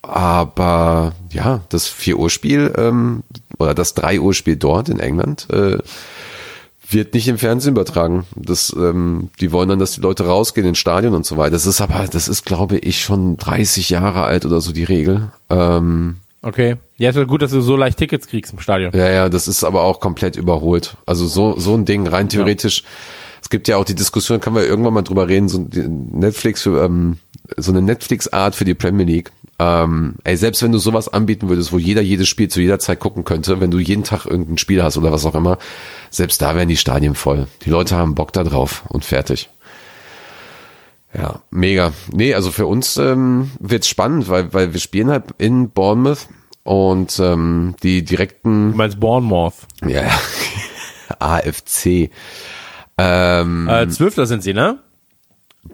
[0.00, 3.22] aber ja, das 4 Uhr Spiel ähm,
[3.58, 5.76] oder das 3 Uhr Spiel dort in England äh,
[6.92, 8.24] wird nicht im Fernsehen übertragen.
[8.36, 11.52] Das, ähm, die wollen dann, dass die Leute rausgehen ins Stadion und so weiter.
[11.52, 15.30] Das ist aber, das ist, glaube ich, schon 30 Jahre alt oder so die Regel.
[15.50, 16.76] Ähm, Okay.
[16.98, 18.90] Ja, ist ja gut, dass du so leicht Tickets kriegst im Stadion.
[18.94, 20.96] ja, ja, das ist aber auch komplett überholt.
[21.06, 22.82] Also so, so ein Ding rein theoretisch.
[23.42, 26.84] Es gibt ja auch die Diskussion, kann man irgendwann mal drüber reden, so Netflix für,
[26.84, 27.18] ähm,
[27.56, 29.32] so eine Netflix-Art für die Premier League.
[29.58, 33.00] Ähm, ey, selbst wenn du sowas anbieten würdest, wo jeder jedes Spiel zu jeder Zeit
[33.00, 35.58] gucken könnte, wenn du jeden Tag irgendein Spiel hast oder was auch immer,
[36.10, 37.48] selbst da wären die Stadien voll.
[37.64, 39.50] Die Leute haben Bock da drauf und fertig.
[41.12, 41.92] Ja, mega.
[42.10, 46.28] Nee, also für uns ähm, wird's spannend, weil, weil wir spielen halt in Bournemouth
[46.62, 49.54] und ähm, die direkten Du meinst Bournemouth.
[49.86, 50.10] ja,
[51.18, 52.10] AFC.
[52.98, 54.78] Ähm, Äh, Zwölfter sind sie, ne?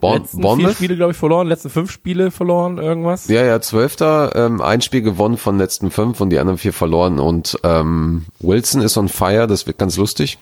[0.00, 0.70] Bourne- Letzten vier?
[0.72, 1.46] Spiele, glaube ich, verloren.
[1.48, 3.28] Letzten fünf Spiele verloren, irgendwas.
[3.28, 6.72] Ja, ja, Zwölfter, ähm, ein Spiel gewonnen von den letzten fünf und die anderen vier
[6.74, 7.18] verloren.
[7.18, 10.38] Und ähm, Wilson ist on fire, das wird ganz lustig,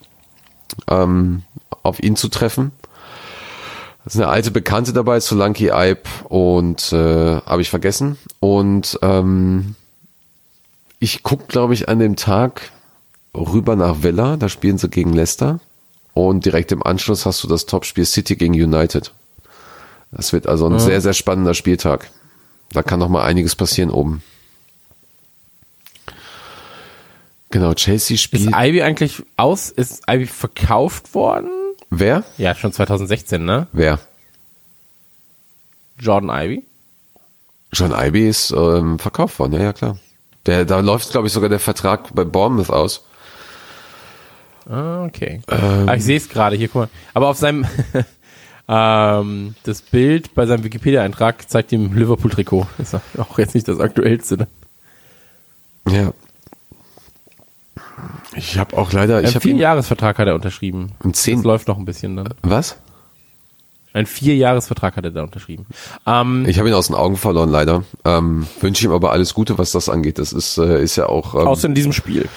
[0.89, 1.43] ähm,
[1.85, 2.73] auf ihn zu treffen.
[4.05, 8.19] Das ist eine alte Bekannte dabei, Solanki Ipe und äh, habe ich vergessen.
[8.41, 9.77] Und ähm,
[10.99, 12.73] ich guck, glaube ich, an dem Tag
[13.35, 15.61] rüber nach Villa, da spielen sie gegen Leicester.
[16.17, 19.13] Und direkt im Anschluss hast du das Topspiel City gegen United.
[20.13, 22.11] Das wird also ein sehr, sehr spannender Spieltag.
[22.71, 24.23] Da kann noch mal einiges passieren oben.
[27.51, 28.49] Genau, Chelsea Ist spielt.
[28.49, 29.69] Ivy eigentlich aus?
[29.69, 31.51] Ist Ivy verkauft worden?
[31.91, 32.25] Wer?
[32.39, 33.67] Ja, schon 2016, ne?
[33.73, 33.99] Wer?
[35.99, 36.65] Jordan Ivy.
[37.75, 39.99] John Ivy ist ähm, verkauft worden, ja, ja, klar.
[40.47, 43.05] Der, da läuft, glaube ich, sogar der Vertrag bei Bournemouth aus.
[44.69, 45.41] Ah, okay.
[45.49, 46.89] ah, ich sehe es gerade hier, guck mal.
[47.15, 47.65] Aber auf seinem
[48.69, 52.67] ähm, das Bild bei seinem Wikipedia-Eintrag zeigt ihm Liverpool-Trikot.
[52.79, 54.37] Ist auch jetzt nicht das aktuellste.
[54.39, 54.47] Ne?
[55.89, 56.13] Ja.
[58.35, 60.93] Ich habe auch leider, ich Ein habe ihn Vierjahresvertrag hat er unterschrieben.
[61.03, 62.35] Ein Zehn- Das läuft noch ein bisschen dann.
[62.43, 62.77] was?
[63.95, 65.65] Ein Vierjahresvertrag hat er da unterschrieben.
[66.07, 67.85] Ähm, Ich habe ihn aus den Augen verloren, leider.
[68.05, 70.19] Ähm, Wünsche ihm aber alles Gute, was das angeht.
[70.19, 72.29] Das ist, äh, ist ja auch ähm, außer in diesem Spiel.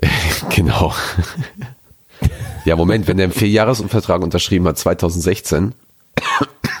[0.54, 0.94] genau.
[2.64, 5.74] ja, Moment, wenn der einen Vierjahresvertrag unterschrieben hat, 2016,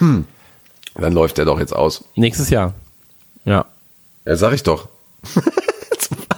[0.00, 2.04] dann läuft der doch jetzt aus.
[2.14, 2.74] Nächstes Jahr.
[3.44, 3.66] Ja.
[4.24, 4.88] Ja, sag ich doch.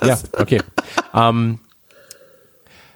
[0.04, 0.60] Ja, okay.
[1.14, 1.58] ähm,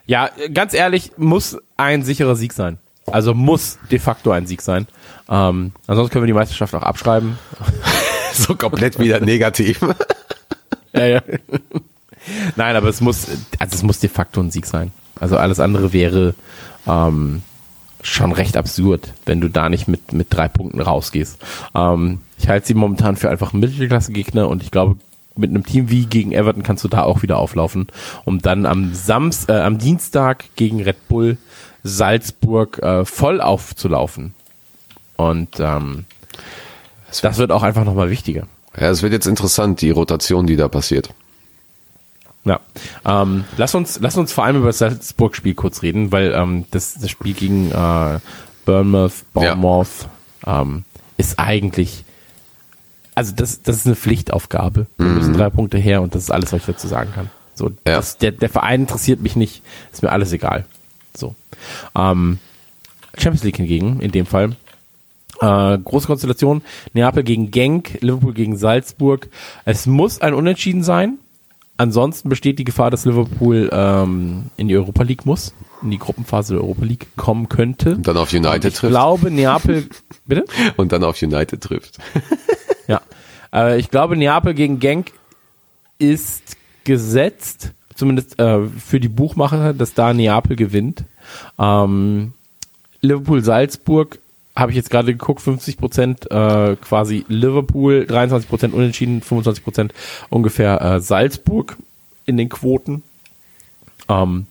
[0.07, 2.79] ja, ganz ehrlich, muss ein sicherer Sieg sein.
[3.07, 4.87] Also muss de facto ein Sieg sein.
[5.29, 7.39] Ähm, ansonsten können wir die Meisterschaft auch abschreiben.
[8.33, 9.81] so komplett wieder negativ.
[10.93, 11.23] Ja, ja.
[12.57, 13.27] Nein, aber es muss,
[13.59, 14.93] also es muss de facto ein Sieg sein.
[15.21, 16.35] Also alles andere wäre
[16.87, 17.43] ähm,
[18.03, 21.39] schon recht absurd, wenn du da nicht mit, mit drei Punkten rausgehst.
[21.75, 24.97] Ähm, ich halte sie momentan für einfach Mittelklasse-Gegner und ich glaube,
[25.37, 27.87] mit einem Team wie gegen Everton kannst du da auch wieder auflaufen,
[28.25, 31.39] um dann am Samst, äh, am Dienstag gegen Red Bull
[31.85, 34.35] Salzburg äh, voll aufzulaufen.
[35.17, 36.05] Und ähm,
[37.23, 38.47] das wird auch einfach nochmal wichtiger.
[38.79, 41.11] Ja, es wird jetzt interessant, die Rotation, die da passiert.
[42.45, 42.61] Ja,
[43.05, 46.95] ähm, lass uns, lass uns vor allem über das Salzburg-Spiel kurz reden, weil ähm, das,
[46.95, 48.19] das Spiel gegen äh,
[48.65, 50.09] Bournemouth, Bournemouth
[50.47, 50.85] ähm,
[51.17, 52.05] ist eigentlich
[53.15, 54.87] also das, das ist eine Pflichtaufgabe.
[54.97, 57.29] Wir müssen drei Punkte her und das ist alles, was ich dazu sagen kann.
[57.53, 57.97] So, Ja.
[57.97, 59.63] das, der, der Verein interessiert mich nicht,
[59.93, 60.65] ist mir alles egal.
[61.17, 61.35] So.
[61.97, 62.39] Ähm,
[63.17, 64.55] Champions League hingegen, in dem Fall.
[65.41, 66.63] Äh, große Konstellation,
[66.93, 69.29] Neapel gegen Genk, Liverpool gegen Salzburg.
[69.65, 71.19] Es muss ein Unentschieden sein.
[71.79, 76.55] Ansonsten besteht die Gefahr, dass Liverpool ähm, in die Europa League muss, in die Gruppenphase
[76.55, 77.95] der Europa League kommen könnte.
[77.95, 78.91] Und dann auf United Ich trifft.
[78.91, 79.89] glaube, Neapel,
[80.27, 80.45] bitte?
[80.77, 81.99] Und dann auf United trifft.
[82.89, 83.03] Ja.
[83.53, 85.13] Äh, ich glaube, Neapel gegen Genk
[85.99, 91.05] ist gesetzt, zumindest äh, für die Buchmacher, dass da Neapel gewinnt.
[91.59, 92.33] Ähm,
[93.03, 94.19] Liverpool-Salzburg
[94.59, 99.95] habe ich jetzt gerade geguckt, 50 Prozent äh, quasi Liverpool, 23 Prozent unentschieden, 25 Prozent
[100.31, 101.77] ungefähr äh, Salzburg
[102.27, 103.03] in den Quoten.
[104.09, 104.47] Ähm,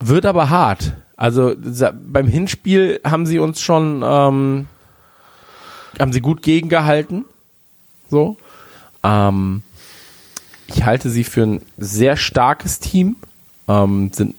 [0.00, 0.94] wird aber hart.
[1.16, 4.66] Also beim Hinspiel haben sie uns schon ähm,
[6.00, 7.24] haben sie gut gegengehalten.
[8.10, 8.36] So.
[9.04, 9.62] Ähm,
[10.66, 13.16] ich halte sie für ein sehr starkes Team.
[13.68, 14.34] Ähm, sind,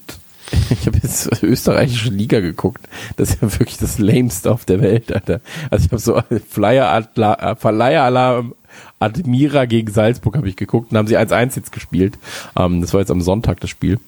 [0.70, 2.86] ich habe jetzt österreichische Liga geguckt.
[3.16, 5.40] Das ist ja wirklich das Lameste auf der Welt, Alter.
[5.70, 7.08] Also ich habe so Flyer
[7.58, 8.54] Verleiheralarm
[8.98, 12.18] Admira gegen Salzburg habe ich geguckt und haben sie 1-1 jetzt gespielt.
[12.56, 13.98] Ähm, das war jetzt am Sonntag das Spiel.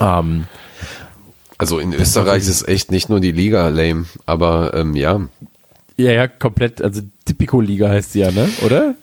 [0.00, 0.46] Ähm,
[1.58, 5.20] Also in Österreich ist echt nicht nur die Liga lame, aber ähm, ja,
[5.96, 8.48] ja, ja, komplett, also Tipico-Liga heißt sie ja, ne?
[8.64, 8.94] Oder?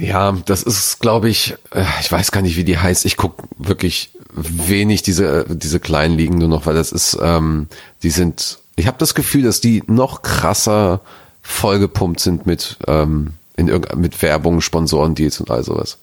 [0.00, 3.04] ja, das ist, glaube ich, äh, ich weiß gar nicht, wie die heißt.
[3.04, 7.68] Ich guck wirklich wenig diese diese kleinen Ligen nur noch, weil das ist, ähm,
[8.02, 8.58] die sind.
[8.76, 11.02] Ich habe das Gefühl, dass die noch krasser
[11.42, 15.98] vollgepumpt sind mit ähm, in mit Werbung, Sponsorendeals und all sowas.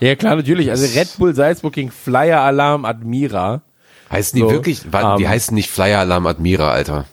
[0.00, 0.70] Ja, klar, natürlich.
[0.70, 3.62] Also Red Bull Salzburg gegen Flyer Alarm Admira.
[4.10, 4.92] Heißen die So, wirklich?
[4.92, 7.06] Warte, die ähm, heißen nicht Flyer Alarm Admira, Alter.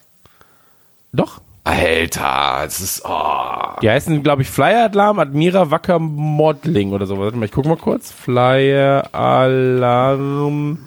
[1.13, 1.41] Doch.
[1.63, 3.79] Alter, das ist oh.
[3.81, 7.19] Die heißen, glaube ich, Flyer Alarm Admira Wacker Modeling oder so.
[7.19, 8.11] Warte mal, ich guck mal kurz.
[8.11, 10.79] Flyer Alarm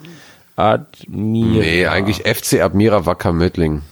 [0.56, 1.60] Admira.
[1.60, 3.82] Nee, eigentlich FC Admira Wacker Mödling.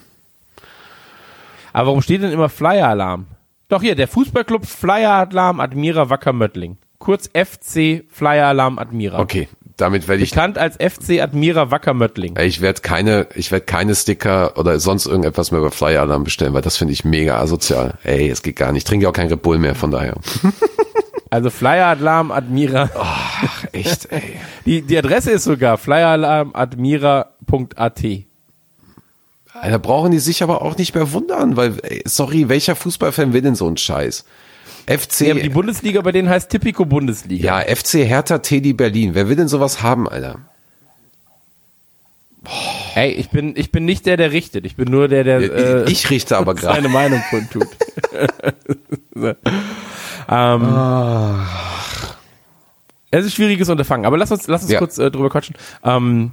[1.73, 3.27] Aber warum steht denn immer Flyer Alarm?
[3.69, 6.77] Doch hier, der Fußballclub Flyer Alarm Admira Wacker Möttling.
[6.99, 9.21] Kurz FC Flyer Alarm Admira.
[9.21, 9.49] Okay,
[9.83, 12.37] damit werde ich Bekannt als FC Admira Wacker Möttling.
[12.37, 16.25] Ey, Ich werde keine, ich werde keine Sticker oder sonst irgendetwas mehr über Flyer Alarm
[16.25, 17.95] bestellen, weil das finde ich mega asozial.
[18.05, 18.83] Ey, es geht gar nicht.
[18.83, 20.15] Ich trinke auch kein Red Bull mehr, von daher.
[21.31, 22.91] Also Flyer Alarm Admira.
[22.95, 24.35] Ach, echt, ey.
[24.67, 28.03] Die, die Adresse ist sogar flyeralarmadmira.at.
[29.55, 33.41] Da brauchen die sich aber auch nicht mehr wundern, weil, ey, sorry, welcher Fußballfan will
[33.41, 34.27] denn so einen Scheiß?
[34.87, 37.61] FC, Ja, die Bundesliga bei denen heißt Tipico Bundesliga.
[37.65, 39.15] ja, FC Hertha TD Berlin.
[39.15, 40.41] Wer will denn sowas haben, Alter?
[42.97, 44.67] Ey, ich bin, ich bin nicht der, der richtet.
[44.67, 45.41] Ich bin nur der, der
[45.87, 46.75] äh, ich richte aber gerade.
[46.77, 47.69] seine Meinung kundtut.
[49.15, 49.35] so.
[50.29, 51.47] ähm,
[53.13, 54.79] Es ist ein schwieriges Unterfangen, aber lass uns, lass uns Ja.
[54.81, 55.55] kurz äh, drüber quatschen.
[55.85, 56.33] Ähm,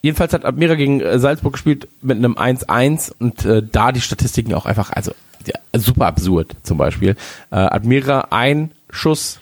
[0.00, 4.54] jedenfalls hat Admira gegen äh, Salzburg gespielt mit einem 1-1 und äh, da die Statistiken
[4.54, 5.12] auch einfach, also
[5.74, 7.16] super absurd zum Beispiel.
[7.50, 9.40] Äh, Admira ein Schuss,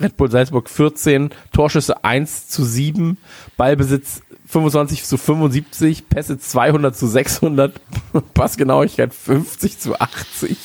[0.00, 3.18] Red Bull Salzburg 14, Torschüsse 1 zu 7,
[3.56, 7.80] Ballbesitz 25 zu 75, Pässe 200 zu 600,
[8.34, 10.58] Passgenauigkeit 50 zu 80.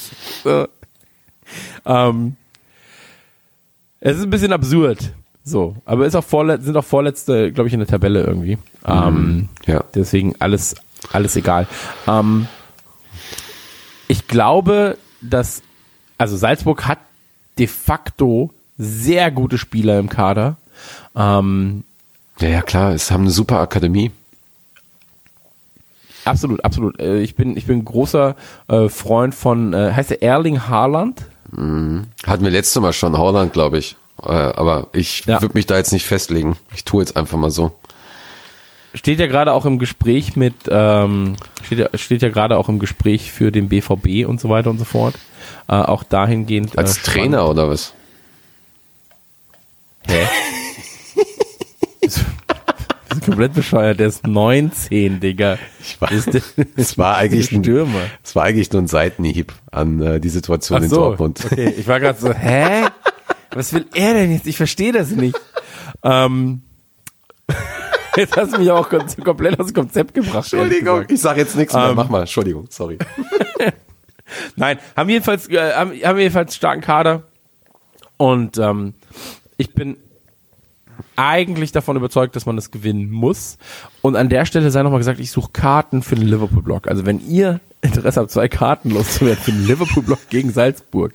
[0.44, 0.68] So.
[1.86, 2.36] Ähm,
[4.00, 5.12] es ist ein bisschen absurd.
[5.44, 6.24] So, aber ist auch
[6.60, 8.58] sind auch vorletzte, glaube ich, in der Tabelle irgendwie.
[8.88, 9.84] Ähm, Ja.
[9.94, 10.74] Deswegen alles,
[11.12, 11.68] alles egal.
[12.08, 12.48] Ähm,
[14.16, 15.62] ich glaube, dass,
[16.18, 17.00] also Salzburg hat
[17.58, 20.56] de facto sehr gute Spieler im Kader.
[21.16, 21.84] Ähm,
[22.40, 24.12] Ja, ja, klar, es haben eine super Akademie.
[26.26, 27.00] absolut, absolut.
[27.00, 28.36] Äh, Ich bin, ich bin großer
[28.68, 31.22] äh, Freund von, äh, heißt der Erling Haaland?
[31.52, 33.96] Hatten wir letztes Mal schon Holland, glaube ich.
[34.18, 35.42] Aber ich Ja.
[35.42, 36.58] würde mich da jetzt nicht festlegen.
[36.74, 37.72] Ich tue jetzt einfach mal so.
[38.96, 42.80] Steht ja gerade auch im Gespräch mit, ähm, steht ja, steht ja gerade auch im
[42.80, 45.16] Gespräch für den BVB und so weiter und so fort.
[45.68, 46.78] Äh, auch dahingehend.
[46.78, 47.94] Als äh, Trainer oder was?
[50.08, 50.26] Hä?
[52.02, 55.58] Das ist komplett bescheuert, der ist 19, Digga.
[55.80, 56.26] Ich weiß.
[56.76, 58.02] Es war eigentlich ein Stürmer.
[58.24, 61.42] Es war eigentlich nur ein Seitenhieb an äh, die Situation Ach in so, Dortmund.
[61.46, 61.74] okay.
[61.78, 62.88] Ich war gerade so, hä?
[63.52, 64.48] Was will er denn jetzt?
[64.48, 65.40] Ich verstehe das nicht.
[66.04, 66.62] Ähm,
[68.16, 70.52] jetzt hast du mich auch kom- komplett aus dem Konzept gebracht.
[70.54, 71.90] Entschuldigung, ich sage jetzt nichts mehr.
[71.90, 72.98] Ähm, Mach mal, Entschuldigung, sorry.
[74.56, 77.24] Nein, haben jedenfalls, äh, haben, haben jedenfalls starken Kader.
[78.18, 78.94] Und ähm,
[79.58, 79.98] ich bin
[81.16, 83.58] eigentlich davon überzeugt, dass man das gewinnen muss.
[84.02, 86.88] Und an der Stelle sei nochmal gesagt, ich suche Karten für den Liverpool-Block.
[86.88, 91.14] Also wenn ihr Interesse habt, zwei Karten loszuwerden für den Liverpool-Block gegen Salzburg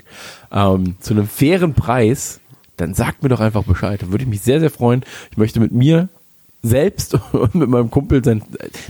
[0.53, 2.41] ähm, zu einem fairen Preis,
[2.77, 4.01] dann sagt mir doch einfach Bescheid.
[4.03, 5.05] Da würde ich mich sehr, sehr freuen.
[5.31, 6.09] Ich möchte mit mir
[6.63, 8.43] selbst und mit meinem Kumpel sein,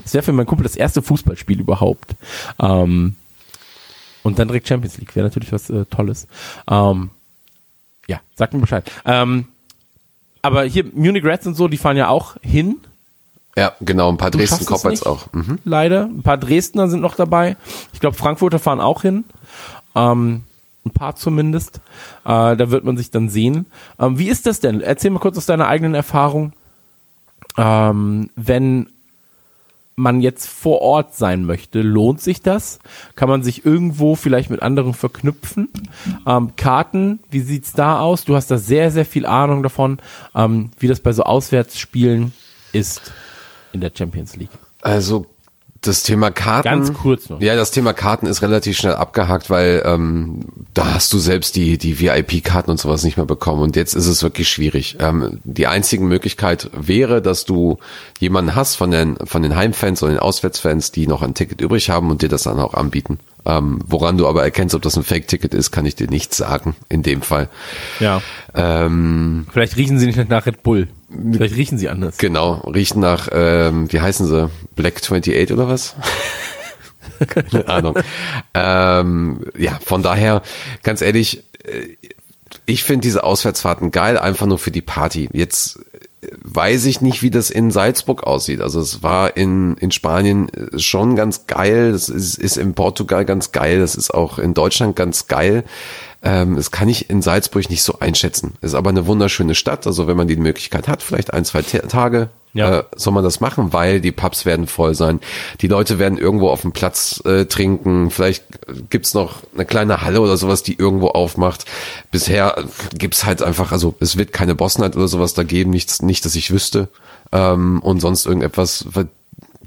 [0.02, 2.14] das wäre für meinen Kumpel das erste Fußballspiel überhaupt.
[2.60, 3.16] Ähm,
[4.22, 6.26] und dann direkt Champions League, wäre natürlich was äh, Tolles.
[6.68, 7.10] Ähm,
[8.06, 8.90] ja, sagt mir Bescheid.
[9.04, 9.46] Ähm,
[10.42, 12.76] aber hier Munich Reds und so, die fahren ja auch hin.
[13.56, 15.32] Ja, genau, ein paar Du Dresden schaffst es Coppers nicht, auch.
[15.32, 15.58] Mhm.
[15.64, 16.04] Leider.
[16.04, 17.56] Ein paar Dresdner sind noch dabei.
[17.92, 19.24] Ich glaube, Frankfurter fahren auch hin.
[19.94, 20.42] Ähm,
[20.84, 21.80] ein paar zumindest.
[22.24, 23.66] Äh, da wird man sich dann sehen.
[23.98, 24.80] Ähm, wie ist das denn?
[24.80, 26.52] Erzähl mal kurz aus deiner eigenen Erfahrung.
[27.60, 28.88] Ähm, wenn
[29.94, 32.78] man jetzt vor Ort sein möchte, lohnt sich das?
[33.16, 35.68] Kann man sich irgendwo vielleicht mit anderen verknüpfen?
[36.26, 38.24] Ähm, Karten, wie sieht's da aus?
[38.24, 39.98] Du hast da sehr, sehr viel Ahnung davon,
[40.34, 42.32] ähm, wie das bei so Auswärtsspielen
[42.72, 43.12] ist
[43.72, 44.50] in der Champions League.
[44.80, 45.26] Also
[45.80, 46.68] das Thema Karten.
[46.68, 47.40] Ganz kurz noch.
[47.40, 50.40] Ja, das Thema Karten ist relativ schnell abgehakt, weil ähm,
[50.74, 53.62] da hast du selbst die, die VIP-Karten und sowas nicht mehr bekommen.
[53.62, 54.96] Und jetzt ist es wirklich schwierig.
[55.00, 57.78] Ähm, die einzige Möglichkeit wäre, dass du
[58.18, 61.88] jemanden hast von den, von den Heimfans oder den Auswärtsfans, die noch ein Ticket übrig
[61.88, 63.18] haben und dir das dann auch anbieten.
[63.46, 66.76] Ähm, woran du aber erkennst, ob das ein Fake-Ticket ist, kann ich dir nicht sagen
[66.90, 67.48] in dem Fall.
[68.00, 68.20] Ja.
[68.54, 70.88] Ähm, Vielleicht riechen sie nicht nach Red Bull.
[71.10, 72.18] Vielleicht riechen sie anders.
[72.18, 74.50] Genau, riechen nach, ähm, wie heißen sie?
[74.76, 75.96] Black 28 oder was?
[77.26, 77.98] Keine Ahnung.
[78.54, 80.42] ähm, ja, von daher,
[80.82, 81.96] ganz ehrlich, äh,
[82.66, 85.28] ich finde diese Auswärtsfahrten geil, einfach nur für die Party.
[85.32, 85.80] Jetzt
[86.42, 88.60] weiß ich nicht, wie das in Salzburg aussieht.
[88.60, 93.24] Also es war in, in Spanien äh, schon ganz geil, das ist, ist in Portugal
[93.24, 95.64] ganz geil, das ist auch in Deutschland ganz geil.
[96.22, 98.54] Ähm, das kann ich in Salzburg nicht so einschätzen.
[98.60, 99.86] Ist aber eine wunderschöne Stadt.
[99.86, 102.80] Also wenn man die Möglichkeit hat, vielleicht ein, zwei Ta- Tage, Ja.
[102.80, 105.20] äh, soll man das machen, weil die Pubs werden voll sein.
[105.60, 108.10] Die Leute werden irgendwo auf dem Platz äh, trinken.
[108.10, 108.44] Vielleicht
[108.90, 111.64] gibt's noch eine kleine Halle oder sowas, die irgendwo aufmacht.
[112.10, 112.64] Bisher
[112.96, 116.24] gibt's halt einfach, also es wird keine Boss Night oder sowas da geben, nichts, nicht,
[116.24, 116.88] dass ich wüsste.
[117.32, 119.08] Ähm, und sonst irgendetwas, weil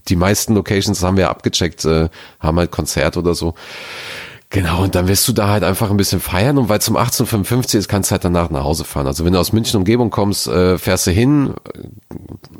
[0.09, 3.55] die meisten Locations haben wir abgecheckt, äh, haben halt Konzert oder so.
[4.53, 6.95] Genau, und dann wirst du da halt einfach ein bisschen feiern und weil es um
[6.95, 9.07] 18.55 ist, kannst du halt danach nach Hause fahren.
[9.07, 11.55] Also wenn du aus München Umgebung kommst, äh, fährst du hin,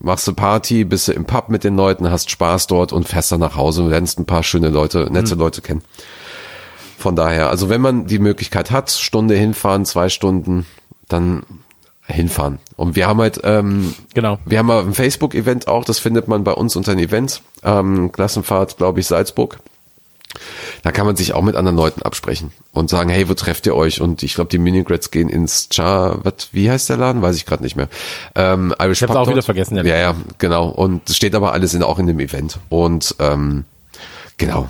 [0.01, 3.31] machst du Party, bist du im Pub mit den Leuten, hast Spaß dort und fährst
[3.31, 5.83] dann nach Hause und lernst ein paar schöne Leute, nette Leute kennen.
[6.97, 10.65] Von daher, also wenn man die Möglichkeit hat, Stunde hinfahren, zwei Stunden,
[11.09, 11.43] dann
[12.07, 12.57] hinfahren.
[12.75, 14.39] Und wir haben halt, ähm, Genau.
[14.45, 18.77] wir haben ein Facebook-Event auch, das findet man bei uns unter den Events, ähm, Klassenfahrt,
[18.77, 19.59] glaube ich, Salzburg.
[20.81, 23.75] Da kann man sich auch mit anderen Leuten absprechen und sagen, hey, wo trefft ihr
[23.75, 24.01] euch?
[24.01, 27.21] Und ich glaube, die Minigrats gehen ins Char, was, wie heißt der Laden?
[27.21, 27.87] Weiß ich gerade nicht mehr.
[28.35, 29.35] Ähm, Irish Ich hab's Pub auch dort.
[29.35, 30.69] wieder vergessen, Ja, ja, genau.
[30.69, 32.59] Und es steht aber alles in, auch in dem Event.
[32.69, 33.65] Und ähm,
[34.37, 34.69] genau.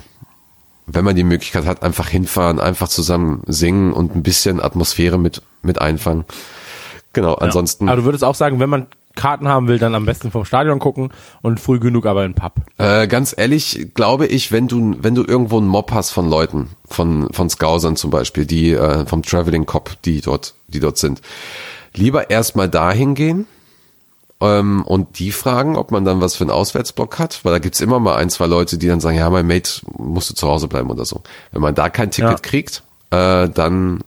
[0.86, 5.40] Wenn man die Möglichkeit hat, einfach hinfahren, einfach zusammen singen und ein bisschen Atmosphäre mit,
[5.62, 6.26] mit einfangen.
[7.14, 7.88] Genau, ansonsten.
[7.88, 8.86] Aber du würdest auch sagen, wenn man
[9.16, 11.10] Karten haben will, dann am besten vom Stadion gucken
[11.42, 12.54] und früh genug aber in Pub.
[12.78, 16.70] Äh, ganz ehrlich, glaube ich, wenn du, wenn du irgendwo einen Mob hast von Leuten,
[16.86, 21.20] von, von Scousern zum Beispiel, die, äh, vom Traveling Cop, die dort, die dort sind,
[21.94, 23.46] lieber erstmal dahin gehen,
[24.40, 27.80] ähm, und die fragen, ob man dann was für einen Auswärtsblock hat, weil da gibt's
[27.80, 30.68] immer mal ein, zwei Leute, die dann sagen, ja, mein Mate musst du zu Hause
[30.68, 31.22] bleiben oder so.
[31.52, 32.36] Wenn man da kein Ticket Ja.
[32.38, 34.00] kriegt, äh, dann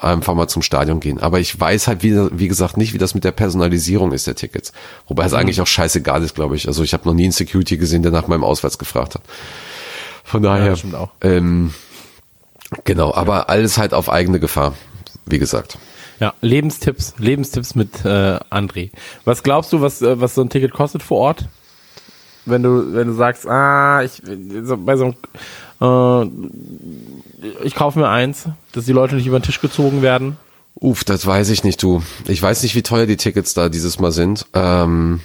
[0.00, 1.20] einfach mal zum Stadion gehen.
[1.20, 4.34] Aber ich weiß halt, wie, wie gesagt, nicht, wie das mit der Personalisierung ist der
[4.34, 4.72] Tickets.
[5.08, 5.38] Wobei es Mhm.
[5.38, 6.66] eigentlich auch scheißegal ist, glaube ich.
[6.68, 9.22] Also ich habe noch nie einen Security gesehen, der nach meinem Ausweis gefragt hat.
[10.24, 11.10] Von daher, auch.
[11.20, 11.72] Ähm,
[12.84, 14.74] genau, aber alles halt auf eigene Gefahr,
[15.26, 15.78] wie gesagt.
[16.20, 18.90] Ja, Lebenstipps, Lebenstipps mit äh, André.
[19.24, 21.46] Was glaubst du, was, äh, was so ein Ticket kostet vor Ort?
[22.46, 24.22] Wenn du, wenn du sagst, ah, ich
[24.64, 25.14] so, bei so einem,
[25.80, 26.24] äh,
[27.64, 30.36] ich kaufe mir eins, dass die Leute nicht über den Tisch gezogen werden.
[30.74, 32.02] Uff, das weiß ich nicht, du.
[32.26, 34.46] Ich weiß nicht, wie teuer die Tickets da dieses Mal sind.
[34.54, 35.20] Ähm,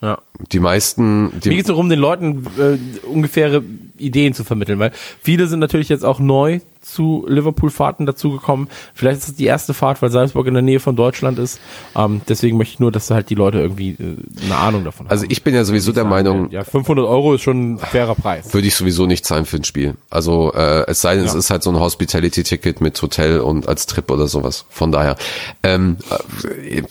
[0.00, 0.18] Ja.
[0.52, 3.62] die meisten, Mir die, geht es darum, den Leuten äh, ungefähre
[3.98, 4.92] Ideen zu vermitteln, weil
[5.22, 8.68] viele sind natürlich jetzt auch neu zu Liverpool-Fahrten dazugekommen.
[8.94, 11.58] Vielleicht ist es die erste Fahrt, weil Salzburg in der Nähe von Deutschland ist.
[11.96, 15.10] Ähm, deswegen möchte ich nur, dass halt die Leute irgendwie äh, eine Ahnung davon haben.
[15.10, 18.54] also ich bin ja sowieso der Meinung, Ja, 500 Euro ist schon ein fairer Preis.
[18.54, 19.94] würde ich sowieso nicht zahlen für ein Spiel.
[20.10, 21.38] Also äh, es sei denn, es Ja.
[21.38, 24.64] ist halt so ein Hospitality-Ticket mit Hotel und als Trip oder sowas.
[24.70, 25.16] Von daher,
[25.62, 26.82] ähm, äh,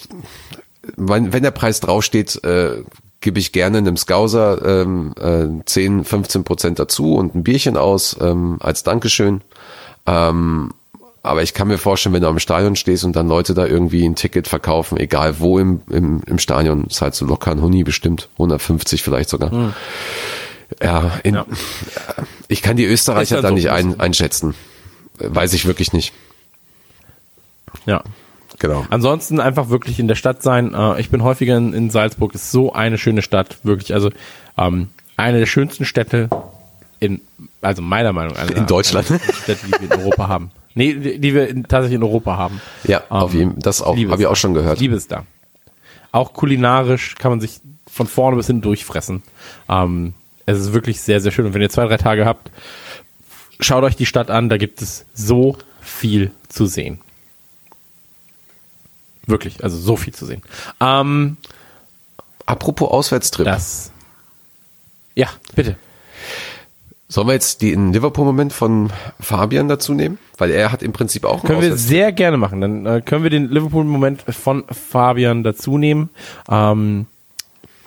[0.97, 2.83] wenn, wenn der Preis draufsteht, äh,
[3.21, 8.15] gebe ich gerne einem Scouser ähm, äh, 10, 15 Prozent dazu und ein Bierchen aus
[8.21, 9.41] ähm, als Dankeschön.
[10.07, 10.71] Ähm,
[11.23, 14.05] aber ich kann mir vorstellen, wenn du am Stadion stehst und dann Leute da irgendwie
[14.07, 17.83] ein Ticket verkaufen, egal wo im, im, im Stadion, ist halt so locker ein Huni
[17.83, 19.49] bestimmt, 150 vielleicht sogar.
[19.51, 19.73] Hm.
[20.81, 21.45] Ja, in, Ja.
[22.47, 23.55] ich kann die Österreicher Ist da halt so.
[23.55, 24.53] nicht ein, einschätzen.
[25.17, 26.13] Weiß ich wirklich nicht.
[27.85, 28.03] Ja.
[28.59, 28.85] Genau.
[28.89, 30.73] Ansonsten einfach wirklich in der Stadt sein.
[30.73, 32.33] Äh, ich bin häufiger in, in Salzburg.
[32.35, 33.93] Ist so eine schöne Stadt, wirklich.
[33.93, 34.11] Also
[34.57, 36.29] ähm, eine der schönsten Städte
[37.05, 37.21] in,
[37.61, 39.09] also meiner Meinung nach, In Deutschland.
[39.09, 40.51] der schönsten Städte, die wir in Europa haben.
[40.73, 42.59] Nee, die, wir in, tatsächlich in Europa haben.
[42.83, 44.79] Ja, auf Ähm, jeden das auch, habe ich auch schon gehört.
[44.79, 45.25] Liebe es da.
[46.11, 49.23] Auch kulinarisch kann man sich von vorne bis hin durchfressen.
[49.69, 50.13] Ähm,
[50.45, 51.45] es ist wirklich sehr, sehr schön.
[51.45, 52.51] Und wenn ihr zwei, drei Tage habt,
[53.59, 54.49] schaut euch die Stadt an.
[54.49, 56.99] Da gibt es so viel zu sehen.
[59.27, 60.41] Wirklich, also so viel zu sehen.
[60.79, 61.37] Ähm,
[62.45, 63.45] Apropos Auswärtstrip.
[63.45, 63.91] das.
[65.15, 65.77] Ja, bitte.
[67.07, 70.17] Sollen wir jetzt den Liverpool-Moment von Fabian dazu nehmen?
[70.37, 72.61] Weil er hat im Prinzip auch Können wir sehr gerne machen.
[72.61, 76.09] Dann äh, können wir den Liverpool-Moment von Fabian dazu nehmen.
[76.49, 77.05] Ähm,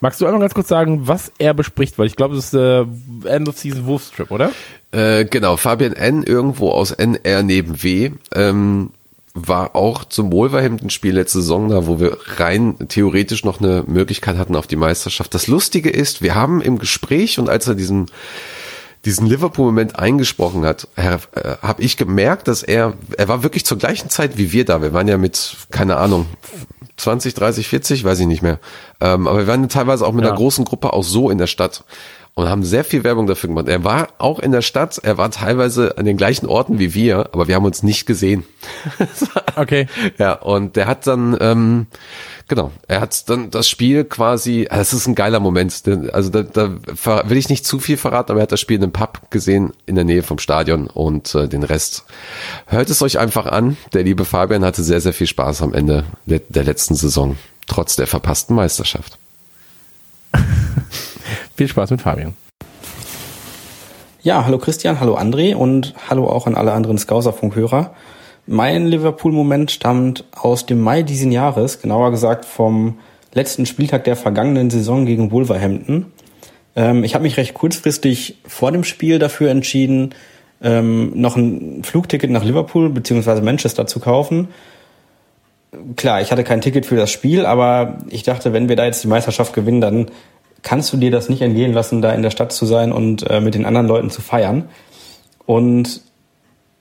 [0.01, 1.99] magst du einmal ganz kurz sagen, was er bespricht?
[1.99, 2.85] Weil ich glaube, das ist äh,
[3.29, 4.53] End of Season Wolves Trip, oder?
[4.93, 6.23] Äh, genau, Fabian N.
[6.23, 8.13] irgendwo aus NR neben W.
[8.35, 8.91] Ähm,
[9.35, 14.57] war auch zum Wolverhampton-Spiel letzte Saison da, wo wir rein theoretisch noch eine Möglichkeit hatten
[14.57, 15.35] auf die Meisterschaft.
[15.35, 18.07] Das Lustige ist, wir haben im Gespräch und als er diesen
[19.09, 21.19] diesen Liverpool-Moment eingesprochen hat, äh,
[21.63, 24.83] habe ich gemerkt, dass er, er war wirklich zur gleichen Zeit wie wir da.
[24.83, 26.27] Wir waren ja mit, keine Ahnung,
[26.99, 28.59] 20, 30, 40, weiß ich nicht mehr.
[29.01, 30.31] Ähm, aber wir waren teilweise auch mit Ja.
[30.31, 31.85] einer großen Gruppe auch so in der Stadt
[32.35, 33.67] und haben sehr viel Werbung dafür gemacht.
[33.69, 37.31] Er war auch in der Stadt, er war teilweise an den gleichen Orten wie wir,
[37.33, 38.45] aber wir haben uns nicht gesehen.
[39.57, 39.89] Okay.
[40.19, 41.87] Ja, und der hat dann, ähm,
[42.49, 45.87] genau, er hat dann das Spiel quasi, das ist ein geiler Moment.
[45.87, 46.71] denn- Also da, da
[47.29, 49.73] will ich nicht zu viel verraten, aber er hat das Spiel in einem Pub gesehen
[49.87, 52.05] in der Nähe vom Stadion und äh, den Rest
[52.67, 53.77] hört es euch einfach an.
[53.93, 57.97] Der liebe Fabian hatte sehr, sehr viel Spaß am Ende der, der letzten Saison, trotz
[57.97, 59.19] der verpassten Meisterschaft.
[61.57, 62.35] Viel Spaß mit Fabian.
[64.23, 67.95] Ja, hallo Christian, hallo André und hallo auch an alle anderen Skauserfunkhörer.
[68.51, 72.99] Mein Liverpool-Moment stammt aus dem Mai diesen Jahres, genauer gesagt vom
[73.35, 76.07] letzten Spieltag der vergangenen Saison gegen Wolverhampton.
[76.75, 80.15] Ähm, ich habe mich recht kurzfristig vor dem Spiel dafür entschieden,
[80.63, 83.43] ähm, noch ein Flugticket nach Liverpool bzw.
[83.43, 84.49] Manchester zu kaufen.
[85.97, 89.05] Klar, ich hatte kein Ticket für das Spiel, aber ich dachte, wenn wir da jetzt
[89.05, 90.07] die Meisterschaft gewinnen, dann
[90.63, 93.43] kannst du dir das nicht entgehen lassen, da in der Stadt zu sein und äh,
[93.43, 94.71] mit den anderen Leuten zu feiern.
[95.45, 96.08] Und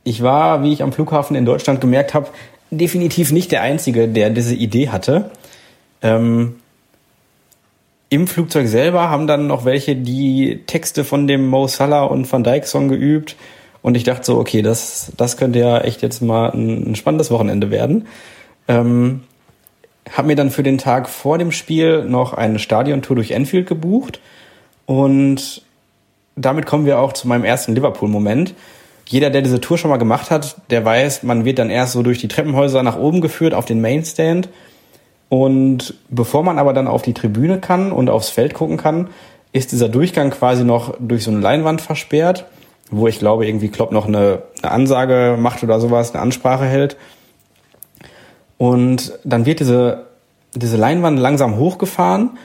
[0.07, 2.27] ich war, wie ich am Flughafen in Deutschland gemerkt habe,
[2.71, 5.31] definitiv nicht der Einzige, der diese Idee hatte.
[6.01, 6.55] Ähm,
[8.09, 12.43] Im Flugzeug selber haben dann noch welche die Texte von dem Mo Salah und Van
[12.43, 13.35] Dijk Song geübt.
[13.81, 17.29] Und ich dachte so, okay, das, das könnte ja echt jetzt mal ein, ein spannendes
[17.29, 18.07] Wochenende werden.
[18.67, 19.23] Ähm,
[20.11, 24.21] habe mir dann für den Tag vor dem Spiel noch eine Stadiontour durch Enfield gebucht
[24.85, 25.63] und
[26.37, 28.53] damit kommen wir auch zu meinem ersten Liverpool-Moment.
[29.07, 32.03] Jeder, der diese Tour schon mal gemacht hat, der weiß, man wird dann erst so
[32.03, 34.49] durch die Treppenhäuser nach oben geführt auf den Mainstand
[35.29, 39.09] und bevor man aber dann auf die Tribüne kann und aufs Feld gucken kann,
[39.53, 42.45] ist dieser Durchgang quasi noch durch so eine Leinwand versperrt,
[42.91, 46.97] wo ich glaube, irgendwie Klopp noch eine, eine Ansage macht oder sowas, eine Ansprache hält.
[48.57, 50.07] Und dann wird diese,
[50.53, 52.37] diese Leinwand langsam hochgefahren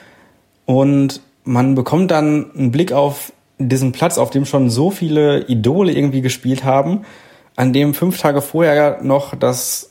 [0.65, 3.33] und man bekommt dann einen Blick auf
[3.69, 7.05] diesen Platz, auf dem schon so viele Idole irgendwie gespielt haben,
[7.57, 9.91] an dem fünf Tage vorher noch das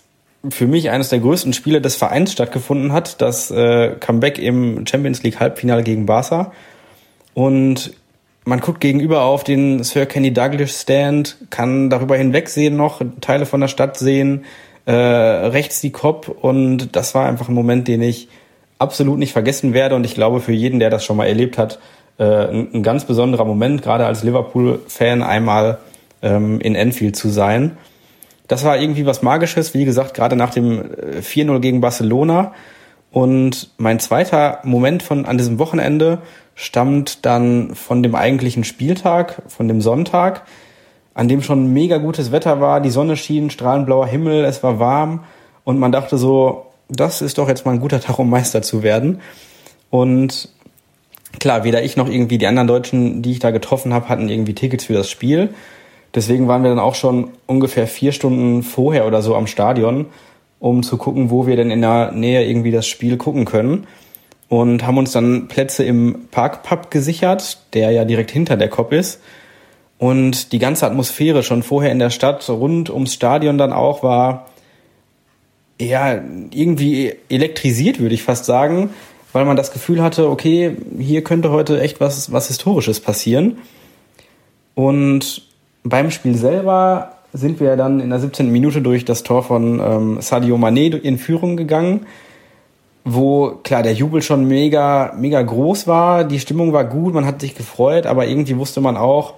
[0.49, 5.22] für mich eines der größten Spiele des Vereins stattgefunden hat, das äh, Comeback im Champions
[5.22, 6.52] League Halbfinale gegen Barca.
[7.34, 7.93] Und
[8.43, 13.61] man guckt gegenüber auf den Sir Kenny Douglas Stand, kann darüber hinwegsehen noch, Teile von
[13.61, 14.45] der Stadt sehen,
[14.85, 18.30] äh, rechts die Kop und das war einfach ein Moment, den ich
[18.80, 21.77] absolut nicht vergessen werde und ich glaube für jeden, der das schon mal erlebt hat,
[22.26, 25.80] ein, ein ganz besonderer Moment, gerade als Liverpool-Fan einmal
[26.22, 27.77] ähm, in Enfield zu sein.
[28.48, 32.53] Das war irgendwie was Magisches, wie gesagt, gerade nach dem äh, 4-0 gegen Barcelona.
[33.11, 36.19] Und mein zweiter Moment von an diesem Wochenende
[36.56, 40.43] stammt dann von dem eigentlichen Spieltag, von dem Sonntag,
[41.14, 44.80] an dem schon mega gutes Wetter war, die Sonne schien, strahlend blauer Himmel, es war
[44.80, 45.23] warm
[45.64, 48.84] und man dachte so, das ist doch jetzt mal ein guter Tag, um Meister zu
[48.84, 49.22] werden.
[49.89, 50.49] Und
[51.39, 54.53] klar, weder ich noch irgendwie die anderen Deutschen, die ich da getroffen habe, hatten irgendwie
[54.53, 55.49] Tickets für das Spiel.
[56.13, 60.07] Deswegen waren wir dann auch schon ungefähr vier Stunden vorher oder so am Stadion,
[60.59, 63.87] um zu gucken, wo wir denn in der Nähe irgendwie das Spiel gucken können.
[64.49, 69.21] Und haben uns dann Plätze im Parkpub gesichert, der ja direkt hinter der Cop ist.
[69.97, 74.47] Und die ganze Atmosphäre schon vorher in der Stadt, rund ums Stadion dann auch, war
[75.79, 76.21] ja
[76.51, 78.89] irgendwie elektrisiert, würde ich fast sagen,
[79.33, 83.59] weil man das Gefühl hatte, okay, hier könnte heute echt was, was Historisches passieren.
[84.75, 85.43] Und
[85.83, 88.51] beim Spiel selber sind wir dann in der 17.
[88.51, 92.05] Minute durch das Tor von ähm, Sadio Mané in Führung gegangen,
[93.05, 97.41] wo klar der Jubel schon mega mega groß war, die Stimmung war gut, man hat
[97.41, 99.35] sich gefreut, aber irgendwie wusste man auch,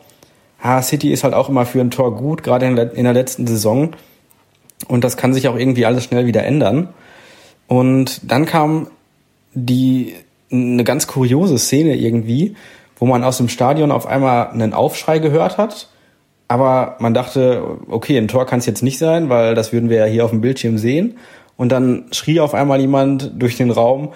[0.62, 3.48] ha, City ist halt auch immer für ein Tor gut, gerade in, in der letzten
[3.48, 3.92] Saison
[4.88, 6.90] und das kann sich auch irgendwie alles schnell wieder ändern.
[7.68, 8.88] Und dann kam
[9.54, 10.14] die
[10.52, 12.56] eine ganz kuriose Szene irgendwie,
[12.98, 15.90] wo man aus dem Stadion auf einmal einen Aufschrei gehört hat
[16.54, 19.98] aber man dachte, okay, ein Tor kann es jetzt nicht sein, weil das würden wir
[19.98, 21.18] ja hier auf dem Bildschirm sehen.
[21.58, 24.14] Und dann schrie auf einmal jemand durch den Raum,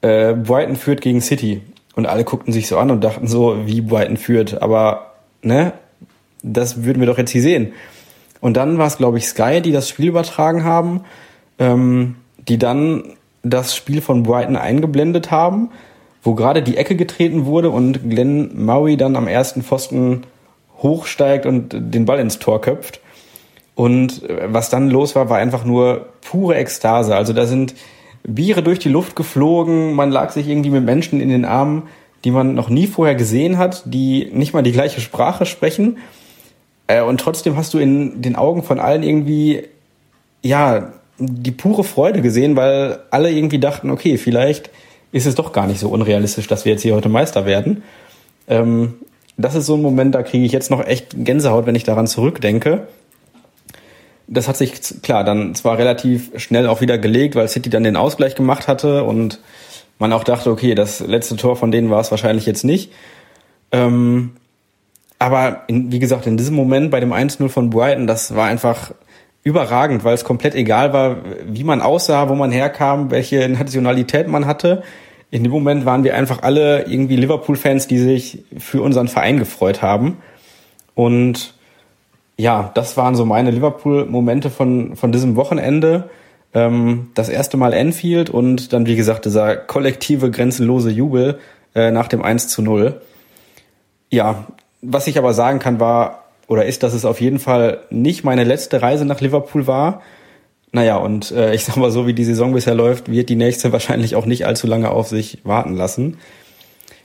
[0.00, 1.60] äh, Brighton führt gegen City.
[1.94, 4.62] Und alle guckten sich so an und dachten so, wie Brighton führt.
[4.62, 5.12] Aber,
[5.42, 5.72] ne,
[6.42, 7.72] das würden wir doch jetzt hier sehen.
[8.40, 11.04] Und dann war es, glaube ich, Sky, die das Spiel übertragen haben,
[11.58, 12.16] ähm,
[12.48, 13.16] die dann
[13.50, 15.70] das Spiel von Brighton eingeblendet haben,
[16.22, 20.22] wo gerade die Ecke getreten wurde und Glenn Murray dann am ersten Pfosten
[20.82, 23.00] hochsteigt und den Ball ins Tor köpft.
[23.74, 27.14] Und äh, was dann los war, war einfach nur pure Ekstase.
[27.14, 27.74] Also da sind
[28.24, 31.84] Biere durch die Luft geflogen, man lag sich irgendwie mit Menschen in den Armen,
[32.24, 35.98] die man noch nie vorher gesehen hat, die nicht mal die gleiche Sprache sprechen.
[36.88, 39.62] Äh, und trotzdem hast du in den Augen von allen irgendwie,
[40.42, 44.70] ja, die pure Freude gesehen, weil alle irgendwie dachten, okay, vielleicht
[45.12, 47.82] ist es doch gar nicht so unrealistisch, dass wir jetzt hier heute Meister werden.
[48.48, 48.94] Ähm,
[49.36, 52.06] das ist so ein Moment, da kriege ich jetzt noch echt Gänsehaut, wenn ich daran
[52.06, 52.88] zurückdenke.
[54.28, 54.72] Das hat sich
[55.02, 59.04] klar dann zwar relativ schnell auch wieder gelegt, weil City dann den Ausgleich gemacht hatte
[59.04, 59.40] und
[59.98, 62.92] man auch dachte, okay, das letzte Tor von denen war es wahrscheinlich jetzt nicht.
[63.72, 64.32] Ähm,
[65.18, 68.92] aber in, wie gesagt, in diesem Moment bei dem 1-0 von Brighton, das war einfach
[69.46, 71.16] überragend, weil es komplett egal war,
[71.46, 74.82] wie man aussah, wo man herkam, welche Nationalität man hatte
[75.30, 79.82] in dem Moment waren wir einfach alle irgendwie Liverpool-Fans, die sich für unseren Verein gefreut
[79.82, 80.18] haben.
[80.94, 81.54] Und
[82.36, 86.10] ja, das waren so meine Liverpool-Momente von, von diesem Wochenende.
[86.54, 91.38] Ähm, das erste Mal Enfield und dann, wie gesagt, dieser kollektive, grenzenlose Jubel
[91.74, 93.00] äh, nach dem 1 zu 0.
[94.10, 94.46] Ja,
[94.80, 98.44] was ich aber sagen kann, war oder ist, dass es auf jeden Fall nicht meine
[98.44, 100.02] letzte Reise nach Liverpool war.
[100.72, 103.72] Naja, und äh, ich sag mal so, wie die Saison bisher läuft, wird die nächste
[103.72, 106.18] wahrscheinlich auch nicht allzu lange auf sich warten lassen.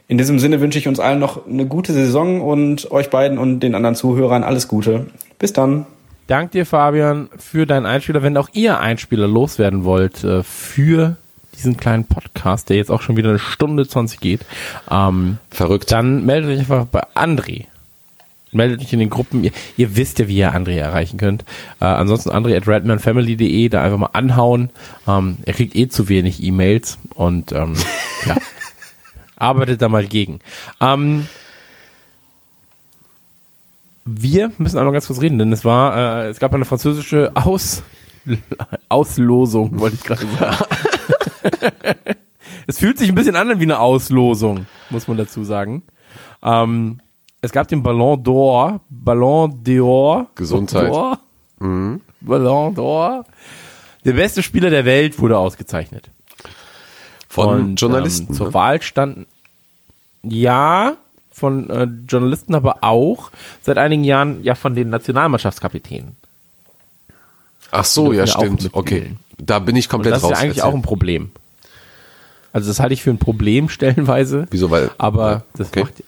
[0.08, 3.62] In diesem Sinne wünsche ich uns allen noch eine gute Saison und euch beiden und
[3.62, 5.08] den anderen Zuhörern alles Gute.
[5.40, 5.86] Bis dann.
[6.28, 8.22] Dank dir, Fabian, für deinen Einspieler.
[8.22, 11.16] Wenn auch ihr Einspieler loswerden wollt äh, für
[11.56, 14.42] diesen kleinen Podcast, der jetzt auch schon wieder eine Stunde 20 geht,
[14.90, 15.92] ähm, Verrückt.
[15.92, 17.66] dann meldet euch einfach bei André
[18.52, 19.44] meldet euch in den Gruppen.
[19.44, 21.44] Ihr, ihr wisst ja, wie ihr André erreichen könnt.
[21.80, 24.70] Äh, ansonsten André at redmanfamily.de, da einfach mal anhauen.
[25.08, 27.76] Ähm, er kriegt eh zu wenig E-Mails und ähm,
[28.26, 28.38] ja,
[29.36, 30.40] arbeitet da mal gegen.
[30.80, 31.28] Ähm,
[34.06, 37.84] wir müssen einmal ganz kurz reden, denn es war, äh, es gab eine französische Aus
[38.90, 40.66] Auslosung, wollte ich gerade sagen.
[42.68, 45.84] es fühlt sich ein bisschen an wie eine Auslosung, muss man dazu sagen.
[46.44, 47.00] Ähm,
[47.42, 50.28] es gab den Ballon d'Or, Ballon d'Or.
[50.36, 50.92] Gesundheit.
[50.92, 51.18] D'Or,
[52.22, 53.26] Ballon d'Or.
[54.06, 56.10] Der beste Spieler der Welt wurde ausgezeichnet.
[57.28, 58.28] Von Und, Journalisten.
[58.30, 58.54] Ähm, zur ne?
[58.54, 59.26] Wahl standen,
[60.24, 60.98] ja,
[61.32, 63.32] von äh, Journalisten, aber auch
[63.62, 66.16] seit einigen Jahren ja von den Nationalmannschaftskapitänen.
[67.72, 68.70] Ach so, ja, stimmt.
[68.74, 69.16] Okay.
[69.38, 70.32] Da bin ich komplett das ist raus.
[70.32, 70.70] ja eigentlich Erzähl.
[70.70, 71.32] auch ein Problem.
[72.54, 74.46] Also das halte ich für ein Problem stellenweise.
[74.52, 74.70] Wieso?
[74.70, 75.84] Weil, Aber das okay.
[75.84, 76.04] macht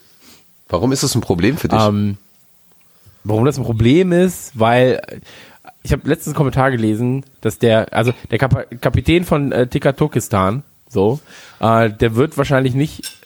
[0.73, 1.79] Warum ist das ein Problem für dich?
[1.79, 2.17] Ähm,
[3.23, 4.99] warum das ein Problem ist, weil
[5.83, 10.63] ich habe letztens einen Kommentar gelesen, dass der, also der Kap Kapitän von äh, Tikatokistan,
[10.89, 11.19] so,
[11.59, 13.22] äh, der wird wahrscheinlich nicht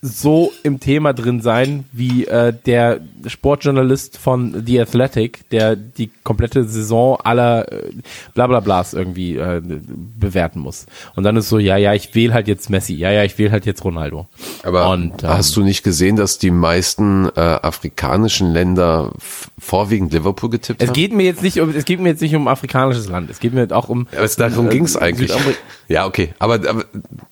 [0.00, 6.64] so im Thema drin sein wie äh, der Sportjournalist von The Athletic, der die komplette
[6.64, 7.90] Saison aller äh,
[8.34, 10.86] Blablablas irgendwie äh, bewerten muss.
[11.16, 13.50] Und dann ist so, ja, ja, ich wähle halt jetzt Messi, ja, ja, ich wähle
[13.50, 14.26] halt jetzt Ronaldo.
[14.62, 19.12] Aber und, ähm, hast du nicht gesehen, dass die meisten äh, afrikanischen Länder
[19.58, 20.94] vorwiegend Liverpool getippt Es haben?
[20.94, 23.30] geht mir jetzt nicht um, es geht mir jetzt nicht um afrikanisches Land.
[23.30, 24.06] Es geht mir auch um.
[24.12, 25.32] Aber es, darum äh, ging es eigentlich.
[25.32, 25.54] Südamer-
[25.88, 26.34] Ja, okay.
[26.38, 26.84] Aber, aber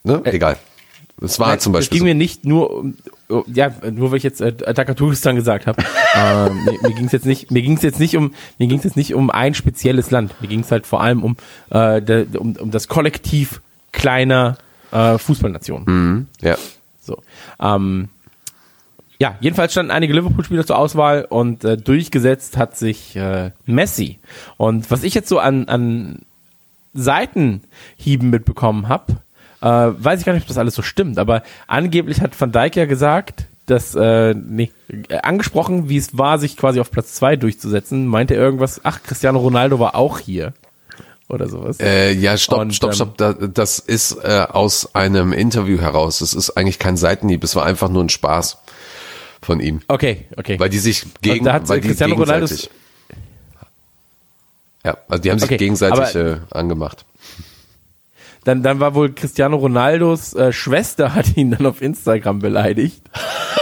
[0.02, 0.20] ne?
[0.24, 0.56] egal.
[1.20, 1.98] Es war Nein, zum Es Beispiel.
[1.98, 2.97] ging mir nicht nur um,
[3.28, 5.82] um- ja, nur weil ich jetzt äh, Takaturistan gesagt habe.
[6.14, 8.78] äh, mir mir ging es jetzt nicht, mir ging es jetzt nicht um, mir ging
[8.78, 10.34] es jetzt nicht um ein spezielles Land.
[10.43, 11.36] Mir ging es halt vor allem um,
[11.70, 13.62] äh, der, um, um das Kollektiv
[13.93, 14.59] kleiner
[14.93, 15.86] äh, Fußballnationen.
[15.86, 15.90] so.
[15.93, 16.26] Mhm.
[16.43, 16.56] Ja.
[17.01, 17.22] So.
[17.60, 18.09] Ähm,
[19.18, 24.18] ja, jedenfalls standen einige Liverpool-Spieler zur Auswahl und äh, durchgesetzt hat sich äh, Messi.
[24.59, 26.18] Und was ich jetzt so an, an
[26.93, 29.16] Seitenhieben mitbekommen habe,
[29.62, 32.76] äh, weiß ich gar nicht, ob das alles so stimmt, aber angeblich hat Van Dijk
[32.76, 34.70] ja gesagt, dass, äh, nee,
[35.08, 39.02] äh, angesprochen, wie es war, sich quasi auf Platz zwei durchzusetzen, meinte er irgendwas, ach,
[39.02, 40.52] Cristiano Ronaldo war auch hier.
[41.28, 41.80] Oder sowas.
[41.80, 43.16] Äh, ja, stopp, Und, stopp, ähm, stopp.
[43.18, 46.20] Da, das ist äh, aus einem Interview heraus.
[46.20, 47.42] Das ist eigentlich kein Seitenhieb.
[47.42, 48.58] Es war einfach nur ein Spaß
[49.42, 49.80] von ihm.
[49.88, 50.60] Okay, okay.
[50.60, 52.70] Weil die sich gegen, da hat weil die Cristiano Ronaldo- gegenseitig.
[54.84, 57.04] Ja, also die haben sich Okay, gegenseitig aber- äh, angemacht.
[58.47, 63.02] Dann, dann war wohl Cristiano Ronaldos äh, Schwester hat ihn dann auf Instagram beleidigt.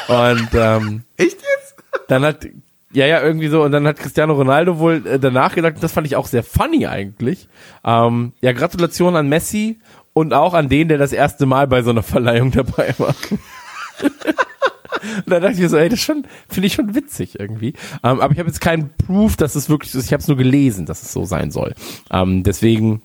[0.09, 1.75] Und ähm, Echt jetzt?
[2.09, 2.47] dann hat
[2.93, 6.07] ja ja irgendwie so und dann hat Cristiano Ronaldo wohl äh, danach gesagt, das fand
[6.07, 7.49] ich auch sehr funny eigentlich.
[7.83, 9.81] Ähm, ja, Gratulation an Messi
[10.13, 13.15] und auch an den, der das erste Mal bei so einer Verleihung dabei war.
[14.03, 17.73] Und da dachte ich mir so, ey, das schon, finde ich schon witzig irgendwie.
[18.03, 20.05] Ähm, aber ich habe jetzt keinen Proof, dass es wirklich so ist.
[20.05, 21.75] Ich habe es nur gelesen, dass es so sein soll.
[22.11, 23.01] Ähm, deswegen,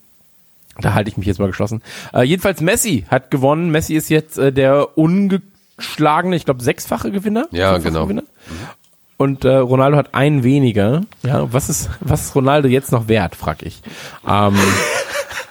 [0.82, 1.82] da halte ich mich jetzt mal geschlossen.
[2.14, 3.72] Äh, jedenfalls Messi hat gewonnen.
[3.72, 7.48] Messi ist jetzt äh, der ungeschlagene, ich glaube, sechsfache Gewinner.
[7.52, 8.04] Ja, genau.
[8.04, 8.24] Gewinner.
[9.18, 11.02] Und äh, Ronaldo hat einen weniger.
[11.24, 13.82] Ja, was ist, was ist Ronaldo jetzt noch wert, frag ich.
[14.28, 14.56] Ähm,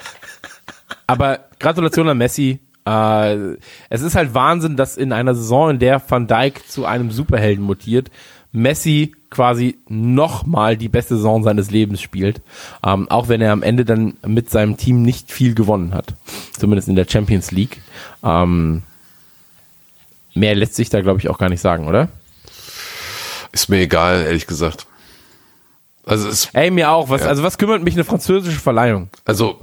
[1.07, 2.61] aber Gratulation an Messi.
[2.87, 3.57] Äh,
[3.91, 7.63] es ist halt Wahnsinn, dass in einer Saison, in der Van Dijk zu einem Superhelden
[7.63, 8.11] mutiert,
[8.59, 12.41] Messi quasi nochmal die beste Saison seines Lebens spielt.
[12.85, 16.15] Ähm, auch wenn er am Ende dann mit seinem Team nicht viel gewonnen hat.
[16.59, 17.83] Zumindest in der Champions League.
[18.23, 18.83] Ähm,
[20.35, 22.09] mehr lässt sich da, glaube ich, auch gar nicht sagen, oder?
[23.53, 24.87] Ist mir egal, ehrlich gesagt.
[26.05, 27.11] Also es, Ey, mir auch.
[27.11, 27.29] Was, Ja.
[27.29, 29.11] Also was kümmert mich eine französische Verleihung?
[29.25, 29.61] also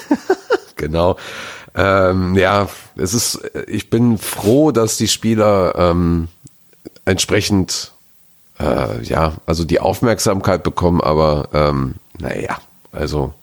[0.76, 1.16] genau.
[1.74, 3.40] Ähm, ja, es ist.
[3.66, 6.28] Ich bin froh, dass die Spieler ähm,
[7.04, 7.92] entsprechend
[8.58, 12.58] äh, ja, also die Aufmerksamkeit bekommen, aber ähm, naja,
[12.92, 13.34] also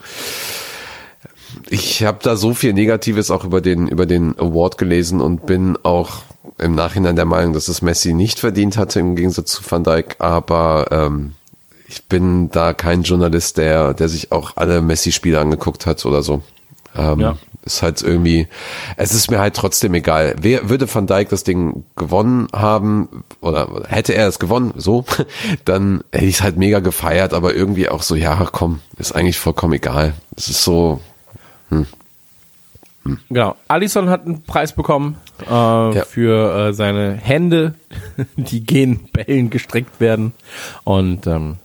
[1.69, 5.77] ich habe da so viel Negatives auch über den über den Award gelesen und bin
[5.83, 6.23] auch
[6.57, 10.15] im Nachhinein der Meinung, dass es Messi nicht verdient hatte im Gegensatz zu Van Dijk,
[10.19, 11.33] aber ähm,
[11.87, 16.41] ich bin da kein Journalist, der der sich auch alle Messi-Spiele angeguckt hat oder so.
[16.95, 17.37] Ähm, Ja.
[17.65, 18.47] Ist halt irgendwie,
[18.97, 20.35] es ist mir halt trotzdem egal.
[20.37, 25.05] Wer würde Van Dijk das Ding gewonnen haben oder hätte er es gewonnen, so,
[25.65, 29.39] dann hätte ich es halt mega gefeiert, aber irgendwie auch so, ja, komm, ist eigentlich
[29.39, 30.13] vollkommen egal.
[30.35, 30.99] Es ist so,
[33.29, 33.55] Genau.
[33.67, 37.75] Allison hat einen Preis bekommen äh, für äh, seine Hände,
[38.37, 40.33] die gehen Bällen gestreckt werden.
[40.83, 41.57] Und ähm,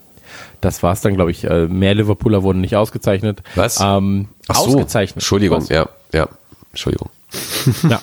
[0.61, 1.45] das war's dann, glaube ich.
[1.45, 3.43] Äh, mehr Liverpooler wurden nicht ausgezeichnet.
[3.55, 3.81] Was?
[3.81, 5.17] Ähm, ach so, ausgezeichnet.
[5.17, 5.69] Entschuldigung, Was?
[5.69, 6.29] ja, ja,
[6.73, 7.11] Entschuldigung.
[7.89, 8.01] Ja.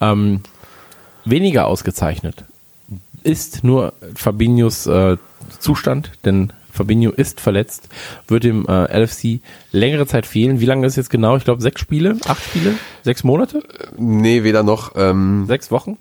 [0.00, 0.40] ähm,
[1.24, 2.44] weniger ausgezeichnet
[3.22, 5.16] ist nur Fabinhos äh,
[5.58, 7.88] Zustand, denn Fabinho ist verletzt,
[8.28, 9.40] wird dem äh, LFC
[9.72, 10.60] längere Zeit fehlen.
[10.60, 11.36] Wie lange ist jetzt genau?
[11.36, 13.62] Ich glaube sechs Spiele, acht Spiele, sechs Monate,
[13.96, 15.98] Nee, weder noch, ähm, sechs Wochen.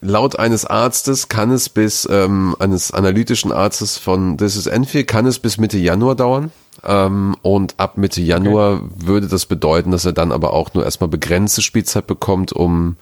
[0.00, 5.26] Laut eines Arztes kann es bis, ähm, eines analytischen Arztes von This is Enfield, kann
[5.26, 6.50] es bis Mitte Januar dauern.
[6.84, 11.08] Ähm, und ab Mitte Januar würde das bedeuten, dass er dann aber auch nur erstmal
[11.08, 12.96] begrenzte Spielzeit bekommt, um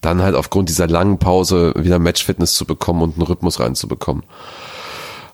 [0.00, 4.24] dann halt aufgrund dieser langen Pause wieder Matchfitness zu bekommen und einen Rhythmus reinzubekommen.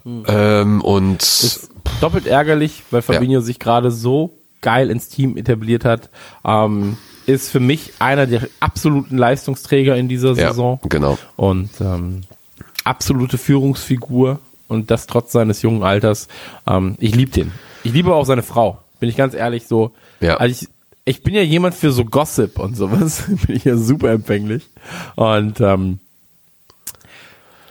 [0.04, 6.10] Ähm, und Ist doppelt ärgerlich, weil Fabinho sich gerade so geil ins Team etabliert hat.
[6.44, 10.80] Ähm, ist für mich einer der absoluten Leistungsträger in dieser ja, Saison.
[10.88, 11.18] genau.
[11.36, 12.22] und ähm,
[12.84, 14.38] absolute Führungsfigur
[14.68, 16.28] und das trotz seines jungen Alters.
[16.66, 17.52] Ähm, ich liebe den.
[17.84, 18.78] Ich liebe auch seine Frau.
[19.00, 19.92] Bin ich ganz ehrlich so.
[20.20, 20.36] Ja.
[20.36, 20.68] Also ich,
[21.04, 23.24] ich bin ja jemand für so Gossip und sowas.
[23.46, 24.68] bin ich ja super empfänglich.
[25.14, 25.98] Und ähm,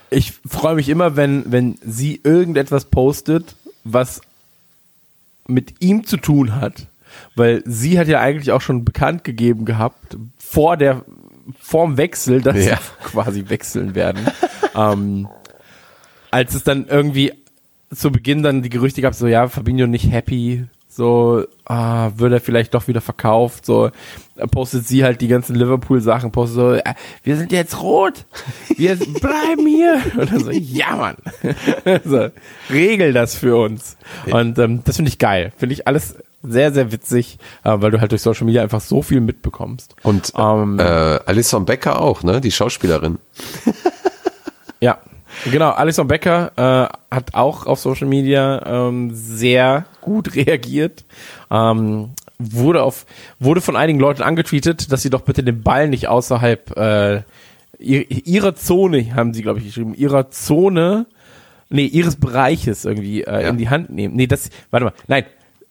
[0.10, 4.22] ich freue mich immer, wenn, wenn sie irgendetwas postet, was
[5.48, 6.88] mit ihm zu tun hat.
[7.36, 11.04] Weil sie hat ja eigentlich auch schon bekannt gegeben gehabt, vor der,
[11.60, 12.78] vorm Wechsel, dass Ja.
[12.78, 12.82] sie
[13.12, 14.22] quasi wechseln werden.
[14.76, 15.28] ähm,
[16.32, 17.34] als es dann irgendwie
[17.94, 22.40] zu Beginn dann die Gerüchte gab, so ja, Fabinho nicht happy, so ah, wird er
[22.40, 23.92] vielleicht doch wieder verkauft, so
[24.52, 26.94] postet sie halt die ganzen Liverpool-Sachen, postet so, äh,
[27.24, 28.26] wir sind jetzt rot,
[28.76, 30.02] wir bleiben hier.
[30.16, 31.16] Dann so, ja Mann,
[32.06, 32.30] so,
[32.70, 33.98] regel das für uns.
[34.32, 36.16] Und ähm, das finde ich geil, finde ich alles
[36.49, 39.95] sehr, sehr witzig, äh, weil du halt durch Social Media einfach so viel mitbekommst.
[40.03, 42.41] Und Ähm, äh, Alison Becker auch, ne?
[42.41, 43.17] Die Schauspielerin.
[44.81, 44.99] Ja,
[45.51, 45.72] genau.
[45.72, 46.51] Alison Becker
[47.09, 51.05] äh, hat auch auf Social Media ähm, sehr gut reagiert.
[51.49, 53.05] Ähm, wurde auf
[53.39, 57.15] wurde von einigen Leuten angetweetet, dass sie doch bitte den Ball nicht außerhalb äh,
[57.80, 61.05] ihr, ihrer Zone, haben sie, glaube ich, geschrieben, ihrer Zone,
[61.69, 63.49] nee, ihres Bereiches irgendwie äh, Ja.
[63.49, 64.15] in die Hand nehmen.
[64.15, 65.23] Nee, das, warte mal, nein,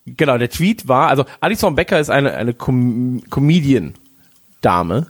[0.05, 5.07] genau, der Tweet war, also Alison Becker ist eine, eine Com Comedian-Dame,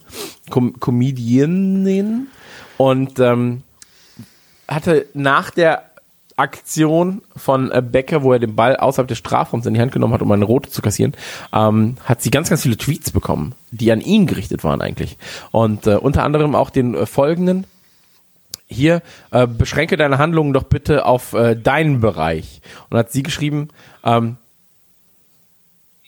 [0.50, 2.28] Com Comedianin
[2.78, 3.64] und ähm,
[4.68, 5.84] hatte nach der
[6.38, 10.14] Aktion von äh, Becker, wo er den Ball außerhalb des Strafraums in die Hand genommen
[10.14, 11.14] hat, um eine rote zu kassieren,
[11.54, 15.18] ähm, hat sie ganz, ganz viele Tweets bekommen, die an ihn gerichtet waren eigentlich.
[15.52, 17.66] Und äh, unter anderem auch den äh, folgenden.
[18.68, 19.02] Hier,
[19.32, 22.62] äh, beschränke deine Handlungen doch bitte auf äh, deinen Bereich.
[22.90, 23.70] Und hat sie geschrieben,
[24.04, 24.38] ähm,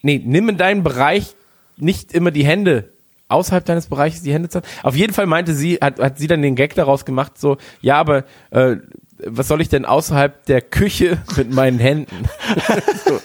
[0.07, 1.35] nee, nimm in deinen Bereich
[1.75, 2.89] nicht immer die Hände
[3.27, 6.41] außerhalb deines Bereiches die Hände zu Auf jeden Fall meinte sie, hat, hat sie dann
[6.41, 8.77] den Gag daraus gemacht, so, ja, aber äh,
[9.25, 12.29] was soll ich denn außerhalb der Küche mit meinen Händen?
[13.05, 13.19] so.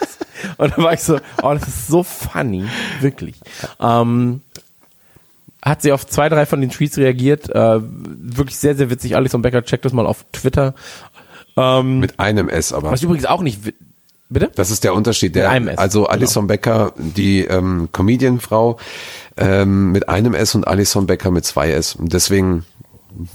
[0.58, 2.64] Und da war ich so, oh, das ist so funny,
[3.00, 3.36] wirklich.
[3.78, 4.40] Ähm,
[5.62, 9.14] hat sie auf zwei, drei von den Tweets reagiert, äh, wirklich sehr, sehr witzig.
[9.14, 10.74] Alison Becker, checkt das mal auf Twitter.
[11.56, 12.90] Ähm, Mit einem S aber.
[12.90, 13.60] was übrigens auch nicht,
[14.32, 14.50] bitte?
[14.54, 15.34] Das ist der Unterschied.
[15.34, 16.12] Der, also genau.
[16.12, 18.78] Alison Becker, die ähm, Comedian-Frau,
[19.36, 21.94] ähm, mit einem S und Alison Becker mit zwei S.
[21.94, 22.64] Und deswegen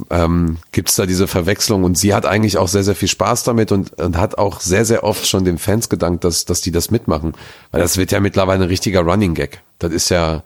[0.10, 1.84] ähm, gibt's da diese Verwechslung.
[1.84, 4.86] Und sie hat eigentlich auch sehr, sehr viel Spaß damit und, und hat auch sehr,
[4.86, 7.34] sehr oft schon den Fans gedankt, dass, dass die das mitmachen.
[7.72, 9.62] Weil das wird ja mittlerweile ein richtiger Running Gag.
[9.80, 10.44] Das ist ja,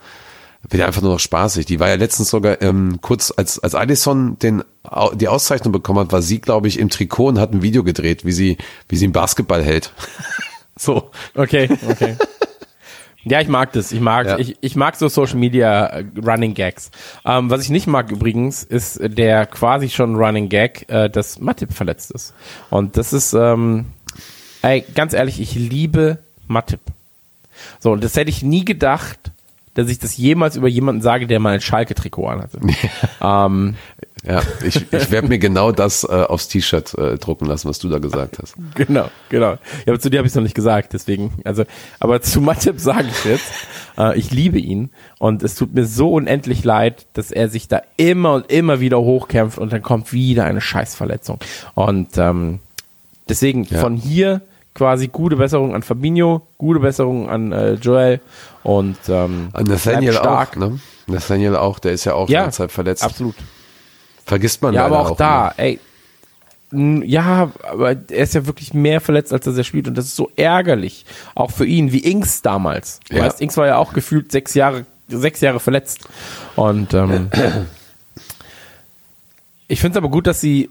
[0.70, 1.66] wird ja einfach nur noch spaßig.
[1.66, 4.64] Die war ja letztens sogar ähm, kurz, als, als Alison den,
[5.16, 8.26] die Auszeichnung bekommen hat, war sie, glaube ich, im Trikot und hat ein Video gedreht,
[8.26, 8.58] wie sie,
[8.88, 9.92] wie sie einen Basketball hält.
[10.78, 11.10] so.
[11.36, 12.16] Okay, okay.
[13.24, 13.92] Ja, ich mag das.
[13.92, 14.40] Ich mag, Ja.
[14.40, 16.90] ich, ich mag so Social Media äh, Running Gags.
[17.24, 21.74] Ähm, was ich nicht mag übrigens, ist der quasi schon Running Gag, äh, dass Matip
[21.74, 22.34] verletzt ist.
[22.72, 23.86] Und das ist, ähm,
[24.64, 26.18] ey, ganz ehrlich, ich liebe
[26.48, 26.80] Matip.
[27.80, 29.20] So, und das hätte ich nie gedacht,
[29.74, 32.60] dass ich das jemals über jemanden sage, der mal ein Schalke-Trikot anhatte.
[33.22, 33.76] ähm,
[34.24, 37.90] Ja, ich, ich werde mir genau das äh, aufs T-Shirt äh, drucken lassen, was du
[37.90, 38.56] da gesagt hast.
[38.76, 39.52] Genau, genau.
[39.52, 39.58] Ja,
[39.88, 41.32] aber zu dir habe ich es noch nicht gesagt, deswegen.
[41.44, 41.64] Also,
[42.00, 43.52] aber zu Matip sage ich jetzt.
[43.98, 47.82] Äh, ich liebe ihn und es tut mir so unendlich leid, dass er sich da
[47.98, 51.40] immer und immer wieder hochkämpft und dann kommt wieder eine Scheißverletzung.
[51.74, 52.60] Und ähm,
[53.30, 53.80] deswegen Ja.
[53.80, 54.42] von hier
[54.74, 58.22] quasi gute Besserung an Fabinho, gute Besserung an äh, Joel
[58.64, 60.52] und ähm, An Nathaniel stark.
[60.52, 60.80] auch, ne?
[61.08, 63.04] Nathaniel auch, der ist ja auch Ja, Zeit verletzt.
[63.04, 63.36] Absolut.
[64.26, 65.60] Vergisst man Ja, aber auch, auch da, immer.
[65.60, 65.80] ey.
[67.06, 69.90] Ja, aber er ist ja wirklich mehr verletzt, als dass er spielt.
[69.90, 71.06] Und das ist so ärgerlich.
[71.36, 73.02] Auch für ihn, wie Inks damals.
[73.10, 73.26] Ja.
[73.26, 76.08] weißt, Inks war ja auch gefühlt sechs Jahre, sechs Jahre verletzt.
[76.56, 77.30] Und ähm,
[79.68, 80.70] ich finde es aber gut, dass sie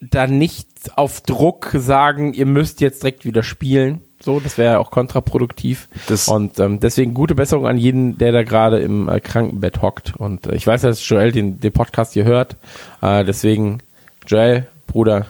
[0.00, 4.00] da nicht auf Druck sagen, ihr müsst jetzt direkt wieder spielen.
[4.20, 5.88] So, das wäre ja auch kontraproduktiv.
[6.08, 10.16] Das- und ähm, deswegen gute Besserung an jeden, der da gerade im äh, Krankenbett hockt.
[10.16, 12.56] Und äh, ich weiß, dass Joel den, den Podcast hier hört.
[13.00, 13.78] Äh, deswegen,
[14.26, 15.26] Joel, Bruder,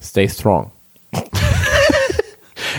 [0.00, 0.72] stay strong.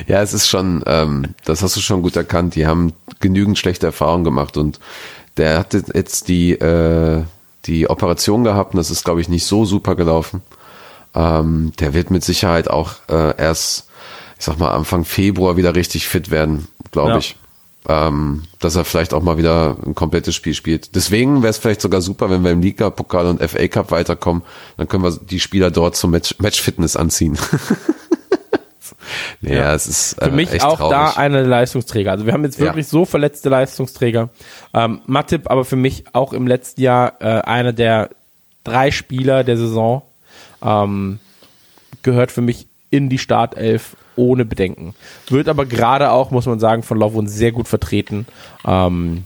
[0.08, 2.56] Ja, es ist schon, ähm, das hast du schon gut erkannt.
[2.56, 4.80] Die haben genügend schlechte Erfahrungen gemacht und
[5.38, 7.24] der hatte jetzt die, äh,
[7.66, 10.42] die Operation gehabt und das ist, glaube ich, nicht so super gelaufen.
[11.16, 13.88] Ähm, der wird mit Sicherheit auch äh, erst,
[14.38, 17.18] ich sag mal, Anfang Februar wieder richtig fit werden, glaube Ja.
[17.18, 17.36] ich.
[17.88, 20.96] Ähm, dass er vielleicht auch mal wieder ein komplettes Spiel spielt.
[20.96, 24.44] Deswegen wäre es vielleicht sogar super, wenn wir im Liga, Pokal und FA Cup weiterkommen.
[24.78, 27.40] Dann können wir die Spieler dort zum Match, Matchfitness anziehen.
[29.42, 29.74] ja, Ja.
[29.74, 30.92] es ist äh, Für mich auch traurig.
[30.92, 32.12] da eine Leistungsträger.
[32.12, 32.66] Also wir haben jetzt Ja.
[32.66, 34.30] wirklich so verletzte Leistungsträger.
[34.74, 38.10] Ähm, Matip aber für mich auch im letzten Jahr äh, einer der
[38.64, 40.02] drei Spieler der Saison.
[40.62, 41.20] Ähm,
[42.04, 44.94] gehört für mich in die Startelf ohne Bedenken.
[45.28, 48.26] Wird aber gerade auch, muss man sagen, von Lovren sehr gut vertreten.
[48.66, 49.26] Ähm,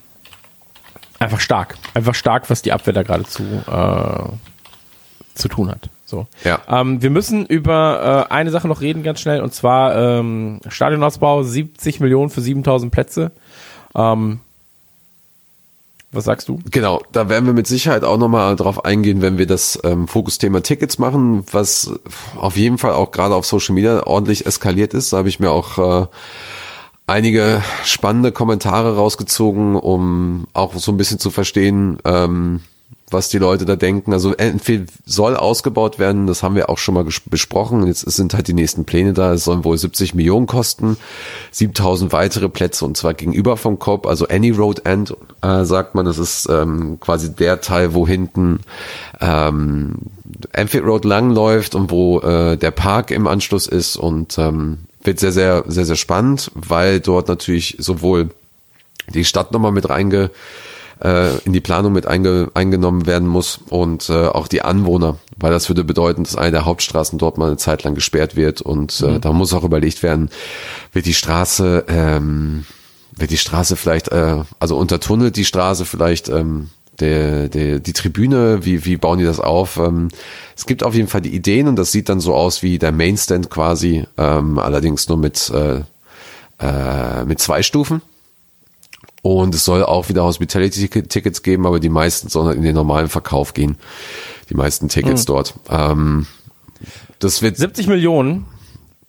[1.20, 1.78] einfach stark.
[1.94, 5.90] Einfach stark, was die Abwehr da gerade zu, äh, zu tun hat.
[6.06, 6.28] So.
[6.44, 6.60] Ja.
[6.68, 11.42] Ähm, wir müssen über äh, eine Sache noch reden, ganz schnell, und zwar ähm, Stadionausbau,
[11.42, 13.32] 70 Millionen für 7000 Plätze.
[13.96, 14.42] Ähm,
[16.14, 16.60] was sagst du?
[16.70, 20.62] Genau, da werden wir mit Sicherheit auch nochmal drauf eingehen, wenn wir das ähm, Fokusthema
[20.62, 21.92] Tickets machen, was
[22.36, 25.14] auf jeden Fall auch gerade auf Social Media ordentlich eskaliert ist.
[25.14, 26.08] Da habe ich mir auch äh,
[27.08, 32.62] einige spannende Kommentare rausgezogen, um auch so ein bisschen zu verstehen, ähm,
[33.10, 34.14] was die Leute da denken.
[34.14, 37.86] Also entweder soll ausgebaut werden, das haben wir auch schon mal besprochen.
[37.88, 39.34] Jetzt sind halt die nächsten Pläne da.
[39.34, 40.98] Es sollen wohl 70 Millionen kosten,
[41.52, 46.06] 7000 weitere Plätze und zwar gegenüber vom Kopf, also Any Road End äh, sagt man.
[46.06, 48.60] Das ist ähm, quasi der Teil, wo hinten
[49.22, 49.96] ähm,
[50.54, 55.20] Anfield Road lang läuft und wo äh, der Park im Anschluss ist und ähm, wird
[55.20, 58.30] sehr, sehr, sehr, sehr spannend, weil dort natürlich sowohl
[59.14, 60.32] die Stadt nochmal mit reinge
[61.04, 65.52] äh, in die Planung mit einge, eingenommen werden muss und äh, auch die Anwohner, weil
[65.52, 69.02] das würde bedeuten, dass eine der Hauptstraßen dort mal eine Zeit lang gesperrt wird und
[69.02, 70.30] äh, da muss auch überlegt werden,
[70.94, 72.66] wird die Straße, ähm,
[73.16, 76.70] wird die Straße vielleicht, äh, also untertunnelt die Straße vielleicht ähm,
[77.00, 79.78] der, der, die Tribüne, wie, wie bauen die das auf?
[79.78, 80.10] Ähm,
[80.56, 82.92] es gibt auf jeden Fall die Ideen und das sieht dann so aus wie der
[82.92, 85.82] Mainstand quasi, ähm, allerdings nur mit, äh,
[86.60, 88.02] äh, mit zwei Stufen.
[89.24, 93.54] Und es soll auch wieder Hospitality-Tickets geben, aber die meisten sollen in den normalen Verkauf
[93.54, 93.78] gehen.
[94.50, 95.56] Die meisten Tickets dort.
[95.70, 96.28] Ähm,
[97.20, 98.46] das wird, 70 Millionen.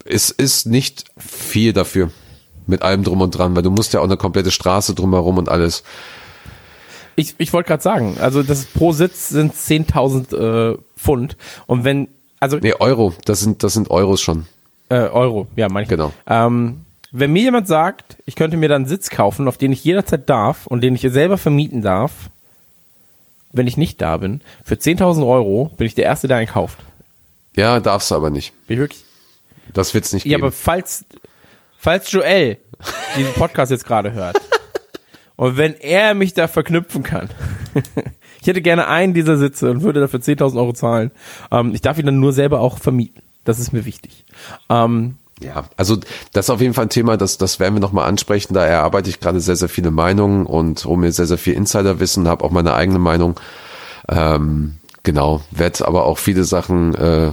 [0.04, 2.10] es ist nicht viel dafür.
[2.66, 5.48] Mit allem drum und dran, weil du musst ja auch eine komplette Straße drumherum und
[5.50, 5.82] alles.
[7.16, 11.36] Ich, ich wollte gerade sagen, also das pro Sitz sind 10.000 äh, Pfund.
[11.66, 12.08] Und wenn,
[12.38, 13.12] also Nee, Euro.
[13.24, 14.46] Das sind, das sind Euros schon.
[14.90, 15.88] äh, Euro, ja, meine ich.
[15.88, 16.12] Genau.
[16.28, 16.83] Ähm,
[17.16, 20.28] wenn mir jemand sagt, ich könnte mir dann einen Sitz kaufen, auf den ich jederzeit
[20.28, 22.12] darf und den ich selber vermieten darf,
[23.52, 26.78] wenn ich nicht da bin, für 10.000 Euro bin ich der Erste, der einen kauft.
[27.54, 28.52] Ja, darfst du aber nicht.
[28.66, 29.04] Bin ich wirklich?
[29.72, 30.42] Das wird's nicht Ja, geben.
[30.48, 31.04] aber falls,
[31.78, 32.58] falls Joel
[33.16, 34.40] diesen Podcast jetzt gerade hört
[35.36, 37.30] und wenn er mich da verknüpfen kann,
[38.40, 41.12] ich hätte gerne einen dieser Sitze und würde dafür 10.000 Euro zahlen.
[41.52, 43.22] Ähm, ich darf ihn dann nur selber auch vermieten.
[43.44, 44.24] Das ist mir wichtig.
[44.68, 45.96] Ähm, Ja, also
[46.32, 48.54] das ist auf jeden Fall ein Thema, das, das werden wir nochmal ansprechen.
[48.54, 52.28] Da erarbeite ich gerade sehr, sehr viele Meinungen und hole mir sehr, sehr viel Insiderwissen,
[52.28, 53.38] habe auch meine eigene Meinung.
[54.08, 57.32] Ähm, genau, werde aber auch viele Sachen äh,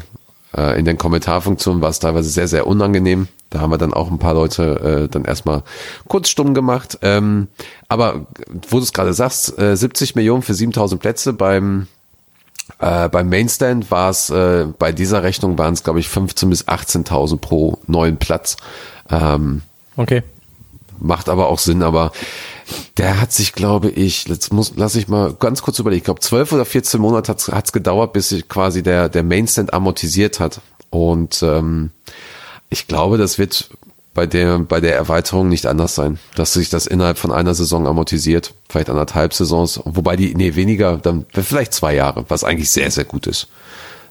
[0.56, 3.28] äh, in den Kommentarfunktionen war es teilweise sehr, sehr unangenehm.
[3.50, 5.64] Da haben wir dann auch ein paar Leute äh, dann erstmal
[6.08, 7.00] kurz stumm gemacht.
[7.02, 7.48] Ähm,
[7.88, 8.28] aber
[8.70, 11.88] wo du es gerade sagst, äh, 70 Millionen für 7000 Plätze beim
[12.80, 16.68] äh, beim Mainstand war es, äh, bei dieser Rechnung waren es, glaube ich, 15.000 bis
[16.68, 18.58] 18.000 pro neuen Platz.
[19.10, 19.62] Ähm,
[19.98, 20.24] okay.
[21.00, 22.12] macht aber auch Sinn, aber
[22.98, 26.22] der hat sich, glaube ich, jetzt muss, lass ich mal ganz kurz überlegen, ich glaube,
[26.22, 30.62] 12 oder 14 Monate hat es gedauert, bis sich quasi der, der Mainstand amortisiert hat.
[30.90, 31.92] Und ähm,
[32.70, 33.70] ich glaube, das wird
[34.14, 37.88] bei der, bei der Erweiterung nicht anders sein, dass sich das innerhalb von einer Saison
[37.88, 42.92] amortisiert, vielleicht anderthalb Saisons, wobei die, nee, weniger, dann vielleicht zwei Jahre, was eigentlich sehr,
[42.92, 43.48] sehr gut ist.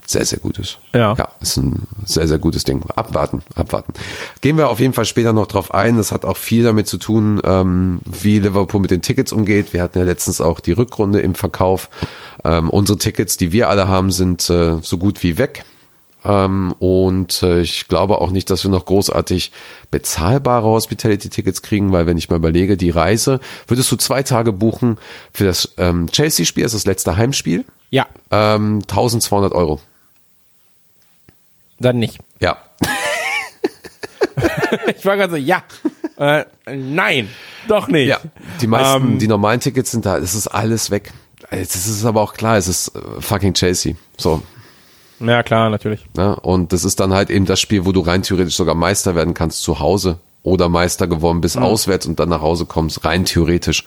[0.06, 0.78] Sehr, sehr gut ist.
[0.92, 1.14] Ja.
[1.16, 2.82] Ja, ist ein sehr, sehr gutes Ding.
[2.96, 3.92] Abwarten, abwarten.
[4.40, 5.98] Gehen wir auf jeden Fall später noch drauf ein.
[5.98, 9.72] Das hat auch viel damit zu tun, ähm, wie Liverpool mit den Tickets umgeht.
[9.72, 11.90] Wir hatten ja letztens auch die Rückrunde im Verkauf.
[12.42, 15.64] Ähm, unsere Tickets, die wir alle haben, sind äh, so gut wie weg.
[16.24, 19.52] Ähm, und äh, ich glaube auch nicht, dass wir noch großartig
[19.90, 24.98] bezahlbare Hospitality-Tickets kriegen, weil wenn ich mal überlege, die Reise, würdest du zwei Tage buchen
[25.32, 29.80] für das ähm, Chelsea-Spiel, das ist das letzte Heimspiel, Ja, ähm, 1200 Euro.
[31.78, 32.18] dann nicht.
[32.40, 32.58] Ja,
[34.96, 35.62] Ich war gerade so, ja.
[36.16, 37.28] Äh, nein,
[37.66, 38.08] doch nicht.
[38.08, 38.20] Ja,
[38.60, 41.12] die meisten, Ähm, die normalen Tickets sind da, es ist alles weg.
[41.50, 43.94] Es ist aber auch klar, es ist äh, fucking Chelsea.
[44.16, 44.42] So,
[45.20, 46.00] Ja, klar, natürlich.
[46.16, 46.34] ne?
[46.36, 49.34] Und das ist dann halt eben das Spiel, wo du rein theoretisch sogar Meister werden
[49.34, 53.84] kannst zu Hause oder Meister geworden bis auswärts und dann nach Hause kommst, rein theoretisch.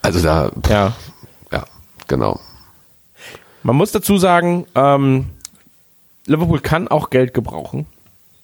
[0.00, 0.92] Also da, pff, Ja.
[1.50, 1.64] ja,
[2.06, 2.38] genau.
[3.64, 5.26] Man muss dazu sagen, ähm,
[6.26, 7.86] Liverpool kann auch Geld gebrauchen.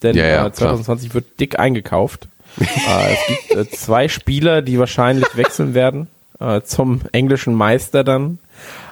[0.02, 2.28] Denn Ja, ja, äh, 2020 wird dick eingekauft.
[2.58, 6.08] äh, es gibt äh, zwei Spieler, die wahrscheinlich wechseln werden
[6.40, 8.38] äh, zum englischen Meister dann.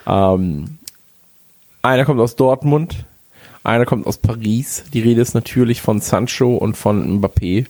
[0.06, 0.78] Ähm,
[1.82, 3.04] einer kommt aus Dortmund,
[3.66, 4.84] einer kommt aus Paris.
[4.92, 7.66] Die Rede ist natürlich von Sancho und von Mbappé.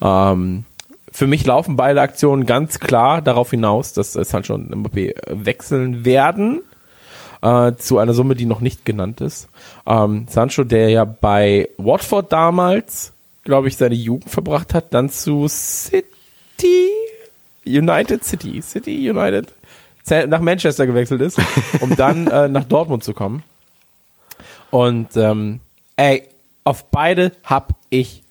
[0.00, 0.64] Ähm,
[1.10, 5.44] für mich laufen beide Aktionen ganz klar darauf hinaus, dass äh, Sancho und Mbappé äh,
[5.44, 6.62] wechseln werden
[7.42, 9.48] äh, zu einer Summe, die noch nicht genannt ist.
[9.86, 13.12] Ähm, Sancho, der ja bei Watford damals,
[13.44, 16.06] glaube ich, seine Jugend verbracht hat, dann zu City,
[17.66, 19.52] United City, City United,
[20.26, 21.38] nach Manchester gewechselt ist,
[21.80, 23.42] um dann äh, nach Dortmund zu kommen.
[24.72, 25.60] Und ähm,
[25.96, 26.22] ey,
[26.64, 28.22] auf beide hab ich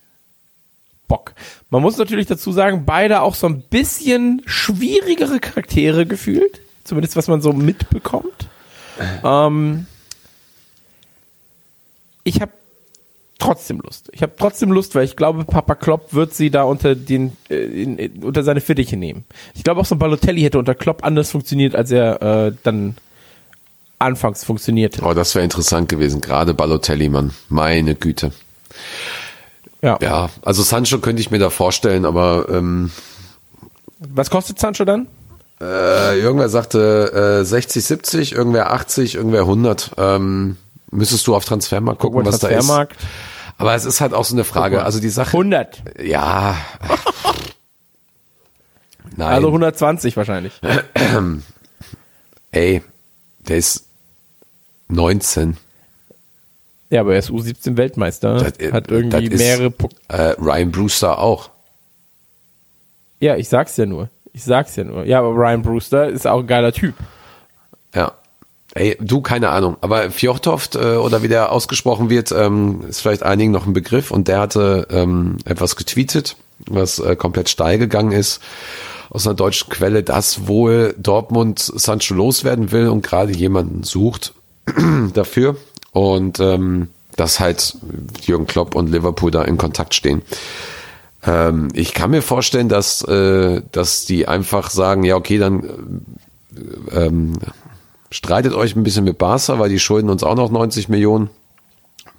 [1.07, 1.35] Bock.
[1.69, 6.61] Man muss natürlich dazu sagen, beide auch so ein bisschen schwierigere Charaktere gefühlt.
[6.83, 8.49] Zumindest was man so mitbekommt.
[9.23, 9.85] Ähm,
[12.23, 12.53] ich habe
[13.37, 14.09] trotzdem Lust.
[14.11, 17.55] Ich habe trotzdem Lust, weil ich glaube, Papa Klopp wird sie da unter den äh,
[17.55, 19.25] in, in, unter seine Fittiche nehmen.
[19.53, 22.95] Ich glaube auch so ein Balotelli hätte unter Klopp anders funktioniert, als er äh, dann
[24.01, 25.01] anfangs funktionierte.
[25.03, 27.31] Oh, das wäre interessant gewesen, gerade Balotelli, Mann.
[27.49, 28.31] Meine Güte.
[29.81, 29.97] Ja.
[30.01, 32.91] Ja, also Sancho könnte ich mir da vorstellen, aber ähm,
[33.99, 35.07] Was kostet Sancho dann?
[35.59, 39.91] Äh, irgendwer sagte äh, 60, 70, irgendwer 80, irgendwer 100.
[39.97, 40.57] Ähm,
[40.91, 42.95] müsstest du auf Transfermarkt gucken, was Transfermarkt.
[42.95, 43.07] da ist.
[43.57, 44.83] Aber es ist halt auch so eine Frage.
[44.83, 45.37] Also die Sache.
[45.37, 45.83] 100.
[46.03, 46.57] Ja.
[49.15, 49.27] Nein.
[49.27, 50.59] Also 120 wahrscheinlich.
[52.51, 52.81] ey,
[53.39, 53.85] der ist
[54.91, 55.57] 19.
[56.89, 58.35] Ja, aber er ist U17 Weltmeister.
[58.37, 61.49] Das, äh, hat irgendwie das ist, mehrere Pok Äh, Ryan Brewster auch.
[63.19, 64.09] Ja, ich sag's ja nur.
[64.33, 65.05] Ich sag's ja nur.
[65.05, 66.95] Ja, aber Ryan Brewster ist auch ein geiler Typ.
[67.95, 68.13] Ja.
[68.73, 69.77] Ey, du, keine Ahnung.
[69.81, 74.11] Aber Fjordhoft, äh, oder wie der ausgesprochen wird, ähm, ist vielleicht einigen noch ein Begriff.
[74.11, 76.35] Und der hatte ähm, etwas getweetet,
[76.67, 78.41] was äh, komplett steil gegangen ist
[79.09, 84.33] aus einer deutschen Quelle, dass wohl Dortmund Sancho loswerden will und gerade jemanden sucht
[85.13, 85.55] dafür.
[85.91, 87.75] Und ähm, dass halt
[88.23, 90.21] Jürgen Klopp und Liverpool da in Kontakt stehen.
[91.23, 96.01] Ähm, ich kann mir vorstellen, dass, äh, dass die einfach sagen, ja, okay, dann
[96.91, 97.33] äh, ähm,
[98.09, 101.29] streitet euch ein bisschen mit Barca, weil die schulden uns auch noch 90 Millionen.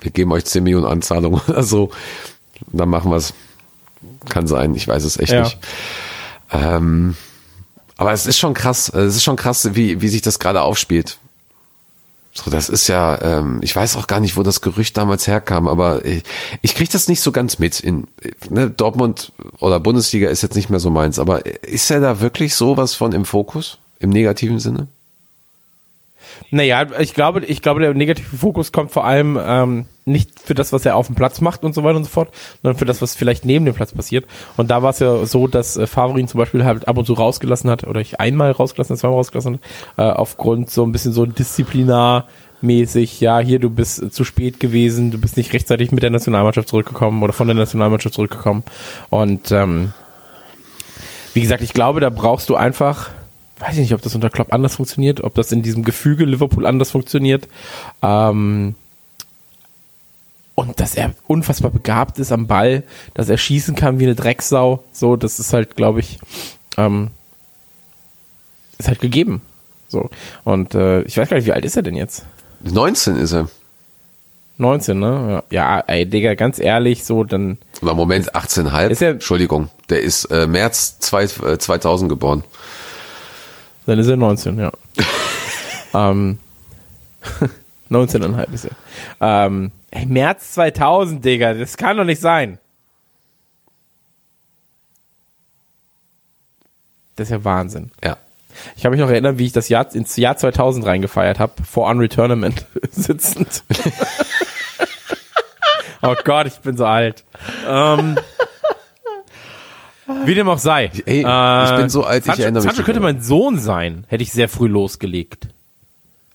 [0.01, 1.91] Wir geben euch 10 Millionen Anzahlung oder so.
[2.73, 3.35] Dann machen wir es.
[4.29, 5.43] Kann sein, ich weiß es echt Ja.
[5.43, 5.59] nicht.
[6.53, 7.17] Ähm,
[7.97, 11.19] aber es ist schon krass, es ist schon krass, wie, wie sich das gerade aufspielt.
[12.35, 15.69] So, das ist ja, ähm, ich weiß auch gar nicht, wo das Gerücht damals herkam,
[15.69, 16.23] aber ich,
[16.63, 17.81] ich kriege das nicht so ganz mit.
[17.81, 18.07] In
[18.49, 22.55] ne, Dortmund oder Bundesliga ist jetzt nicht mehr so meins, aber ist er da wirklich
[22.55, 23.79] sowas von im Fokus?
[23.99, 24.89] Im negativen Sinne?
[26.51, 30.73] Naja, ich glaube, ich glaube, der negative Fokus kommt vor allem ähm, nicht für das,
[30.73, 32.31] was er auf dem Platz macht und so weiter und so fort,
[32.63, 34.27] sondern für das, was vielleicht neben dem Platz passiert.
[34.57, 37.15] Und da war es ja so, dass äh, Favorin zum Beispiel halt ab und zu
[37.15, 39.61] rausgelassen hat, oder ich einmal rausgelassen, zweimal rausgelassen
[39.97, 45.19] äh, aufgrund so ein bisschen so disziplinarmäßig, ja, hier, du bist zu spät gewesen, du
[45.19, 48.65] bist nicht rechtzeitig mit der Nationalmannschaft zurückgekommen oder von der Nationalmannschaft zurückgekommen.
[49.11, 49.93] Und ähm,
[51.35, 53.11] wie gesagt, ich glaube, da brauchst du einfach,
[53.63, 56.67] weiß ich nicht, ob das unter Klopp anders funktioniert, ob das in diesem Gefüge Liverpool
[56.67, 57.49] anders funktioniert.
[58.03, 58.75] Ähm,
[60.55, 62.83] und dass er unfassbar begabt ist am Ball,
[63.15, 66.19] dass er schießen kann wie eine Drecksau, so, das ist halt, glaube ich,
[66.77, 67.09] ähm,
[68.79, 69.41] ist halt gegeben.
[69.89, 70.11] So.
[70.45, 72.25] Und äh, ich weiß gar nicht, wie alt ist er denn jetzt?
[72.63, 73.49] 19 ist er.
[74.59, 75.43] 19, ne?
[75.51, 77.59] Ja, ey, Digga, ganz ehrlich, so, dann.
[77.81, 78.89] Moment, 18,5.
[78.89, 82.45] Ist er- Entschuldigung, der ist äh, März zwei, äh, 2000 geboren.
[83.87, 84.73] Dann ist er 19, ja.
[85.95, 86.39] ähm,
[87.91, 88.77] 19,5 ist er.
[89.21, 92.59] Ähm, ey, März 2000, Digga, das kann doch nicht sein.
[97.17, 97.91] Das ist ja Wahnsinn.
[98.03, 98.17] Ja.
[98.77, 101.89] Ich habe mich noch erinnert, wie ich das Jahr ins Jahr 2000 reingefeiert habe, vor
[101.89, 103.65] Unreal Tournament sitzend.
[106.03, 107.25] oh Gott, ich bin so alt.
[107.67, 108.17] Ähm,
[110.25, 110.91] wie dem auch sei.
[111.07, 114.23] Ey, ich bin so alt, ich Sancho, erinnere mich Sancho könnte mein Sohn sein, hätte
[114.23, 115.49] ich sehr früh losgelegt.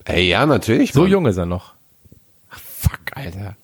[0.06, 0.94] Ey, ja, natürlich.
[0.94, 1.12] So Mann.
[1.12, 1.74] jung ist er noch.
[2.50, 3.56] Ach, fuck, Alter.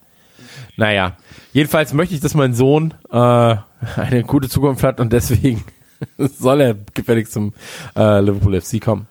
[0.76, 1.18] Naja,
[1.54, 5.64] jedenfalls möchte ich, dass mein Sohn äh, eine gute Zukunft hat und deswegen
[6.18, 7.54] soll er gefälligst zum
[7.96, 9.08] äh, Liverpool FC kommen.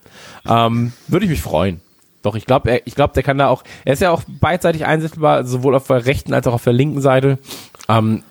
[0.46, 1.80] Ähm, Würde ich mich freuen.
[2.22, 4.86] Doch, ich glaube, er, ich glaube, der kann da auch, er ist ja auch beidseitig
[4.86, 7.38] einsetzbar, sowohl auf der rechten als auch auf der linken Seite.
[7.88, 8.22] Ähm,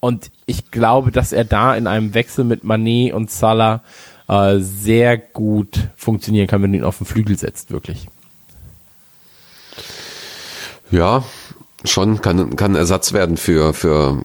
[0.00, 3.82] und ich glaube, dass er da in einem Wechsel mit Manet und Salah
[4.28, 8.06] äh, sehr gut funktionieren kann, wenn du ihn auf den Flügel setzt, wirklich.
[10.90, 11.24] Ja,
[11.84, 14.22] schon kann, kann Ersatz werden für, für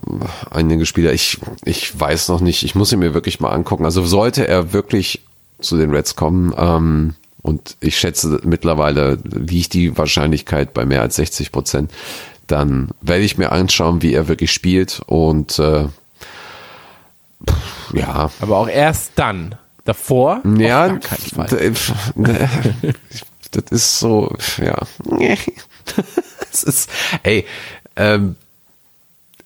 [0.50, 1.14] einige Spieler.
[1.14, 2.64] Ich, ich weiß noch nicht.
[2.64, 3.86] Ich muss ihn mir wirklich mal angucken.
[3.86, 5.22] Also sollte er wirklich
[5.60, 11.16] zu den Reds kommen, ähm, und ich schätze mittlerweile liegt die Wahrscheinlichkeit bei mehr als
[11.16, 11.92] 60 Prozent,
[12.48, 15.86] dann werde ich mir anschauen, wie er wirklich spielt und äh,
[17.94, 19.56] ja, Aber auch erst dann.
[19.86, 20.42] Davor?
[20.58, 21.00] ja,
[21.34, 21.48] Fall.
[21.48, 21.72] d-
[23.52, 24.78] das ist so, ja.
[26.52, 26.90] Es ist,
[27.24, 27.46] ey,
[27.96, 28.36] ähm,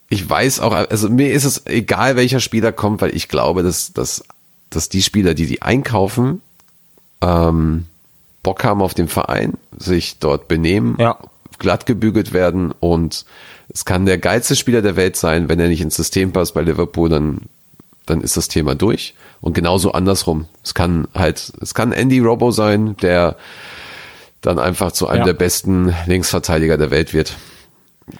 [0.10, 3.94] ich weiß auch, also mir ist es egal, welcher Spieler kommt, weil ich glaube, dass,
[3.94, 4.24] dass,
[4.70, 6.42] dass die Spieler, die die einkaufen,
[7.22, 7.86] ähm,
[8.42, 11.18] Bock haben auf den Verein, sich dort benehmen, Ja.
[11.60, 13.26] glatt gebügelt werden und
[13.70, 16.62] es kann der geilste Spieler der Welt sein, wenn er nicht ins System passt bei
[16.62, 17.42] Liverpool, dann,
[18.06, 19.14] dann ist das Thema durch.
[19.42, 20.48] Und genauso andersrum.
[20.64, 23.36] Es kann halt, es kann Andy Robo sein, der
[24.42, 25.26] dann einfach zu einem Ja.
[25.26, 27.36] der besten Linksverteidiger der Welt wird.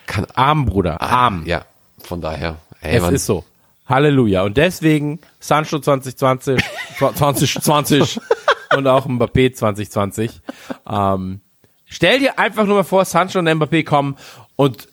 [0.06, 1.02] Kann Arm, Bruder.
[1.02, 1.44] Arm.
[1.46, 1.66] ja,
[2.02, 2.58] von daher.
[2.82, 3.16] Ey, es Mann.
[3.16, 3.44] ist so.
[3.88, 4.44] Halleluja.
[4.44, 6.64] Und deswegen Sancho 2020,
[6.98, 8.20] 2020
[8.78, 10.42] und auch Mbappé 2020.
[10.90, 11.42] Ähm,
[11.86, 14.16] stell dir einfach nur mal vor, Sancho und Mbappé kommen
[14.56, 14.88] und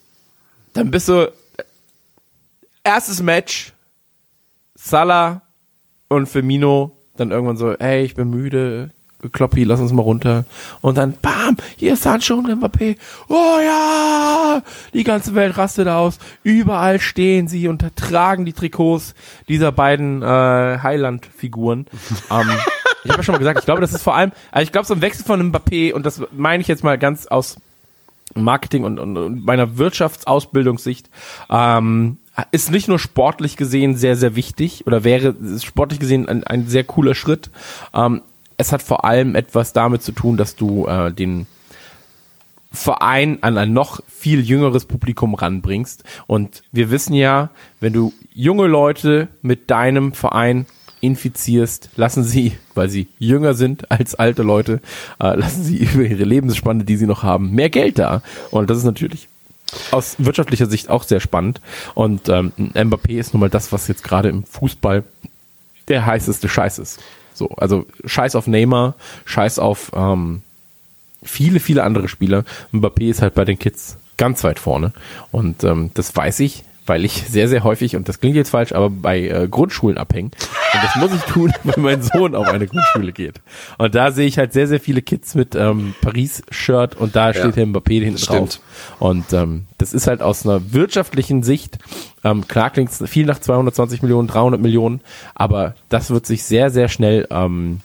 [0.75, 1.33] dann bist du
[2.83, 3.73] erstes Match,
[4.83, 5.43] Salah
[6.09, 8.91] und Firmino, dann irgendwann so, hey, ich bin müde,
[9.33, 10.47] Kloppi, lass uns mal runter.
[10.81, 12.97] Und dann, bam, hier ist Sancho und Mbappé.
[13.29, 14.63] Oh ja!
[14.95, 16.19] Die ganze Welt rastet aus.
[16.43, 19.15] Überall stehen sie und tragen die Trikots
[19.49, 20.27] dieser beiden äh,
[20.83, 21.87] Highland-Figuren.
[22.31, 22.51] ähm,
[23.05, 24.87] Ich habe ja schon mal gesagt, ich glaube, das ist vor allem, also ich glaube,
[24.87, 27.57] so ein Wechsel von Mbappé, und das meine ich jetzt mal ganz aus
[28.35, 31.11] Marketing und, und, und meiner Wirtschaftsausbildungssicht,
[31.51, 32.19] ähm,
[32.51, 36.85] ist nicht nur sportlich gesehen sehr, sehr wichtig oder wäre sportlich gesehen ein, ein sehr
[36.85, 37.51] cooler Schritt.
[37.95, 38.23] Ähm,
[38.57, 41.47] es hat vor allem etwas damit zu tun, dass du äh, den
[42.73, 46.05] Verein an ein noch viel jüngeres Publikum ranbringst.
[46.27, 47.51] Und wir wissen ja,
[47.81, 50.67] wenn du junge Leute mit deinem Verein
[51.01, 54.81] infizierst, lassen sie, weil sie jünger sind als alte Leute,
[55.19, 58.23] äh, lassen sie über ihre Lebensspanne, die sie noch haben, mehr Geld da.
[58.51, 59.29] Und das ist natürlich
[59.91, 61.61] aus wirtschaftlicher Sicht auch sehr spannend.
[61.95, 65.05] Und ähm, Mbappé ist nun mal das, was jetzt gerade im Fußball
[65.89, 67.01] der heißeste Scheiß ist.
[67.35, 68.95] So, also Scheiß auf Neymar,
[69.25, 70.43] Scheiß auf ähm,
[71.23, 72.45] viele, viele andere Spieler.
[72.73, 74.93] Mbappé ist halt bei den Kids ganz weit vorne.
[75.31, 78.73] Und ähm, das weiß ich, weil ich sehr, sehr häufig, und das klingt jetzt falsch,
[78.73, 80.33] aber bei äh, Grundschulen abhängen.
[80.75, 83.41] Und das muss ich tun, weil mein Sohn auf eine Grundschule geht.
[83.79, 87.57] Und da sehe ich halt sehr, sehr viele Kids mit ähm, Paris-Shirt und da steht
[87.57, 88.59] ja, Mbappé hinten drauf.
[88.99, 91.79] Und ähm, das ist halt aus einer wirtschaftlichen Sicht,
[92.25, 95.01] ähm, klar klingt es viel nach 220 Millionen, 300 Millionen,
[95.37, 97.83] aber das wird sich sehr, sehr schnell ähm,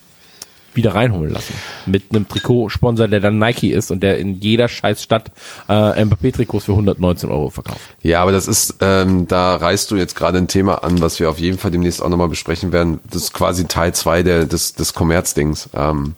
[0.75, 1.53] wieder reinholen lassen.
[1.85, 5.31] Mit einem Trikotsponsor, der dann Nike ist und der in jeder scheiß Stadt
[5.67, 7.81] äh, Mbappé-Trikots für 119 Euro verkauft.
[8.01, 11.29] Ja, aber das ist, ähm, da reißt du jetzt gerade ein Thema an, was wir
[11.29, 12.99] auf jeden Fall demnächst auch nochmal besprechen werden.
[13.09, 15.69] Das ist quasi Teil zwei der, des, des Kommerzdings.
[15.75, 16.15] Ähm,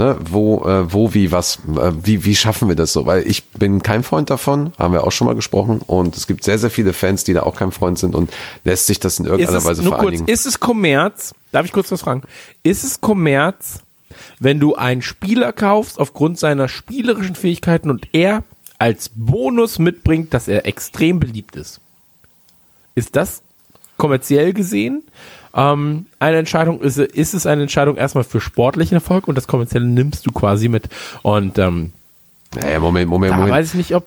[0.00, 3.06] ne, wo, äh, wo, wie, was, äh, wie, wie schaffen wir das so?
[3.06, 6.42] Weil ich bin kein Freund davon, haben wir auch schon mal gesprochen und es gibt
[6.42, 8.32] sehr, sehr viele Fans, die da auch kein Freund sind und
[8.64, 10.24] lässt sich das in irgendeiner es, Weise nur vereinigen.
[10.24, 11.34] Kurz, ist es Kommerz?
[11.52, 12.22] Darf ich kurz was fragen?
[12.62, 13.80] Ist es Kommerz,
[14.38, 18.42] wenn du einen Spieler kaufst aufgrund seiner spielerischen Fähigkeiten und er
[18.78, 21.80] als Bonus mitbringt, dass er extrem beliebt ist?
[22.94, 23.42] Ist das
[23.98, 25.02] kommerziell gesehen
[25.54, 26.80] ähm, eine Entscheidung?
[26.80, 30.68] Ist, ist es eine Entscheidung erstmal für sportlichen Erfolg und das kommerzielle nimmst du quasi
[30.68, 30.88] mit?
[31.22, 31.92] Und ähm,
[32.54, 33.54] naja, Moment, Moment, da Moment.
[33.54, 34.04] weiß ich nicht, ob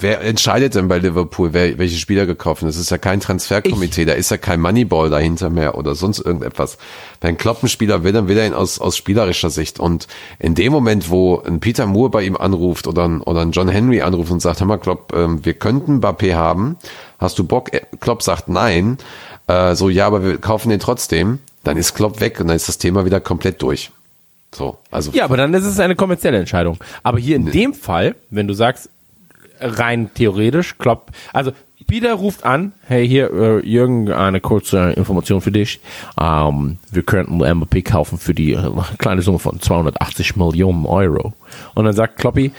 [0.00, 2.68] Wer entscheidet denn bei Liverpool, wer, welche Spieler gekauft sind?
[2.68, 6.76] Das ist ja kein Transferkomitee, da ist ja kein Moneyball dahinter mehr oder sonst irgendetwas.
[7.22, 9.80] Wenn Klopp einen Spieler will, dann will er ihn aus, aus spielerischer Sicht.
[9.80, 10.06] Und
[10.38, 13.68] in dem Moment, wo ein Peter Moore bei ihm anruft oder ein, oder ein John
[13.68, 16.76] Henry anruft und sagt, hör mal Klopp, ähm, wir könnten Mbappé haben,
[17.18, 17.72] hast du Bock?
[17.72, 18.98] Äh, Klopp sagt nein,
[19.48, 22.68] äh, so ja, aber wir kaufen den trotzdem, dann ist Klopp weg und dann ist
[22.68, 23.90] das Thema wieder komplett durch.
[24.54, 25.10] So, also.
[25.12, 26.78] Ja, aber dann ist es eine kommerzielle Entscheidung.
[27.02, 27.50] Aber hier in nee.
[27.50, 28.88] dem Fall, wenn du sagst,
[29.60, 31.52] rein theoretisch, Klopp, also
[31.86, 35.80] Peter ruft an, hey hier äh, Jürgen, eine kurze Information für dich.
[36.20, 41.32] Ähm, wir könnten MVP kaufen für die äh, kleine Summe von 280 Millionen Euro.
[41.74, 42.52] Und dann sagt Kloppi,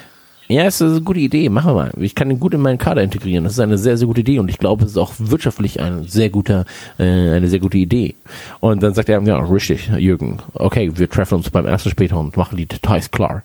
[0.49, 1.91] ja, es ist eine gute Idee, machen wir mal.
[1.99, 3.43] Ich kann ihn gut in meinen Kader integrieren.
[3.43, 6.05] Das ist eine sehr, sehr gute Idee und ich glaube, es ist auch wirtschaftlich ein
[6.07, 6.65] sehr guter,
[6.97, 8.15] äh, eine sehr gute Idee.
[8.59, 12.35] Und dann sagt er, ja, richtig, Jürgen, okay, wir treffen uns beim ersten später und
[12.35, 13.43] machen die Details klar.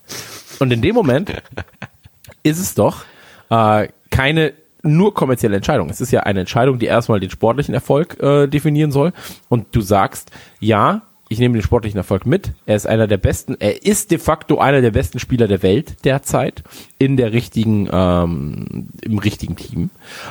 [0.60, 1.30] Und in dem Moment
[2.42, 3.04] ist es doch
[3.50, 5.90] äh, keine nur kommerzielle Entscheidung.
[5.90, 9.12] Es ist ja eine Entscheidung, die erstmal den sportlichen Erfolg äh, definieren soll.
[9.50, 12.52] Und du sagst, ja, ich nehme den sportlichen Erfolg mit.
[12.66, 16.04] Er ist einer der besten, er ist de facto einer der besten Spieler der Welt
[16.04, 16.62] derzeit
[16.98, 19.90] in der richtigen, ähm, im richtigen Team.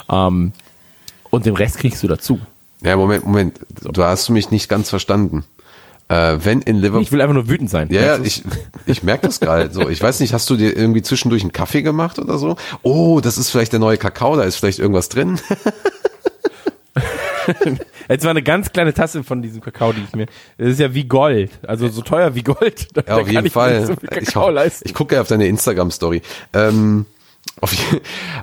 [0.09, 0.53] Ähm,
[1.29, 2.39] und den Rest kriegst du dazu.
[2.83, 3.59] Ja, Moment, Moment.
[3.81, 5.45] Du hast mich nicht ganz verstanden.
[6.09, 7.01] Äh, wenn in Liverpool.
[7.01, 7.87] Ich will einfach nur wütend sein.
[7.89, 8.43] Ja, ja ich,
[8.85, 9.89] ich merke das gerade so.
[9.89, 12.55] Ich weiß nicht, hast du dir irgendwie zwischendurch einen Kaffee gemacht oder so?
[12.81, 15.39] Oh, das ist vielleicht der neue Kakao, da ist vielleicht irgendwas drin.
[18.09, 20.27] Jetzt war eine ganz kleine Tasse von diesem Kakao, die ich mir.
[20.57, 21.51] Das ist ja wie Gold.
[21.65, 22.87] Also so teuer wie Gold.
[22.93, 23.85] Da, ja, auf jeden Fall.
[23.85, 26.21] So ich, ich gucke ja auf deine Instagram-Story.
[26.53, 27.05] Ähm,
[27.61, 27.75] auf,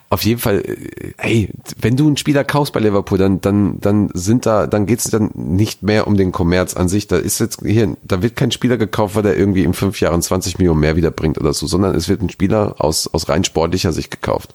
[0.08, 4.10] auf jeden Fall, äh, hey, wenn du einen Spieler kaufst bei Liverpool, dann, dann, dann
[4.14, 7.06] sind da, dann geht's dann nicht mehr um den Kommerz an sich.
[7.06, 10.22] Da ist jetzt hier, da wird kein Spieler gekauft, weil der irgendwie in fünf Jahren
[10.22, 13.92] 20 Millionen mehr wiederbringt oder so, sondern es wird ein Spieler aus, aus rein sportlicher
[13.92, 14.54] Sicht gekauft.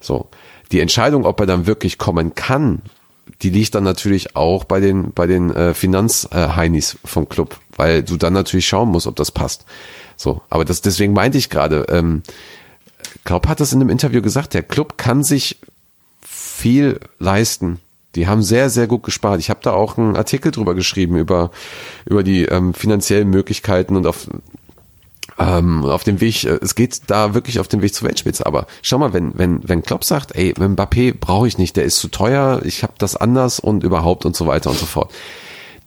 [0.00, 0.28] So.
[0.72, 2.82] Die Entscheidung, ob er dann wirklich kommen kann,
[3.42, 8.02] die liegt dann natürlich auch bei den, bei den äh, Finanzheinis äh, vom Club, weil
[8.02, 9.64] du dann natürlich schauen musst, ob das passt.
[10.16, 12.22] So, aber das, deswegen meinte ich gerade, ähm,
[13.24, 15.58] Klopp hat das in einem Interview gesagt, der Club kann sich
[16.22, 17.80] viel leisten.
[18.16, 19.40] Die haben sehr, sehr gut gespart.
[19.40, 21.50] Ich habe da auch einen Artikel drüber geschrieben, über,
[22.06, 24.26] über die ähm, finanziellen Möglichkeiten und auf,
[25.40, 28.46] ähm, auf dem Weg, äh, es geht da wirklich auf dem Weg zur Weltspitze.
[28.46, 31.98] Aber schau mal, wenn, wenn, wenn Klopp sagt, ey, Mbappé brauche ich nicht, der ist
[31.98, 35.10] zu teuer, ich habe das anders und überhaupt und so weiter und so fort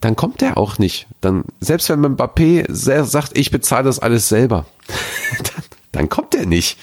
[0.03, 1.07] dann kommt der auch nicht.
[1.21, 4.65] Dann, selbst wenn Mbappé sagt, ich bezahle das alles selber,
[5.38, 5.63] dann,
[5.93, 6.77] dann kommt der nicht.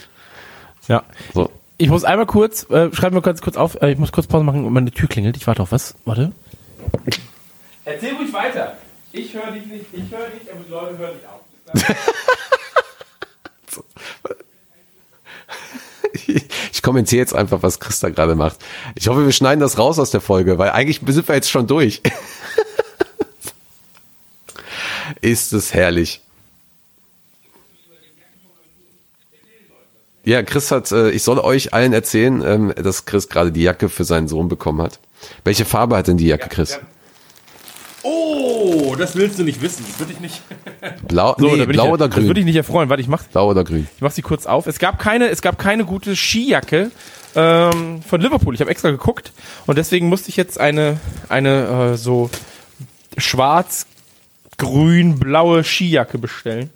[0.88, 1.02] Ja.
[1.34, 1.51] So.
[1.76, 4.44] Ich muss einmal kurz, äh, schreiben wir kurz, kurz auf, äh, ich muss kurz Pause
[4.44, 5.36] machen und meine Tür klingelt.
[5.36, 5.94] Ich warte auf was.
[6.05, 6.32] Warte.
[7.84, 8.78] Erzähl ruhig weiter.
[9.12, 11.97] Ich höre dich nicht, ich höre dich, aber die Leute hören dich auch.
[16.73, 18.59] Ich kommentiere jetzt einfach, was Christa gerade macht.
[18.94, 21.66] Ich hoffe, wir schneiden das raus aus der Folge, weil eigentlich sind wir jetzt schon
[21.66, 22.01] durch.
[25.20, 26.23] Ist es herrlich.
[30.24, 33.89] Ja, Chris hat, äh, ich soll euch allen erzählen, ähm, dass Chris gerade die Jacke
[33.89, 35.01] für seinen Sohn bekommen hat.
[35.44, 36.78] Welche Farbe hat denn die Jacke, Chris?
[38.02, 39.85] Oh, das willst du nicht wissen.
[39.89, 40.43] Das würde ich nicht.
[41.09, 42.36] Blau, So, nee, blau ich, oder Das würde grün?
[42.39, 42.89] ich nicht erfreuen.
[42.89, 43.86] Warte, ich mach, Blau oder grün?
[43.94, 44.66] ich mach sie kurz auf.
[44.66, 46.90] Es gab keine, es gab keine gute Skijacke
[47.35, 48.55] ähm, von Liverpool.
[48.55, 49.32] Ich habe extra geguckt
[49.66, 50.98] und deswegen musste ich jetzt eine,
[51.28, 52.31] eine äh, so
[53.18, 53.86] schwarz,
[54.56, 56.70] grün, blaue Skijacke bestellen.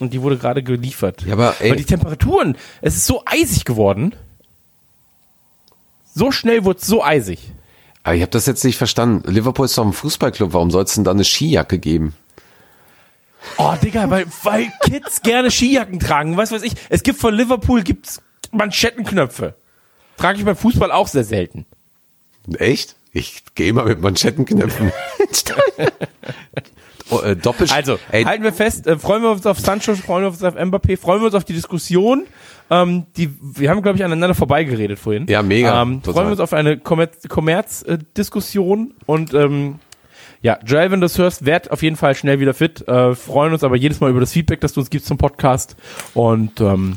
[0.00, 1.22] Und die wurde gerade geliefert.
[1.26, 4.14] Ja, aber ey, Weil die Temperaturen, es ist so eisig geworden.
[6.14, 7.40] So schnell wurde es so eisig.
[8.08, 9.30] Aber ich habe das jetzt nicht verstanden.
[9.30, 12.14] Liverpool ist doch ein Fußballclub, warum soll es denn da eine Skijacke geben?
[13.58, 16.38] Oh, Digga, weil, weil Kids gerne Skijacken tragen.
[16.38, 16.72] Was weiß ich.
[16.88, 19.56] Es gibt von Liverpool gibt's Manschettenknöpfe.
[20.16, 21.66] Trage ich beim Fußball auch sehr selten.
[22.56, 22.96] Echt?
[23.12, 24.90] Ich gehe immer mit Manschettenknöpfen.
[27.10, 30.24] oh, äh, Doppel Also, Ey, halten wir fest, äh, freuen wir uns auf Sancho, freuen
[30.24, 32.26] wir uns auf Mbappé, freuen wir uns auf die Diskussion.
[32.70, 35.26] Ähm, die, wir haben, glaube ich, aneinander vorbeigeredet vorhin.
[35.28, 39.76] Ja, mega, Ähm, freuen wir uns auf eine Kommerz- Kommerzdiskussion und ähm,
[40.40, 42.86] ja, Joel, wenn du das hörst, werd auf jeden Fall schnell wieder fit.
[42.86, 45.76] Äh, freuen uns aber jedes Mal über das Feedback, das du uns gibst zum Podcast.
[46.14, 46.96] Und ähm,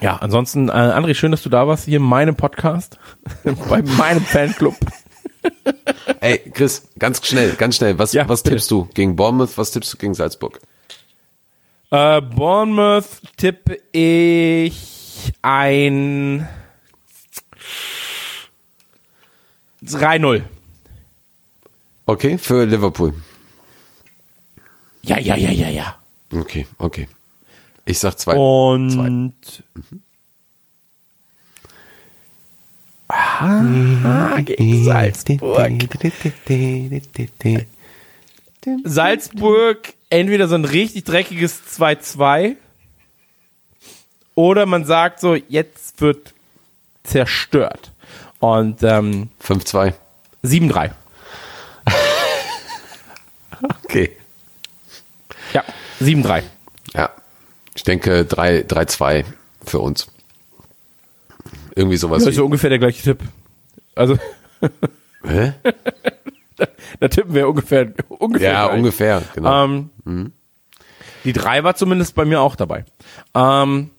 [0.00, 2.98] ja, ansonsten, äh, André, schön, dass du da warst hier in meinem Podcast,
[3.68, 4.76] bei meinem Fanclub.
[6.20, 7.98] ey, Chris, ganz schnell, ganz schnell.
[7.98, 9.56] Was, Ja, was tippst du gegen Bournemouth?
[9.58, 10.60] Was tippst du gegen Salzburg?
[11.90, 16.48] Äh, Bournemouth tippe ich ein
[19.82, 20.42] 3-0.
[22.06, 23.14] Okay, für Liverpool.
[25.02, 25.96] Ja, ja, ja, ja, ja.
[26.32, 27.08] Okay, okay.
[27.84, 28.36] Ich sag zwei.
[28.36, 29.64] Und
[33.08, 35.72] ah, gegen Salzburg.
[38.84, 42.56] Salzburg entweder so ein richtig dreckiges 2-2
[44.34, 46.34] oder man sagt so, jetzt wird
[47.04, 47.92] zerstört.
[48.38, 49.94] Und ähm, 5-2.
[50.44, 50.90] 7-3.
[53.84, 54.16] Okay.
[55.52, 55.62] Ja,
[56.00, 56.44] 7-3.
[56.94, 57.10] Ja.
[57.74, 59.24] Ich denke 3 3-2
[59.66, 60.06] für uns.
[61.74, 62.20] Irgendwie sowas.
[62.22, 63.18] Das ist so ungefähr der gleiche Tipp.
[63.94, 64.18] Also,
[65.24, 65.52] hä?
[67.00, 68.78] da tippen wir ungefähr, ungefähr Ja, gleich.
[68.78, 69.64] ungefähr, genau.
[69.64, 70.32] Ähm,
[71.24, 72.84] Die 3 war zumindest bei mir auch dabei.
[73.34, 73.90] Ähm,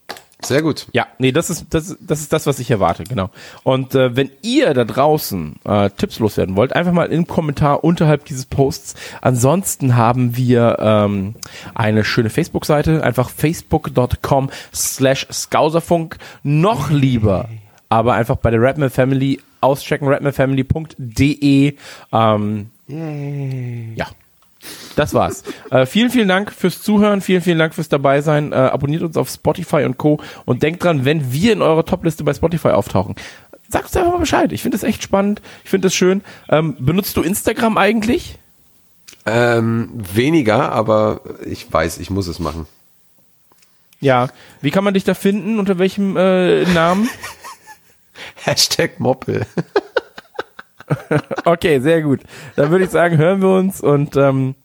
[0.43, 0.87] Sehr gut.
[0.91, 3.29] Ja, nee, das ist das, das ist das, was ich erwarte, genau.
[3.61, 8.25] Und äh, wenn ihr da draußen äh, Tipps loswerden wollt, einfach mal im Kommentar unterhalb
[8.25, 8.95] dieses Posts.
[9.21, 11.35] Ansonsten haben wir ähm,
[11.75, 16.17] eine schöne Facebook-Seite, einfach facebook.com slash skauserfunk.
[16.41, 17.47] Noch lieber,
[17.89, 21.75] aber einfach bei der Rapman Family auschecken, rapmanfamily.de.
[22.11, 22.69] Ähm,
[23.95, 24.07] ja.
[24.95, 25.43] Das war's.
[25.71, 28.51] äh, vielen, vielen Dank fürs Zuhören, vielen, vielen Dank fürs Dabeisein.
[28.51, 30.19] Äh, abonniert uns auf Spotify und Co.
[30.45, 33.15] Und denkt dran, wenn wir in eurer Topliste bei Spotify auftauchen,
[33.69, 34.51] sagt uns einfach mal Bescheid.
[34.51, 35.41] Ich finde das echt spannend.
[35.63, 36.21] Ich finde das schön.
[36.49, 38.37] Ähm, benutzt du Instagram eigentlich?
[39.25, 42.67] Ähm, weniger, aber ich weiß, ich muss es machen.
[43.99, 44.29] Ja.
[44.61, 45.59] Wie kann man dich da finden?
[45.59, 47.09] Unter welchem äh, Namen?
[48.35, 49.45] Hashtag Moppel.
[51.45, 52.19] Okay, sehr gut.
[52.57, 54.55] Dann würde ich sagen, hören wir uns und ähm,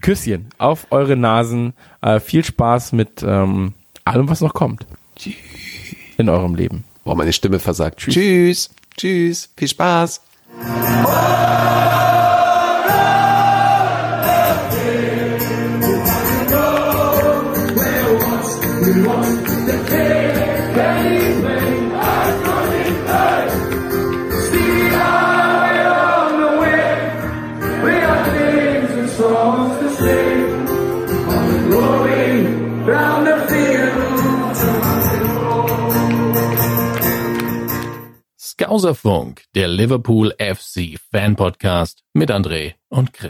[0.00, 1.72] Küsschen auf eure Nasen.
[2.00, 3.74] Äh, viel Spaß mit ähm,
[4.04, 4.86] allem, was noch kommt.
[6.16, 6.84] In eurem Leben.
[7.02, 7.98] Boah, meine Stimme versagt.
[7.98, 8.70] Tschüss.
[8.96, 9.50] Tschüss.
[9.56, 10.20] Viel Spaß.
[38.56, 43.22] Skauserfunk, der Liverpool FC Fan Podcast mit André und Chris.